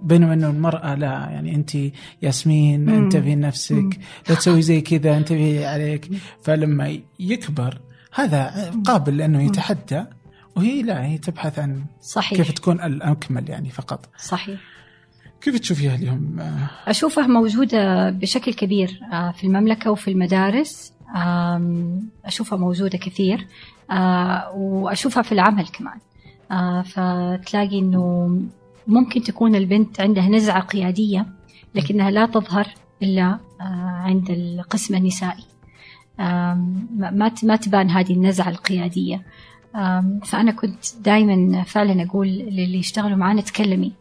[0.03, 1.71] بينما انه المرأة لا يعني أنت
[2.21, 2.89] ياسمين.
[2.89, 3.99] انتبهي لنفسك
[4.29, 6.09] لا تسوي زي كذا انتبهي عليك.
[6.41, 7.81] فلما يكبر
[8.13, 10.03] هذا قابل لأنه يتحدى
[10.55, 12.37] وهي لا هي تبحث عن صحيح.
[12.37, 14.09] كيف تكون الأكمل يعني فقط.
[14.17, 14.59] صحيح.
[15.41, 16.39] كيف تشوفيها اليوم؟
[16.87, 20.93] أشوفها موجودة بشكل كبير آه، في المملكة وفي المدارس.
[21.15, 23.47] آم، أشوفها موجودة كثير
[23.91, 25.97] آه، وأشوفها في العمل كمان.
[26.51, 28.37] آه، فتلاقي أنه
[28.87, 31.25] ممكن تكون البنت عندها نزعة قيادية
[31.75, 32.67] لكنها لا تظهر
[33.03, 33.63] إلا آه،
[34.03, 35.43] عند القسم النسائي.
[36.19, 39.21] ما ما تبان هذه النزعة القيادية.
[40.25, 43.93] فأنا كنت دائما فعلا أقول للي يشتغلوا معانا تكلمي.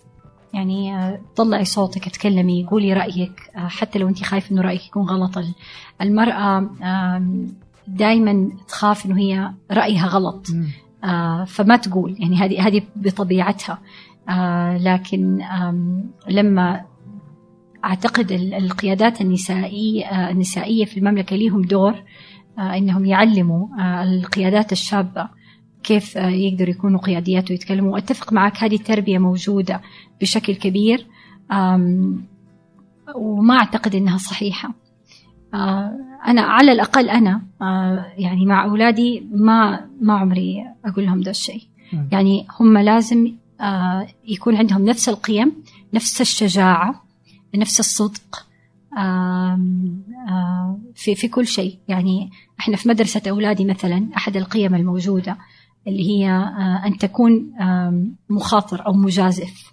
[0.55, 3.51] يعني آه، طلعي صوتك اتكلمي قولي رأيك.
[3.57, 5.55] آه، حتى لو أنت خايفة إنه رأيك يكون غلط ال-
[6.01, 6.71] المرأة
[7.89, 10.47] دائما تخاف إنه هي رأيها غلط.
[11.47, 12.17] فما تقول.
[12.19, 13.79] يعني هذه هذه بطبيعتها.
[14.29, 15.39] آه، لكن
[16.29, 16.81] لما
[17.85, 21.95] أعتقد ال- القيادات النسائيه آه، النسائية في المملكة ليهم دور
[22.59, 25.29] آه، إنهم يعلموا آه، القيادات الشابة
[25.83, 27.93] كيف يقدروا يكونوا قياديات ويتكلموا.
[27.95, 29.81] واتفق معك هذه التربية موجودة
[30.21, 31.07] بشكل كبير
[33.15, 34.75] وما أعتقد إنها صحيحة.
[35.55, 35.93] آه،
[36.27, 41.63] أنا على الأقل أنا آه، يعني مع أولادي ما ما عمري أقول لهم ده الشيء.
[41.93, 42.09] مم.
[42.13, 43.33] يعني هم لازم
[44.25, 45.53] يكون عندهم نفس القيم
[45.95, 47.05] نفس الشجاعة
[47.55, 48.47] نفس الصدق
[48.99, 49.61] آه،
[50.95, 52.31] في في كل شيء يعني
[52.61, 55.39] إحنا في مدرسة أولادي مثلا أحد القيم الموجودة
[55.87, 57.53] اللي هي آه، أن تكون
[58.31, 59.73] مخاطر أو مجازف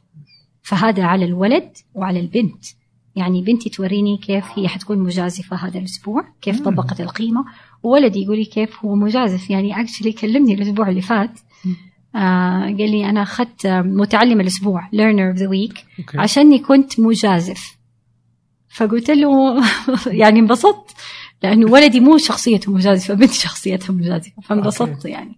[0.61, 2.66] فهذا على الولد وعلى البنت
[3.16, 6.61] يعني بنتي توريني كيف هي حتكون مجازفة هذا الأسبوع كيف.
[6.61, 7.45] طبقت القيمة
[7.84, 11.40] وولدي يقول لي كيف هو مجازف يعني actually كلمني الأسبوع اللي فات.
[12.15, 16.18] آه قال لي أنا أخذت آه، متعلم learner of the week أوكي.
[16.18, 17.77] عشاني كنت مجازف.
[18.69, 19.30] فقلت له
[20.22, 20.91] يعني انبسطت
[21.44, 25.38] لأنه ولدي مو شخصيته مجازفة بنتي شخصيتها مجازفة فانبسطت يعني.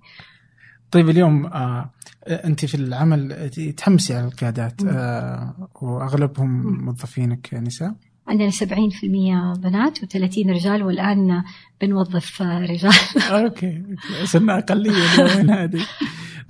[0.92, 1.90] طيب اليوم آه
[2.28, 7.96] أنت في العمل تحمسي على القيادات آه وأغلبهم موظفينك نساء؟
[8.28, 8.56] عندنا 70%
[9.58, 11.44] بنات و30 رجال والآن
[11.82, 12.94] بنوظف رجال.
[13.32, 13.84] أوكي.
[14.24, 14.92] صرنا أقلية
[15.38, 15.82] من هذه.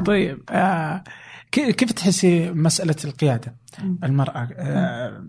[0.06, 1.04] طيب آه
[1.52, 3.56] كيف تحسي مسألة القيادة؟
[4.04, 5.24] المرأة آه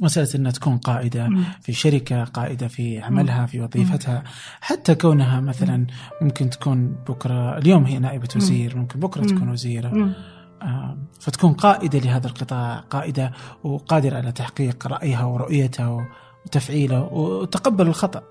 [0.00, 1.30] مسألة أنها تكون قائدة
[1.60, 4.24] في شركة قائدة في عملها في وظيفتها.
[4.60, 5.86] حتى كونها مثلا
[6.22, 10.14] ممكن تكون بكرة اليوم هي نائبة وزير ممكن بكرة تكون وزيرة.
[10.62, 13.32] آه فتكون قائدة لهذا القطاع قائدة
[13.64, 16.06] وقادرة على تحقيق رأيها ورؤيتها
[16.46, 18.22] وتفعيله وتقبل الخطأ.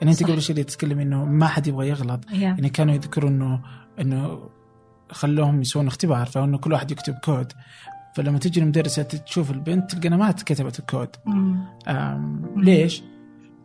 [0.00, 2.20] يعني أنت قبل شوي تتكلم أنه ما حد يبغى يغلط.
[2.32, 3.60] يعني كانوا يذكروا أنه
[4.00, 4.38] أنه
[5.12, 7.52] خلوهم يسوون اختبار فانه كل واحد يكتب كود.
[8.14, 11.08] فلما تجي المدرسة تشوف البنت تلقى ما كتبت الكود.
[12.56, 13.02] ليش؟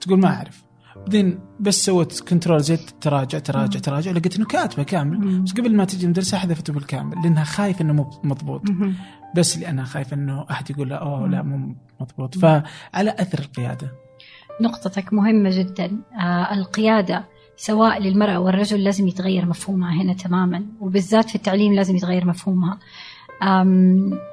[0.02, 0.64] تقول ما أعرف.
[0.96, 5.42] بعدين بس سوت control Z تراجع تراجع تراجع لقيت إنه كاتبة كامل.
[5.42, 8.62] بس قبل ما تجي المدرسة حذفته بالكامل لأنها خايفة إنه مو مضبوط.
[9.36, 12.38] بس لأنها خايفة إنه أحد يقول لها أوه لا مو مضبوط.
[12.38, 13.92] فعلى أثر القيادة.
[14.62, 16.02] نقطتك مهمة جدا.
[16.22, 17.26] آه القيادة.
[17.58, 22.78] سواء للمرأة والرجل لازم يتغير مفهومها هنا تماما وبالذات في التعليم لازم يتغير مفهومها.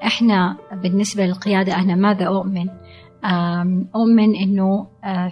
[0.04, 2.68] إحنا بالنسبة للقيادة أنا ماذا أؤمن؟
[3.94, 4.86] أؤمن أنه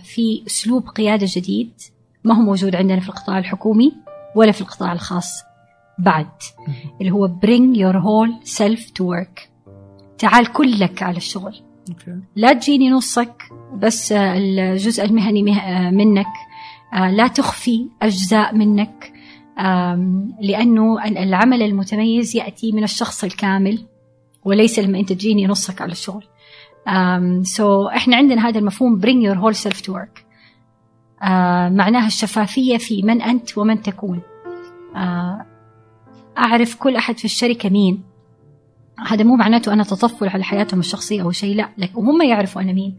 [0.04, 1.72] في أسلوب قيادة جديد
[2.24, 3.92] ما هو موجود عندنا في القطاع الحكومي
[4.36, 5.42] ولا في القطاع الخاص.
[5.98, 6.26] بعد
[7.00, 9.48] اللي هو bring your whole self to work.
[10.18, 11.56] تعال كلك على الشغل.
[12.36, 13.42] لا تجيني نصك
[13.74, 15.42] بس الجزء المهني
[15.90, 16.26] منك.
[16.92, 19.12] لا تخفي أجزاء منك
[20.40, 23.86] لأنه العمل المتميز يأتي من الشخص الكامل
[24.44, 26.24] وليس لما أنت تجيني نصك على الشغل.
[27.42, 30.18] سو so إحنا عندنا هذا المفهوم bring your whole self to work.
[31.20, 31.24] uh,
[31.72, 34.22] معناها الشفافية في من أنت ومن تكون.
[34.94, 34.98] uh,
[36.38, 38.02] أعرف كل أحد في الشركة مين.
[39.06, 42.72] هذا مو معناته أنا تطفل على حياتهم الشخصية أو شيء لا لكن وهم يعرفوا أنا
[42.72, 42.96] مين.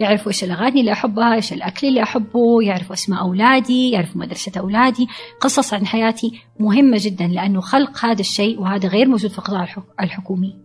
[0.00, 5.08] يعرفوا إيش الأغاني اللي أحبها، إيش الأكل اللي أحبه، يعرفوا أسماء أولادي، يعرفوا مدرسة أولادي،
[5.40, 9.68] قصص عن حياتي مهمة جدا لأنه خلق هذا الشيء وهذا غير موجود في القطاع
[10.00, 10.56] الحكومي.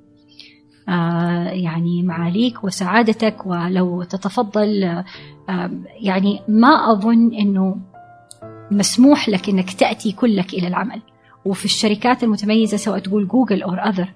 [0.90, 4.84] آه يعني معاليك وسعادتك ولو تتفضل
[5.50, 7.78] آه يعني ما أظن إنه
[8.72, 11.02] مسموح لك إنك تأتي كلك إلى العمل.
[11.46, 14.14] وفي الشركات المتميزة سواء تقول جوجل أو اذر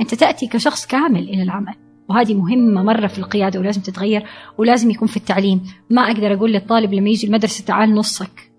[0.00, 1.74] أنت تأتي كشخص كامل إلى العمل.
[2.08, 4.24] وهذه مهمة مرة في القيادة ولازم تتغير
[4.58, 5.62] ولازم يكون في التعليم.
[5.90, 8.50] ما أقدر أقول للطالب لما يجي المدرسة تعال نصك.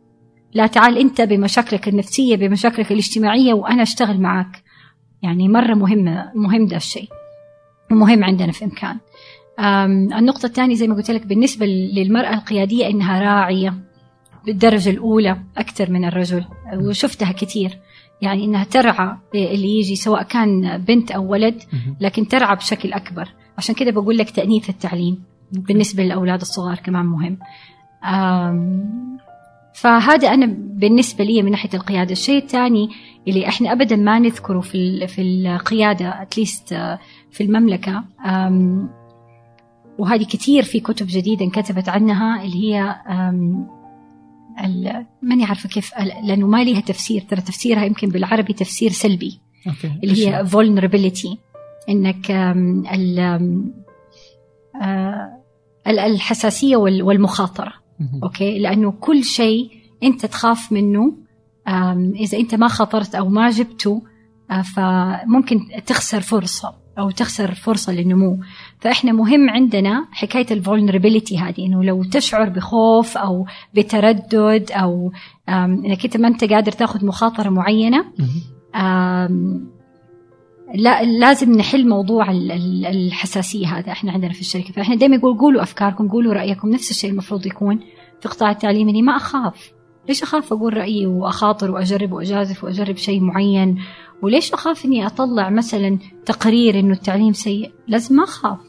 [0.54, 4.64] لا تعال أنت بمشاكلك النفسية بمشاكلك الاجتماعية وأنا أشتغل معك
[5.22, 7.10] يعني مرة مهمة مهم ده الشيء.
[7.92, 8.98] ومهم عندنا في إمكان.
[10.18, 13.74] النقطة الثانية زي ما قلت لك بالنسبة للمرأة القيادية إنها راعية
[14.46, 17.80] بالدرجة الأولى أكثر من الرجل وشفتها كثير.
[18.22, 21.62] يعني إنها ترعى اللي يجي سواء كان بنت أو ولد
[22.02, 23.30] لكن ترعى بشكل أكبر.
[23.58, 27.38] عشان كده بقول لك تأنيث التعليم بالنسبة للأولاد الصغار كمان مهم.
[29.76, 32.12] فهذا أنا بالنسبة لي من ناحية القيادة.
[32.12, 32.90] الشيء الثاني
[33.28, 36.74] اللي إحنا ابدا ما نذكره في في القيادة اتليست
[37.32, 38.04] في المملكة
[40.00, 42.96] وهذه كثير في كتب جديدة انكتبت عنها اللي هي
[45.22, 45.92] ماني عارفة كيف
[46.24, 47.22] لأنه ما لها تفسير.
[47.22, 49.40] ترى تفسيرها يمكن بالعربي تفسير سلبي.
[49.68, 49.92] okay.
[50.04, 51.38] اللي هي vulnerability.
[51.90, 52.32] إنك
[52.92, 53.44] ال
[55.88, 57.74] الحساسية والمخاطرة.
[58.24, 59.72] okay؟ لأنه كل شيء
[60.04, 61.14] أنت تخاف منه
[62.16, 64.04] إذا أنت ما خاطرت أو ما جبته
[64.76, 68.40] فممكن تخسر فرصة أو تخسر فرصة للنمو.
[68.80, 75.12] فإحنا مهم عندنا حكاية الفولنربيليتي هذه إنه لو تشعر بخوف أو بتردد أو
[75.50, 78.06] إنك أنت ما أنت قادر تاخذ مخاطرة معينة
[80.76, 82.32] لا لازم نحل موضوع
[82.90, 84.74] الحساسية هذا إحنا عندنا في الشركة.
[84.74, 87.80] فإحنا دائما نقول قولوا أفكاركم قولوا رأيكم نفس الشيء المفروض يكون
[88.22, 89.72] في قطاع التعليم إني ما أخاف.
[90.08, 93.78] ليش أخاف أقول رأيي وأخاطر وأجرب وأجازف وأجرب شيء معين؟
[94.22, 98.60] وليش أخاف إني أطلع مثلا تقرير إنه التعليم سيء؟ لازم ما أخاف.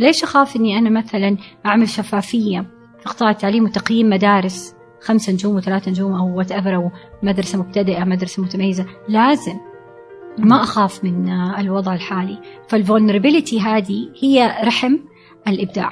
[0.00, 1.36] ليش أخاف إني أنا مثلا
[1.66, 2.60] أعمل شفافية
[2.98, 6.90] في قطاع التعليم وتقييم مدارس؟ خمسة نجوم وثلاثة نجوم أو what أو
[7.22, 8.86] مدرسة مبتدئة مدرسة متميزة.
[9.08, 9.56] لازم.
[10.38, 12.38] ما أخاف من الوضع الحالي.
[12.68, 14.96] فال vulnerability هذه هي رحم
[15.48, 15.90] الإبداع.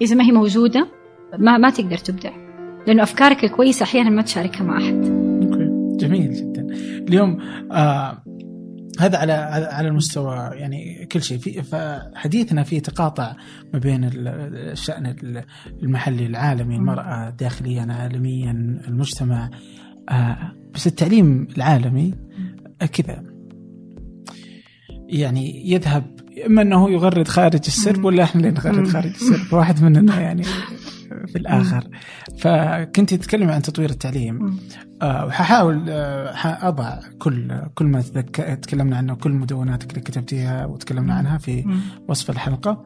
[0.00, 0.86] إذا ما هي موجودة
[1.38, 2.32] ما ما تقدر تبدع.
[2.86, 5.00] لأنه أفكارك الكويسة أحيانا ما تشاركها مع أحد.
[5.96, 6.66] جميل جدا.
[7.08, 7.38] اليوم
[7.72, 8.22] آه
[8.98, 9.32] هذا على
[9.72, 11.38] على المستوى يعني كل شيء.
[11.38, 13.36] في فحديثنا فيه تقاطع
[13.72, 15.14] ما بين الشأن
[15.82, 18.50] المحلي العالمي المرأة داخليا عالميا
[18.88, 19.50] المجتمع.
[20.08, 22.14] آه بس التعليم العالمي
[22.92, 23.22] كذا.
[25.08, 26.04] يعني يذهب
[26.46, 29.52] إما إنه يغرد خارج السرب ولا إحنا اللي نغرد خارج السرب.
[29.52, 30.42] واحد مننا يعني
[31.26, 31.88] في الآخر.
[32.38, 34.58] فكنت تتكلم عن تطوير التعليم.
[35.02, 38.00] آه، وححاول آه، حاضع كل كل ما
[38.62, 41.64] تكلمنا عنه كل مدوناتك اللي كتبتيها وتكلمنا عنها في
[42.08, 42.84] وصف الحلقة.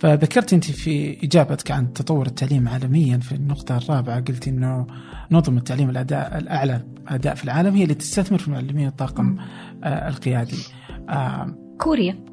[0.00, 4.20] فذكرت أنت في إجابتك عن تطور التعليم عالميا في النقطة الرابعة.
[4.20, 4.86] قلت إنه
[5.30, 9.36] نظم التعليم الأداء الأعلى أداء في العالم هي اللي تستثمر في المعلمين الطاقم
[9.84, 10.58] آه، القيادي.
[11.78, 12.31] كوريا.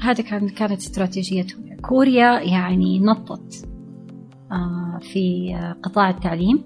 [0.00, 3.68] هذا كان كانت استراتيجيتهم كوريا يعني نطت
[4.52, 6.64] آه، في آه، قطاع التعليم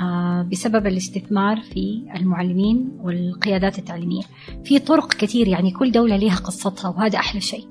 [0.00, 4.22] آه، بسبب الاستثمار في المعلمين والقيادات التعليمية.
[4.64, 7.68] في طرق كثير يعني كل دولة لها قصتها وهذا أحلى شيء.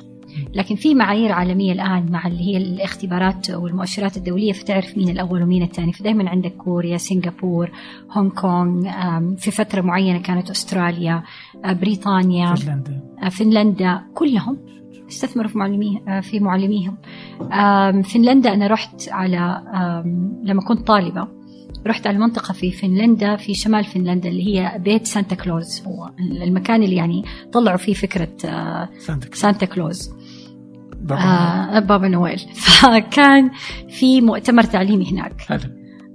[0.54, 5.64] لكن في معايير عالمية الآن مع اللي هي الاختبارات والمؤشرات الدولية فتعرف مين الأول ومين
[5.64, 5.94] الثاني.
[5.94, 7.72] فدائما عندك كوريا سنغافور
[8.12, 8.90] هونغ كونغ
[9.38, 11.24] في فترة معينة كانت أستراليا
[11.66, 13.02] آه، بريطانيا فنلندا.
[13.24, 14.58] آه، فنلندا كلهم
[15.10, 16.98] استثمروا في معلميه آه، في معلميهم.
[18.04, 19.62] فنلندا أنا رحت على
[20.44, 21.28] لما كنت طالبة
[21.88, 25.84] رحت على منطقة في فنلندا في شمال فنلندا اللي هي بيت سانتا كلوز.
[25.88, 28.90] هو المكان اللي يعني طلعوا فيه فكرة آه،
[29.34, 30.14] سانتا كلوز.
[31.04, 31.22] بابا.
[31.22, 32.40] آه، بابا نويل.
[32.82, 33.52] فكان
[33.90, 35.42] في مؤتمر تعليمي هناك.
[35.42, 35.60] حلو.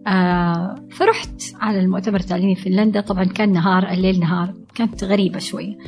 [0.07, 3.01] آه فرحت على المؤتمر التعليمي في فنلندا.
[3.01, 4.55] طبعا كان نهار الليل نهار.
[4.75, 5.79] كانت غريبة شوي.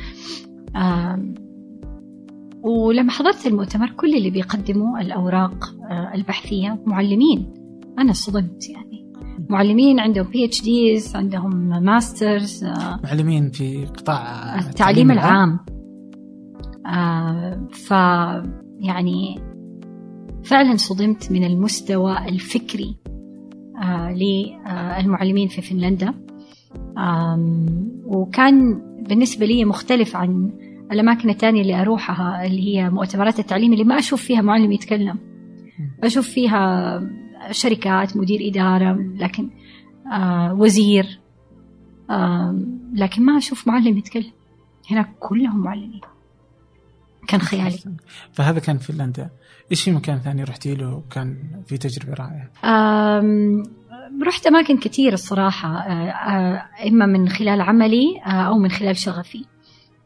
[0.75, 1.33] آه
[2.63, 7.53] ولما حضرت المؤتمر كل اللي بيقدموا الأوراق آه البحثية معلمين.
[7.99, 8.91] أنا صدمت يعني.
[9.49, 15.59] معلمين عندهم PhDs عندهم masters آه معلمين في قطاع التعليم العام.
[16.87, 17.93] آه ف
[18.81, 19.39] يعني
[20.43, 22.95] فعلا صدمت من المستوى الفكري
[23.83, 26.13] آه للمعلمين في فنلندا.
[28.05, 30.51] وكان بالنسبة لي مختلف عن
[30.91, 35.17] الأماكن الثانية اللي أروحها اللي هي مؤتمرات التعليم اللي ما أشوف فيها معلم يتكلم.
[36.03, 36.99] أشوف فيها
[37.51, 39.49] شركات مدير إدارة لكن
[40.11, 41.19] آه وزير.
[42.93, 44.31] لكن ما أشوف معلم يتكلم.
[44.91, 46.01] هناك كلهم معلمين.
[47.27, 47.79] كان خيالي.
[48.33, 49.29] فهذا كان فنلندا
[49.71, 51.37] إيش في مكان ثاني رحتي له وكان
[51.67, 52.49] في تجربة رائعة؟
[54.23, 55.77] رحت أماكن كثير الصراحة.
[55.77, 59.45] أه، أه، إما من خلال عملي أه، أو من خلال شغفي.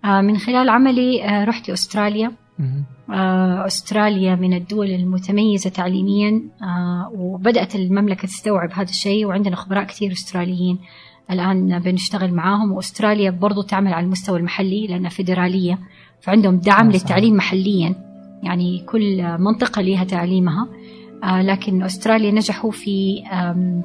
[0.04, 2.32] من خلال عملي رحت لأستراليا
[3.66, 6.42] أستراليا من الدول المتميزة تعليميا.
[7.14, 9.26] وبدأت المملكة تستوعب هذا الشيء.
[9.26, 10.80] وعندنا خبراء كثير أستراليين
[11.32, 12.72] الآن بنشتغل معاهم.
[12.72, 15.80] وأستراليا برضو تعمل على المستوى المحلي لأنها فيدرالية.
[16.26, 17.02] فعندهم دعم صحيح.
[17.02, 17.95] للتعليم محليا.
[18.43, 20.68] يعني كل منطقة لها تعليمها.
[21.23, 23.23] آه، لكن أستراليا نجحوا في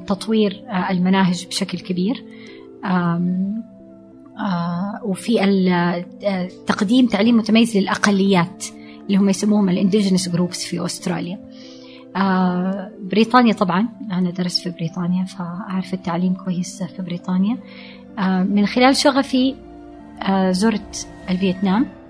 [0.07, 2.23] تطوير آه، المناهج بشكل كبير.
[2.85, 3.21] آه،
[5.05, 5.33] وفي
[6.67, 8.65] تقديم تعليم متميز للأقليات
[9.07, 11.39] اللي هم يسموهم ال indigenous groups في أستراليا.
[13.01, 13.87] بريطانيا طبعا.
[14.11, 17.57] أنا درست في بريطانيا فأعرف التعليم كويس في بريطانيا.
[18.43, 19.55] من خلال شغفي
[20.51, 22.00] زرت الفيتنام.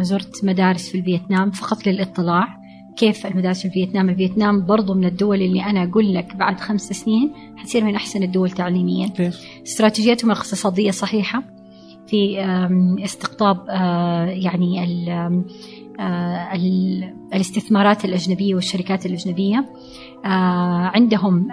[0.00, 2.58] زرت مدارس في الفيتنام فقط للاطلاع.
[2.96, 7.32] كيف المدارس في الفيتنام؟ الفيتنام برضو من الدول اللي أنا أقول لك بعد خمس سنين
[7.56, 9.10] حتصير من أحسن الدول تعليميا؟
[9.66, 11.42] استراتيجيتهم الاقتصادية صحيحة.
[12.06, 12.40] في
[13.04, 15.44] استقطاب آه، يعني ال- آم،
[16.00, 19.58] آه، ال- الاستثمارات الأجنبية والشركات الأجنبية.
[20.24, 21.48] آه، عندهم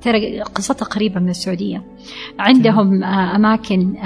[0.00, 1.84] ترى قصتها قريبة من السعودية.
[2.38, 3.96] عندهم أماكن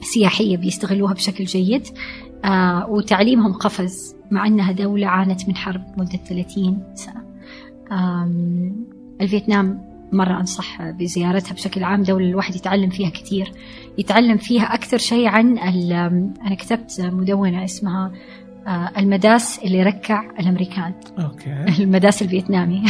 [0.00, 1.86] سياحية بيستغلوها بشكل جيد.
[2.44, 7.20] آه، وتعليمهم قفز مع أنها دولة عانت من حرب مدة 30 سنة.
[9.20, 12.02] الفيتنام مرة أنصح بزيارتها بشكل عام.
[12.02, 13.52] دولة الواحد يتعلم فيها كثير.
[13.98, 18.12] يتعلم فيها أكثر شيء عن أنا كتبت مدونة اسمها
[18.66, 20.94] آه، المداس اللي ركع الأمريكان.
[21.18, 21.64] okay.
[21.82, 22.82] المداس الفيتنامي.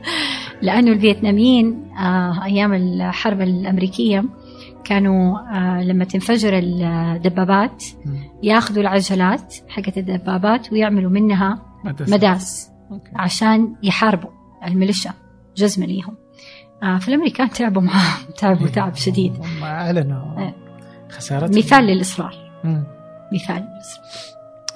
[0.62, 4.24] لأنه الفيتناميين آه، أيام الحرب الأمريكية
[4.84, 7.84] كانوا آه، لما تنفجر الدبابات.
[8.42, 12.16] ياخذوا العجلات حقت الدبابات ويعملوا منها مدرسة.
[12.16, 13.10] مداس أوكي.
[13.16, 14.30] عشان يحاربوا
[14.66, 15.12] الميليشيا
[15.56, 16.16] جزمة ليهم
[16.82, 20.54] آه، فالأمريكان تعبوا معاهم تعبوا تعب شديد هم أعلنوا إيه.
[21.10, 22.34] خسارتهم مثال للإصرار
[22.64, 22.84] مم.
[23.32, 24.06] مثال للإصرار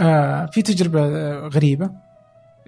[0.00, 1.90] آه في تجربة آه، غريبة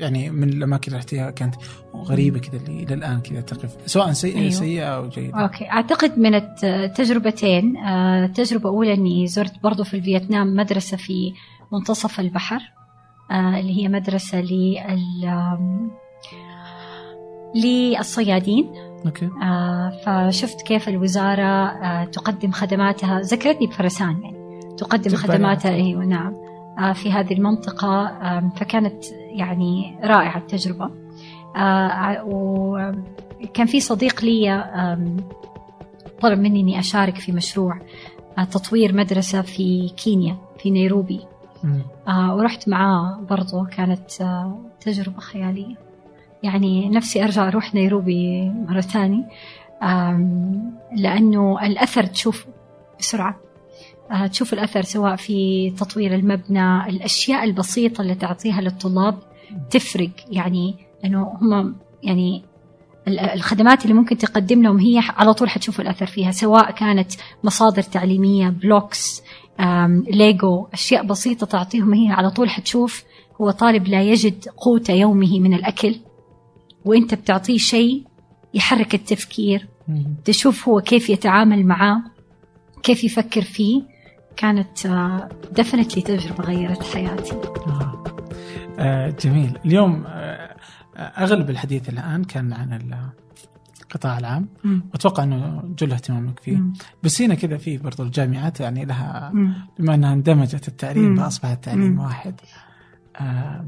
[0.00, 1.54] يعني من الأماكن اللي رحتيها كانت
[1.94, 3.76] غريبة كذا اللي إلى الآن كذا تقف.
[3.86, 4.50] سواء سيئة أيوة.
[4.50, 5.38] سيئة أو جيدة.
[5.42, 5.70] okay.
[5.70, 11.32] أعتقد من التجربتين آه، تجربه اولى إني زرت برضو في الفيتنام مدرسة في
[11.72, 12.60] منتصف البحر
[13.30, 15.58] آه، اللي هي مدرسة لل
[17.54, 18.72] للصيادين.
[19.06, 19.28] okay.
[19.42, 23.20] آه، فشفت كيف الوزارة آه، تقدم خدماتها.
[23.20, 24.60] ذكرتني بفرسان يعني.
[24.78, 25.16] تقدم.
[25.16, 25.74] خدماتها.
[25.74, 26.49] أيوة نعم.
[26.94, 28.10] في هذه المنطقة
[28.56, 29.04] فكانت
[29.36, 30.90] يعني رائعة التجربة.
[31.56, 34.64] آه، وكان في صديق لي
[36.20, 37.78] طلب مني إني أشارك في مشروع
[38.38, 41.20] آه، تطوير مدرسة في كينيا في نيروبي.
[42.08, 45.74] آه ورحت معاه برضو كانت آه تجربة خيالية.
[46.42, 49.28] يعني نفسي أرجع أروح نيروبي مرة ثانية
[50.96, 52.46] لأنه الأثر تشوفه
[52.98, 53.30] بسرعة.
[53.30, 53.49] آه
[54.30, 59.18] تشوف الأثر سواء في تطوير المبنى الأشياء البسيطة اللي تعطيها للطلاب
[59.70, 62.42] تفرق يعني لأنه هم يعني
[63.08, 67.12] ال- الخدمات اللي ممكن تقدم لهم هي على طول حتشوف الأثر فيها سواء كانت
[67.44, 69.22] مصادر تعليمية blocks
[70.10, 73.04] ليجو أشياء بسيطة تعطيهم هي على طول حتشوف
[73.40, 75.94] هو طالب لا يجد قوت يومه من الأكل
[76.84, 78.04] وأنت بتعطيه شيء
[78.54, 79.68] يحرك التفكير.
[80.24, 82.02] تشوف هو كيف يتعامل معاه
[82.82, 83.82] كيف يفكر فيه
[84.40, 84.86] كانت
[85.52, 87.34] دفنتلي تجربة غيرت حياتي
[87.66, 88.04] آه.
[88.78, 90.56] آه جميل اليوم آه
[90.96, 93.00] أغلب الحديث الآن كان عن
[93.82, 96.72] القطاع العام واتوقع إنه جل اهتمامك فيه مم.
[97.02, 99.54] بس هنا كذا في برضو الجامعات يعني لها مم.
[99.78, 101.16] بما إنها اندمجت التعليم.
[101.16, 101.98] فاصبح التعليم مم.
[101.98, 102.40] واحد
[103.16, 103.66] آه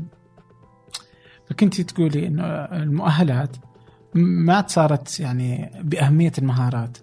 [1.50, 2.44] فكنت تقولي إنه
[2.82, 3.56] المؤهلات
[4.14, 6.98] ما صارت يعني بأهمية المهارات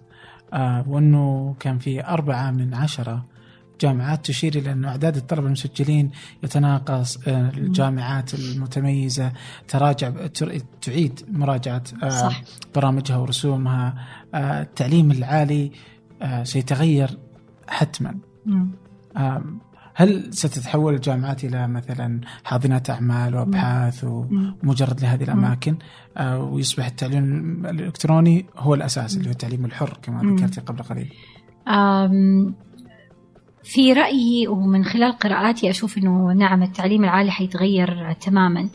[0.52, 3.30] آه وإنه كان في أربعة من عشرة
[3.80, 6.10] جامعات تشير إلى انه أعداد الطلبة المسجلين
[6.42, 9.32] يتناقص آه الجامعات المتميزة
[9.68, 12.42] تراجع تر- تعيد مراجعة آه صح.
[12.74, 13.94] برامجها ورسومها
[14.34, 15.72] آه التعليم العالي
[16.42, 17.18] سيتغير
[17.68, 18.14] حتما
[18.46, 18.70] مم.
[19.16, 19.58] آم،
[19.94, 24.04] هل ستتحول الجامعات إلى مثلا حاضنات أعمال وأبحاث.
[24.04, 25.76] ومجرد لهذه الأماكن
[26.20, 27.26] ويصبح التعليم
[27.66, 30.34] الإلكتروني هو الأساس اللي هو التعليم الحر كما.
[30.36, 31.12] ذكرتي قبل قليل
[33.64, 38.68] في رأيي ومن خلال قراءاتي أشوف أنه نعم التعليم العالي حيتغير تماما.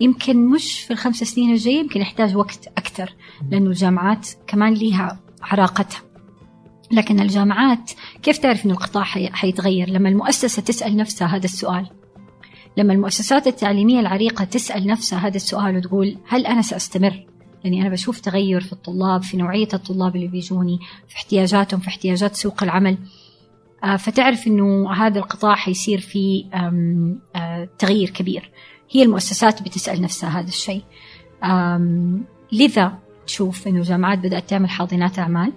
[0.00, 3.14] يمكن مش في الخمس سنين الجاية يمكن يحتاج وقت أكثر
[3.50, 6.00] لأنه الجامعات كمان ليها عراقتها.
[6.92, 7.90] لكن الجامعات
[8.22, 11.86] كيف تعرف أن القطاع حي- حيتغير؟ لما المؤسسة تسأل نفسها هذا السؤال.
[12.76, 17.26] لما المؤسسات التعليمية العريقة تسأل نفسها هذا السؤال وتقول هل أنا سأستمر؟
[17.64, 22.36] لأني أنا بشوف تغير في الطلاب في نوعية الطلاب اللي بيجوني في احتياجاتهم في احتياجات
[22.36, 22.98] سوق العمل.
[23.98, 26.44] فتعرف أنه هذا القطاع حيصير فيه
[27.36, 28.50] آه، تغيير كبير.
[28.90, 30.82] هي المؤسسات بتسأل نفسها هذا الشيء.
[32.52, 35.52] لذا تشوف أنه الجامعات بدأت تعمل حاضنات أعمال.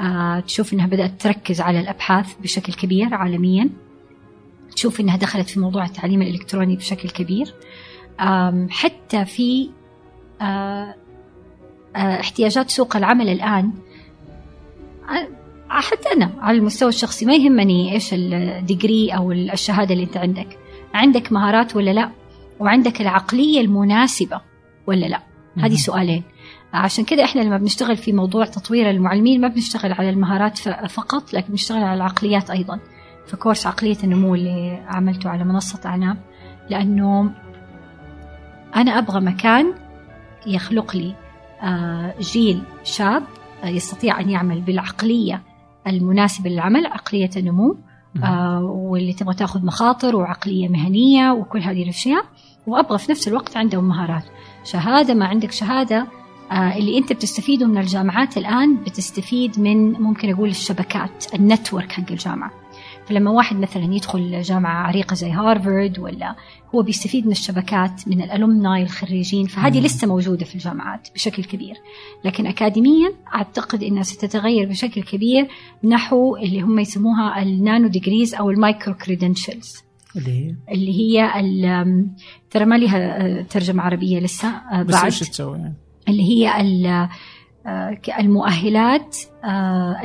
[0.00, 3.70] آه، تشوف أنها بدأت تركز على الأبحاث بشكل كبير عالميا.
[4.74, 7.54] تشوف أنها دخلت في موضوع التعليم الإلكتروني بشكل كبير.
[8.70, 9.70] حتى في
[10.40, 10.94] آه،
[11.96, 13.72] آه، احتياجات سوق العمل الآن.
[15.10, 15.28] آه،
[15.80, 20.58] حتى أنا على المستوى الشخصي ما يهمني إيش الديجري أو الشهادة اللي أنت عندك.
[20.94, 22.10] عندك مهارات ولا لا؟
[22.60, 24.40] وعندك العقلية المناسبة
[24.86, 25.20] ولا لا؟
[25.58, 25.74] هذه.
[25.74, 26.22] سؤالين.
[26.72, 30.58] عشان كده إحنا لما بنشتغل في موضوع تطوير المعلمين ما بنشتغل على المهارات
[30.88, 32.80] فقط لكن بنشتغل على العقليات أيضا.
[33.26, 36.16] في كورس عقلية النمو اللي عملته على منصة عناب
[36.70, 37.30] لأنه
[38.76, 39.74] أنا أبغى مكان
[40.46, 41.14] يخلق لي
[41.62, 43.22] آه، جيل شاب
[43.64, 45.42] آه، يستطيع أن يعمل بالعقلية
[45.86, 47.76] المناسبة للعمل عقلية النمو.
[48.24, 52.24] آه، واللي تبغى تاخذ مخاطر وعقلية مهنية وكل هذه الأشياء.
[52.66, 54.24] وأبغى في نفس الوقت عندهم مهارات.
[54.64, 56.06] شهادة ما عندك شهادة
[56.52, 62.50] آه، اللي أنت بتستفيده من الجامعات الآن بتستفيد من ممكن أقول الشبكات النتورك حق الجامعة.
[63.06, 66.34] فلما واحد مثلا يدخل جامعة عريقة زي هارفارد ولا
[66.74, 69.84] هو بيستفيد من الشبكات من الألومناي الخريجين فهذه مم.
[69.84, 71.76] لسه موجودة في الجامعات بشكل كبير.
[72.24, 75.48] لكن أكاديميا أعتقد أنها ستتغير بشكل كبير
[75.84, 79.82] نحو اللي هم يسموها ال nano degrees أو ال micro credentials
[80.16, 81.30] اللي هي؟ اللي هي
[82.50, 85.04] ترى ما لها آه، ترجمة عربية لسه آه، بس بعد.
[85.04, 85.74] إيش تسوي؟ يعني؟
[86.08, 86.48] اللي هي
[87.66, 89.16] آه، المؤهلات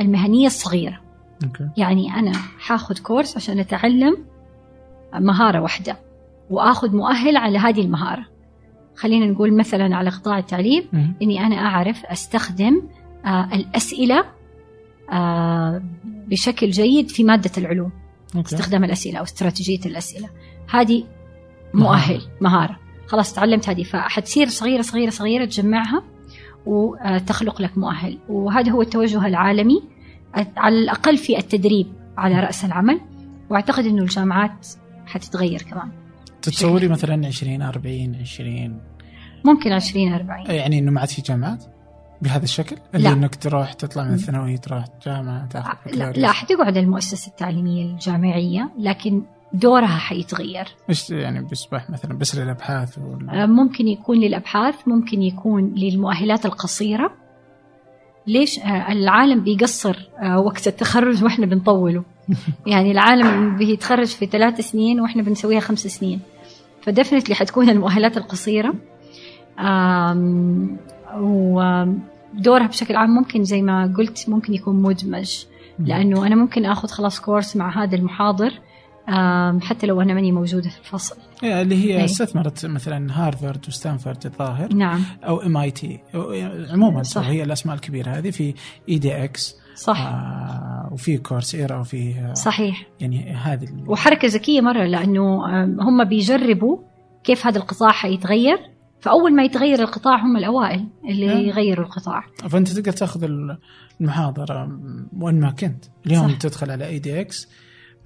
[0.00, 1.00] المهنية الصغيرة.
[1.44, 1.68] أوكي.
[1.76, 4.16] يعني أنا حاخذ course عشان أتعلم
[5.14, 6.07] مهارة واحدة.
[6.50, 8.26] وآخذ مؤهل على هذه المهارة.
[8.96, 11.14] خلينا نقول مثلا على قطاع التعليم مم.
[11.22, 12.82] إني أنا أعرف أستخدم
[13.26, 14.24] آه، الأسئلة
[15.12, 17.90] آه، بشكل جيد في مادة العلوم
[18.36, 18.54] أوكي.
[18.54, 20.28] استخدام الأسئلة أو استراتيجية الأسئلة.
[20.70, 21.04] هذه
[21.74, 22.78] مؤهل مهارة.
[23.06, 26.02] خلاص تعلمت هذه فحتصير صغيرة صغيرة صغيرة تجمعها
[26.66, 28.18] وتخلق لك مؤهل.
[28.28, 29.82] وهذا هو التوجه العالمي
[30.56, 31.86] على الأقل في التدريب
[32.18, 33.00] على رأس العمل.
[33.50, 34.66] وأعتقد أنه الجامعات
[35.06, 36.07] حتتغير كمان.
[36.42, 38.80] تتصوري مثلا 20 40 20
[39.44, 41.64] ممكن 20 40 يعني إنه ما عاد في جامعات؟
[42.22, 43.14] بهذا الشكل؟ اللي لا.
[43.14, 46.12] إنك تروح تطلع من الثانوية تروح جامعة تاخذ لا.
[46.12, 50.68] لا حتقعد المؤسسة التعليمية الجامعية لكن دورها حيتغير.
[50.88, 57.12] إيش يعني بيصبح مثلا بس للأبحاث ولا؟ آه، ممكن يكون للأبحاث ممكن يكون للمؤهلات القصيرة.
[58.26, 62.04] ليش؟ آه، العالم بيقصر آه، وقت التخرج وإحنا بنطوله.
[62.66, 66.20] يعني العالم بيتخرج في ثلاث سنين وإحنا بنسويها خمس سنين.
[66.82, 68.74] ف definitely حتكون المؤهلات القصيرة.
[71.16, 75.44] ودورها بشكل عام ممكن زي ما قلت ممكن يكون مدمج.
[75.78, 78.52] لأنه أنا ممكن أخذ خلاص course مع هذا المحاضر
[79.60, 81.16] حتى لو أنا ماني موجودة في الفصل.
[81.42, 82.04] إيه، اللي هي إيه.
[82.04, 85.00] استثمرت مثلا هارفارد وستانفورد الظاهر نعم.
[85.24, 86.00] أو MIT
[86.72, 87.26] عموما صح.
[87.26, 88.54] هي الأسماء الكبيرة هذه في
[88.88, 92.86] edX صح آه وفي كورسيرا وفي آه صحيح.
[93.00, 96.78] يعني هذه وحركة ذكية مرة لأنه آم، هم بيجربوا
[97.24, 98.58] كيف هذا القطاع حيتغير
[99.00, 101.38] فأول ما يتغير القطاع هم الأوائل اللي نعم.
[101.38, 102.24] يغيروا القطاع.
[102.48, 103.24] فأنت تقدر تأخذ
[104.00, 104.78] المحاضرة
[105.20, 105.84] وين ما كنت.
[106.06, 106.36] اليوم صح.
[106.38, 107.48] تدخل على اي دي إكس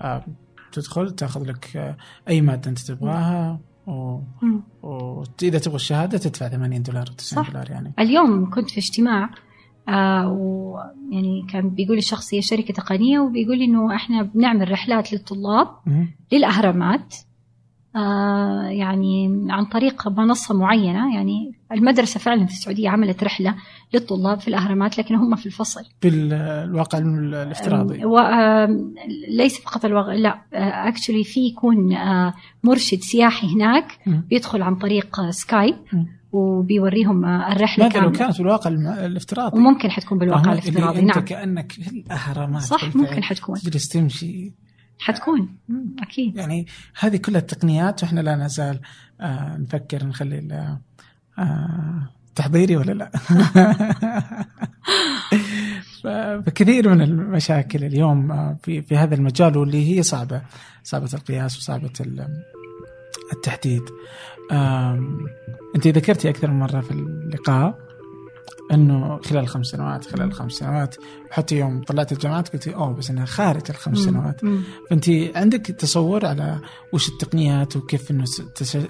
[0.03, 0.25] آه
[0.73, 1.97] تدخل تأخذ لك آه
[2.29, 4.19] أي مادة أنت تبغاها و...
[4.83, 7.51] واذا تبغى الشهادة تدفع 80 دولار 90 صح.
[7.51, 7.93] دولار يعني.
[7.99, 9.31] اليوم كنت في اجتماع
[9.89, 15.69] آه ويعني كان بيقول الشخص هي شركة تقنية وبيقول إنه إحنا بنعمل رحلات للطلاب.
[16.33, 17.15] للأهرامات
[17.97, 23.55] آه يعني عن طريق منصة معينة يعني المدرسة فعلا في السعودية عملت رحلة
[23.95, 28.95] للطلاب في الأهرامات لكن هم في الفصل بالواقع الافتراضي و- آم،
[29.29, 30.13] ليس فقط الوغ...
[30.13, 30.43] لا
[30.89, 32.35] actually في يكون آه،
[32.65, 33.87] مرشد سياحي هناك.
[34.07, 36.07] بيدخل عن طريق آه، سكايب مم.
[36.33, 38.71] وبيوريهم الرحلة ماذا لو كانت بالواقع
[39.07, 42.97] الافتراضي وممكن حتكون بالواقع؟ الافتراضي اللي أنت نعم كأنك في الأهرامات صح.
[42.97, 44.53] ممكن حتكون تجلس تمشي
[44.99, 45.57] حتكون.
[46.03, 46.67] أكيد يعني
[47.01, 48.81] هذه كلها التقنيات وإحنا لا نزال
[49.21, 50.79] آه نفكر نخلي
[51.39, 53.11] آه تحضيري ولا لا
[56.03, 60.43] فكثير من المشاكل اليوم آه، في في هذا المجال واللي هي صعبة
[60.85, 62.43] صعبة القياس وصعبة ال-
[63.33, 63.83] التحديد
[65.77, 67.93] انت ذكرتي أكثر من مرة في اللقاء
[68.73, 70.97] إنه خلال خمس سنوات خلال الخمس سنوات
[71.31, 74.05] وحتى يوم طلعت الجامعات قلت أوه بس إنها خارج الخمس مم.
[74.05, 74.63] سنوات مم.
[74.91, 76.59] فانت عندك تصور على
[76.93, 78.25] وش التقنيات وكيف إنه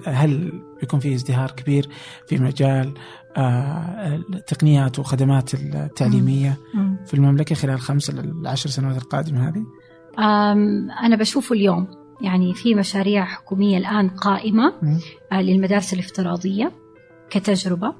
[0.05, 1.89] هل يكون في ازدهار كبير
[2.27, 2.93] في مجال
[3.37, 6.97] آه، التقنيات وخدمات التعليمية مم.
[7.05, 9.65] في المملكة خلال إلى العشر سنوات القادمة هذه؟
[11.03, 14.99] أنا بشوفه اليوم يعني في مشاريع حكومية الآن قائمة مم.
[15.31, 16.71] آه، للمدارس الافتراضية
[17.29, 17.93] كتجربة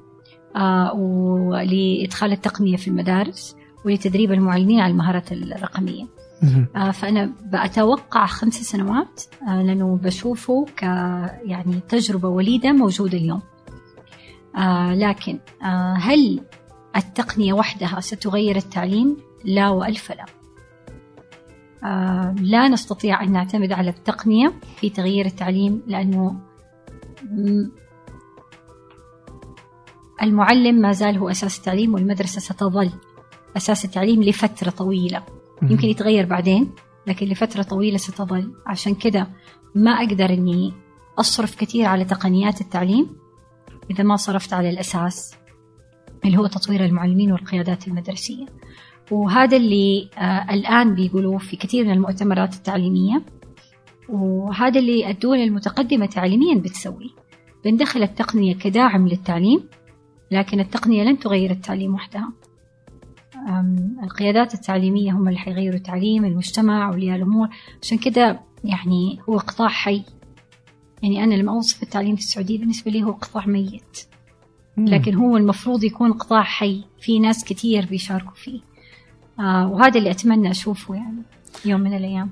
[0.56, 6.04] آه، ولإدخال التقنية في المدارس ولتدريب المعلمين على المهارات الرقمية
[6.42, 6.66] مم.
[6.76, 10.82] آه، فأنا بأتوقع خمس سنوات لأنه بشوفه ك
[11.44, 13.42] يعني تجربة وليدة موجودة اليوم
[15.00, 15.38] لكن
[15.96, 16.40] هل
[16.96, 20.24] التقنية وحدها ستغير التعليم؟ لا وألف لا
[22.40, 26.40] لا نستطيع أن نعتمد على التقنية في تغيير التعليم لأنه
[30.22, 32.90] المعلم ما زال هو أساس التعليم والمدرسة ستظل
[33.56, 35.22] أساس التعليم لفترة طويلة.
[35.62, 36.70] يمكن يتغير بعدين
[37.06, 38.54] لكن لفترة طويلة ستظل.
[38.66, 39.28] عشان كده
[39.74, 40.72] ما أقدر أني
[41.18, 43.16] أصرف كثير على تقنيات التعليم
[43.90, 45.34] إذا ما صرفت على الأساس
[46.24, 48.46] اللي هو تطوير المعلمين والقيادات المدرسية.
[49.10, 53.22] وهذا اللي آه الآن بيقولوه في كثير من المؤتمرات التعليمية.
[54.08, 57.14] وهذا اللي الدول المتقدمة تعليميا بتسوي.
[57.64, 59.68] بندخل التقنية كداعم للتعليم
[60.30, 62.32] لكن التقنية لن تغير التعليم وحدها.
[64.02, 67.48] القيادات التعليمية هم اللي حيغيروا التعليم المجتمع أولياء الأمور.
[67.82, 70.02] عشان كده يعني هو قطاع حي.
[71.02, 73.98] يعني أنا لما أوصف التعليم في السعودية بالنسبة لي هو قطاع ميت.
[74.76, 76.84] لكن هو المفروض يكون قطاع حي.
[77.00, 78.60] في ناس كتير بيشاركوا فيه.
[79.40, 81.22] آه وهذا اللي أتمنى أشوفه يعني
[81.64, 82.30] يوم من الأيام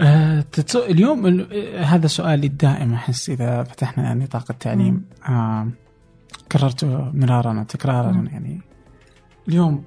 [0.00, 0.44] آه،
[0.76, 5.68] اليوم ال- آه، هذا سؤالي الدائم أحس إذا فتحنا نطاق التعليم آه
[6.52, 8.12] كررته مرارا وتكرارا.
[8.32, 8.60] يعني
[9.48, 9.84] اليوم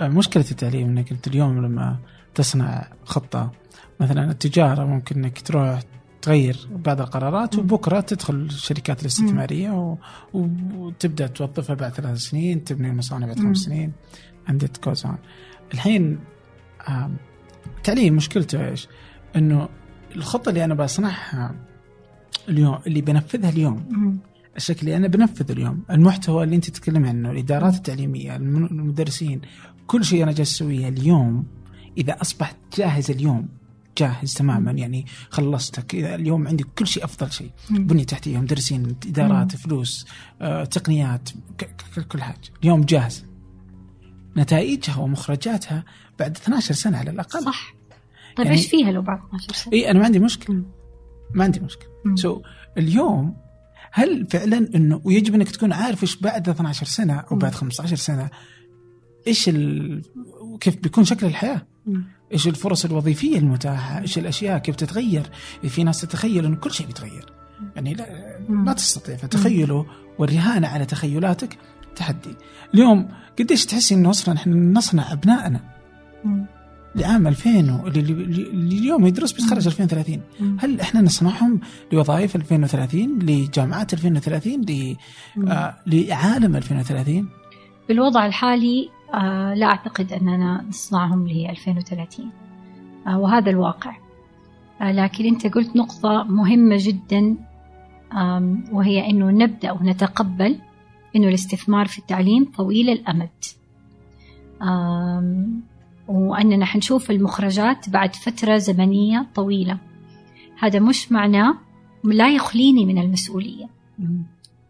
[0.00, 1.96] آه، مشكلة التعليم إنك أنت اليوم لما
[2.34, 3.50] تصنع خطة
[4.00, 5.80] مثلا التجارة ممكن إنك تروح
[6.22, 7.58] تغير بعض القرارات.
[7.58, 9.96] وبكرة تدخل الشركات الاستثمارية و...
[10.34, 13.38] وتبدأ توظفها بعد ثلاث سنين تبني المصانع بعد.
[13.38, 13.92] خمس سنين
[14.48, 15.16] عندك كوزان
[15.74, 16.18] الحين
[17.78, 18.88] التعليم مشكلته إيش؟
[19.36, 19.68] إنه
[20.16, 21.54] الخطة اللي أنا بصنعها
[22.48, 24.18] اليوم اللي بنفذها اليوم.
[24.56, 29.40] الشكل اللي أنا بنفذ اليوم المحتوى اللي أنت تتكلم عنه الإدارات التعليمية الم- المدرسين
[29.86, 31.46] كل شيء أنا جالس أسويه اليوم
[31.98, 33.48] إذا اصبح جاهز اليوم
[33.98, 37.50] جاهز تماما يعني خلصت كذا اليوم عندي كل شيء أفضل شيء.
[37.70, 39.56] بنية تحتية مدرسين إدارات.
[39.56, 40.06] فلوس
[40.40, 41.30] آه، تقنيات
[42.12, 43.24] كل حاجة اليوم جاهز
[44.36, 45.84] نتائجها ومخرجاتها
[46.18, 47.74] بعد 12 سنة على الأقل صح
[48.36, 50.62] طيب يعني- إيش فيها لو بعد 12 سنة؟ اي أنا ما عندي مشكلة
[51.34, 51.88] ما عندي مشكلة.
[52.14, 52.42] سو
[52.78, 53.36] اليوم
[53.92, 58.30] هل فعلا إنه ويجب إنك تكون عارف إيش بعد 12 سنة أو بعد 15 سنة
[59.26, 60.02] إيش ال...
[60.60, 61.66] كيف بيكون شكل الحياة؟
[62.32, 65.30] إيش الفرص الوظيفية المتاحة؟ إيش الأشياء كيف تتغير؟
[65.68, 67.32] في ناس تتخيل إنه كل شيء بيتغير.
[67.76, 68.38] يعني لا.
[68.48, 69.86] ما تستطيع فتخيله
[70.18, 71.58] والرهانه على تخيلاتك
[71.96, 72.34] تحدي.
[72.74, 73.08] اليوم
[73.38, 75.60] قديش تحسي إنه أصلا إحنا نصنع أبنائنا.
[76.94, 80.56] لعام 2000 و- اللي, اليوم يدرس بيتخرج 2030 مم.
[80.60, 81.60] هل إحنا نصنعهم
[81.92, 84.96] لوظائف 2030 لجامعات 2030 ل...
[85.48, 87.28] آه لعالم 2030
[87.88, 92.30] بالوضع الحالي آه لا أعتقد أننا نصنعهم ل 2030
[93.06, 93.96] آه وهذا الواقع.
[94.80, 97.36] آه لكن أنت قلت نقطة مهمة جدا
[98.72, 100.58] وهي أنه نبدأ ونتقبل
[101.16, 103.28] أنه الاستثمار في التعليم طويل الأمد.
[106.08, 109.78] وأننا حنشوف المخرجات بعد فترة زمنية طويلة.
[110.58, 111.54] هذا مش معناه
[112.04, 113.68] لا يخليني من المسؤولية.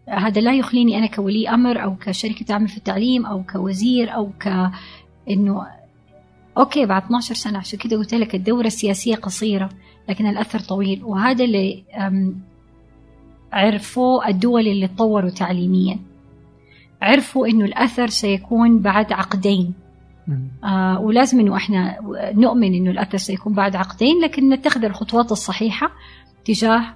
[0.09, 4.71] هذا لا يخليني أنا كولي أمر أو كشركة تعمل في التعليم أو كوزير أو ك
[5.31, 5.67] إنه
[6.59, 9.69] أوكي بعد 12 سنة عشان كده قلت لك الدورة السياسية قصيرة
[10.09, 11.05] لكن الأثر طويل.
[11.05, 12.41] وهذا اللي أم،
[13.53, 15.99] عرفوا الدول اللي تطوروا تعليميا.
[17.03, 19.75] عرفوا إنه الأثر سيكون بعد عقدين.
[20.65, 21.97] آه ولازم إنه إحنا
[22.35, 25.91] نؤمن إنه الأثر سيكون بعد عقدين لكن نتخذ الخطوات الصحيحة
[26.45, 26.95] تجاه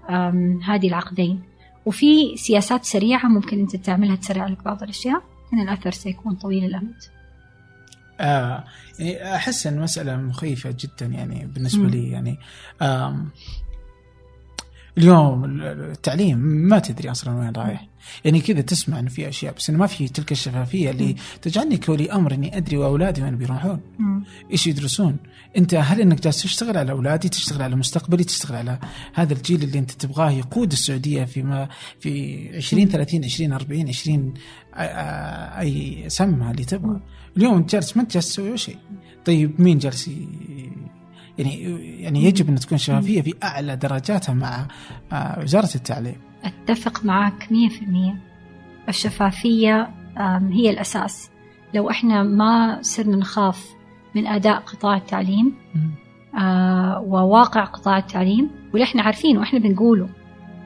[0.65, 1.43] هذه العقدين
[1.87, 6.95] وفي سياسات سريعة ممكن أنت تعملها تسرع لك بعض الأشياء لكن الأثر سيكون طويل الأمد
[8.21, 8.65] آه
[8.99, 11.89] يعني أحس إن مسألة مخيفة جدا يعني بالنسبة مم.
[11.89, 12.39] لي يعني
[14.99, 17.89] اليوم ال- التعليم ما تدري أصلا وين رايح.
[18.25, 22.13] يعني كذا تسمع إنه في أشياء بس إنه ما في تلك الشفافية اللي تجعلني كولي
[22.13, 23.81] أمر إني أدري وأولادي وين بيروحون.
[24.53, 25.17] إيش يدرسون؟
[25.57, 28.79] أنت هل إنك جالس تشتغل على أولادي تشتغل على مستقبلي تشتغل على
[29.15, 31.69] هذا الجيل اللي أنت تبغاه يقود السعودية فيما
[32.01, 34.81] في 20 30 20 40 20 آ- آ-
[35.59, 37.01] أي سمها اللي تبغى.
[37.37, 38.77] اليوم انت جالس ما أنت جالس تسوي شيء.
[39.25, 40.11] طيب مين جالس
[41.39, 41.63] يعني
[42.03, 44.67] يعني يجب أن تكون شفافية في أعلى درجاتها مع
[45.13, 46.17] آ، وزارة التعليم.
[46.45, 48.15] أتفق معك 100%
[48.89, 49.91] الشفافية
[50.53, 51.31] هي الأساس.
[51.75, 53.69] لو إحنا ما صرنا نخاف
[54.15, 55.55] من أداء قطاع التعليم
[56.39, 60.09] آه، وواقع قطاع التعليم واللي إحنا عارفينه وإحنا بنقوله.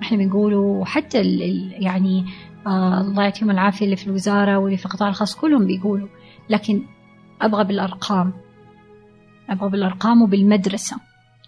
[0.02, 2.24] إحنا بنقوله حتى ال ال يعني
[2.66, 6.08] آه الله يعطيهم العافية اللي في الوزارة واللي في القطاع الخاص كلهم بيقولوا.
[6.50, 6.82] لكن
[7.42, 8.32] أبغى بالأرقام.
[9.50, 10.96] أبغى بالأرقام وبالمدرسة.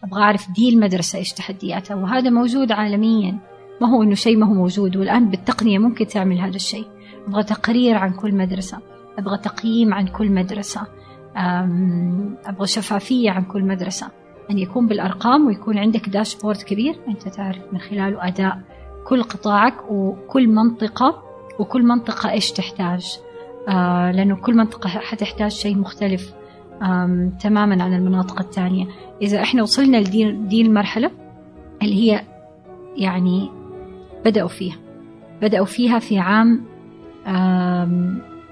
[0.04, 3.38] أبغى أعرف دي المدرسة إيش تحدياتها وهذا موجود عالميا.
[3.80, 6.86] ما هو إنه شيء ما هو موجود والآن بالتقنية ممكن تعمل هذا الشيء.
[7.28, 8.78] أبغى تقرير عن كل مدرسة
[9.18, 10.86] أبغى تقييم عن كل مدرسة
[11.36, 14.08] أم، أبغى شفافية عن كل مدرسة.
[14.50, 18.60] أن يكون بالأرقام ويكون عندك داشبورد كبير أنت تعرف من خلاله أداء
[19.06, 21.22] كل قطاعك وكل منطقة
[21.58, 23.18] وكل منطقة إيش تحتاج.
[23.68, 26.34] آه لأنه كل منطقة حتحتاج شيء مختلف.
[27.40, 28.86] تماما عن المناطق الثانية
[29.22, 31.10] إذا إحنا وصلنا لدي دي المرحلة
[31.82, 32.24] اللي هي
[32.96, 33.50] يعني
[34.24, 34.76] بدأوا فيها.
[35.42, 36.64] بدأوا فيها في عام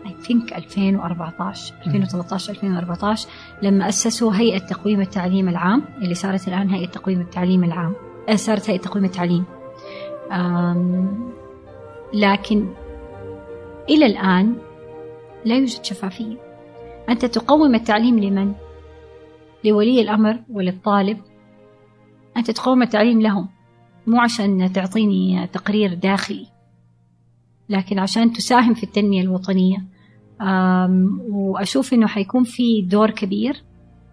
[0.05, 3.29] I think 2014 2013 2014
[3.63, 7.95] لما أسسوا هيئة تقويم التعليم العام اللي صارت الآن هيئة تقويم التعليم العام.
[8.29, 9.45] آه، صارت هيئة تقويم التعليم.
[12.15, 12.69] لكن
[13.91, 14.55] إلى الآن
[15.45, 16.48] لا يوجد شفافية.
[17.09, 18.55] أنت تقوم التعليم لمن؟
[19.65, 21.19] لولي الأمر وللطالب؟
[22.37, 23.49] أنت تقوم التعليم لهم
[24.07, 26.47] مو عشان تعطيني تقرير داخلي
[27.69, 29.85] لكن عشان تساهم في التنمية الوطنية.
[31.31, 33.63] وأشوف أنه حيكون في دور كبير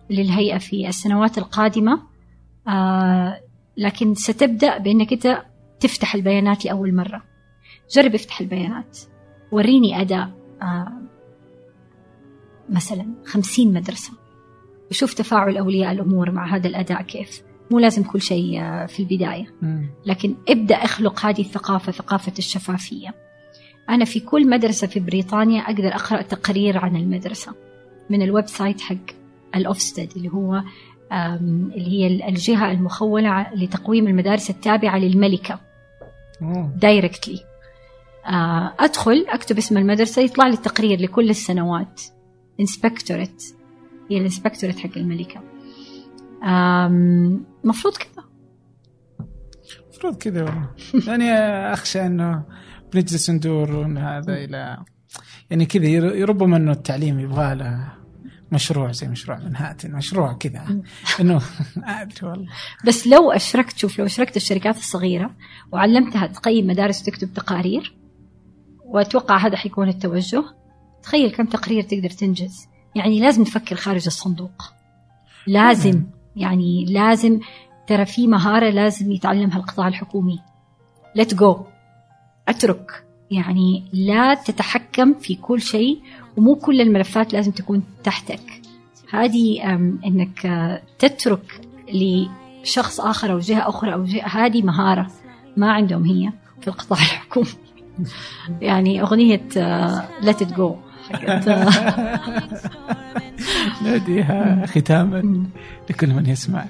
[0.10, 2.02] للهيئة في السنوات القادمة.
[3.78, 5.44] لكن ستبدأ بأنك أنت
[5.80, 7.24] تفتح البيانات لأول مرة.
[7.96, 9.00] جرب افتح البيانات.
[9.52, 10.30] وريني أداء
[12.70, 14.12] مثلا خمسين مدرسة.
[14.92, 17.42] وشوف تفاعل أولياء الأمور مع هذا الأداء كيف.
[17.72, 19.46] مو لازم كل شيء آه، في البداية.
[20.06, 23.14] لكن ابدأ اخلق هذه الثقافة ثقافة الشفافية.
[23.90, 27.54] أنا في كل مدرسة في بريطانيا أقدر أقرأ تقرير عن المدرسة.
[28.10, 28.96] من ال website حق
[29.56, 30.64] الأوفستد اللي هو
[31.12, 35.60] اللي هي الجهة المخولة لتقويم المدارس التابعة للملكة.
[36.76, 37.40] directly
[38.80, 42.02] أدخل أكتب اسم المدرسة يطلع لي التقرير لكل السنوات.
[42.60, 43.56] Inspectorate
[44.12, 45.42] هي ال Inspectorate حق الملكة.
[47.64, 48.26] مفروض كذا.
[49.84, 50.70] المفروض كذا والله.
[51.08, 51.32] يعني
[51.74, 52.44] أخشى إنه
[52.94, 54.78] بنجلس ندور وان هذا إلى
[55.50, 57.94] يعني كذا ربما إنه التعليم يبغى له
[58.52, 60.82] مشروع زي مشروع منهاتن مشروع كذا.
[61.20, 61.42] إنه
[61.84, 62.48] أدري والله.
[62.86, 65.36] بس لو أشركت شوف لو أشركت الشركات الصغيرة
[65.72, 67.96] وعلمتها تقيم مدارس وتكتب تقارير
[68.86, 70.44] وأتوقع هذا حيكون التوجه.
[71.06, 72.68] تخيل كم تقرير تقدر تنجز.
[72.96, 74.64] يعني لازم نفكر خارج الصندوق.
[75.48, 76.04] لازم
[76.36, 77.40] يعني لازم
[77.88, 80.40] ترى في مهارة لازم يتعلمها القطاع الحكومي.
[81.18, 81.58] Let go.
[82.48, 83.06] اترك.
[83.32, 86.02] يعني لا تتحكم في كل شيء
[86.38, 88.62] ومو كل الملفات لازم تكون تحتك.
[89.12, 89.64] هذه
[90.06, 91.62] إنك آه، تترك
[91.94, 95.12] لشخص آخر أو جهة أخرى أو جهة هذه مهارة
[95.58, 97.48] ما عندهم هي في القطاع الحكومي.
[98.62, 99.42] يعني أغنية
[100.22, 100.54] ليت ات
[101.12, 101.28] جو
[103.84, 105.44] ناديها ختاما
[105.90, 106.66] لكل من يسمع.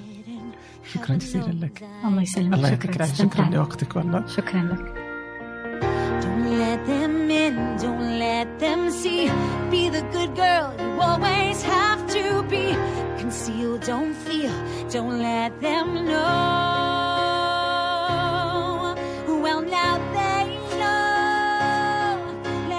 [0.94, 1.84] شكرا جزيلا لك.
[2.06, 2.53] الله يسلمك.
[2.53, 2.76] الله شكرا.
[2.76, 3.53] يعطيك العافيه شكرا استمتعت.
[3.53, 4.28] لوقتك والله.
[4.28, 5.06] شكرا لك.
[6.22, 9.24] Don't let them in, don't let them see.
[9.72, 12.66] Be the good girl you always have to be.
[13.20, 14.56] Conceal, don't feel,
[14.94, 17.05] don't let them know.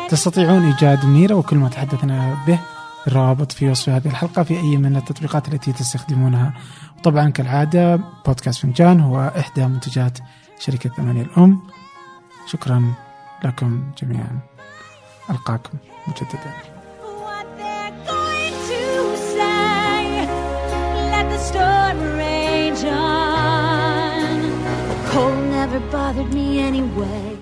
[0.08, 2.58] تستطيعون إيجاد منيره وكل ما تحدثنا به
[3.06, 6.54] الروابط في وصف هذه الحلقة في أي من التطبيقات التي تستخدمونها.
[6.98, 7.96] وطبعا كالعادة
[8.26, 10.18] بودكاست فنجان هو إحدى منتجات
[10.58, 11.60] شركة ثمانية الأم.
[12.46, 12.92] شكرا
[13.44, 14.38] لكم جميعا.
[15.30, 15.78] ألقاكم
[16.08, 16.52] مجددا.
[25.66, 27.35] Never bothered me anyway.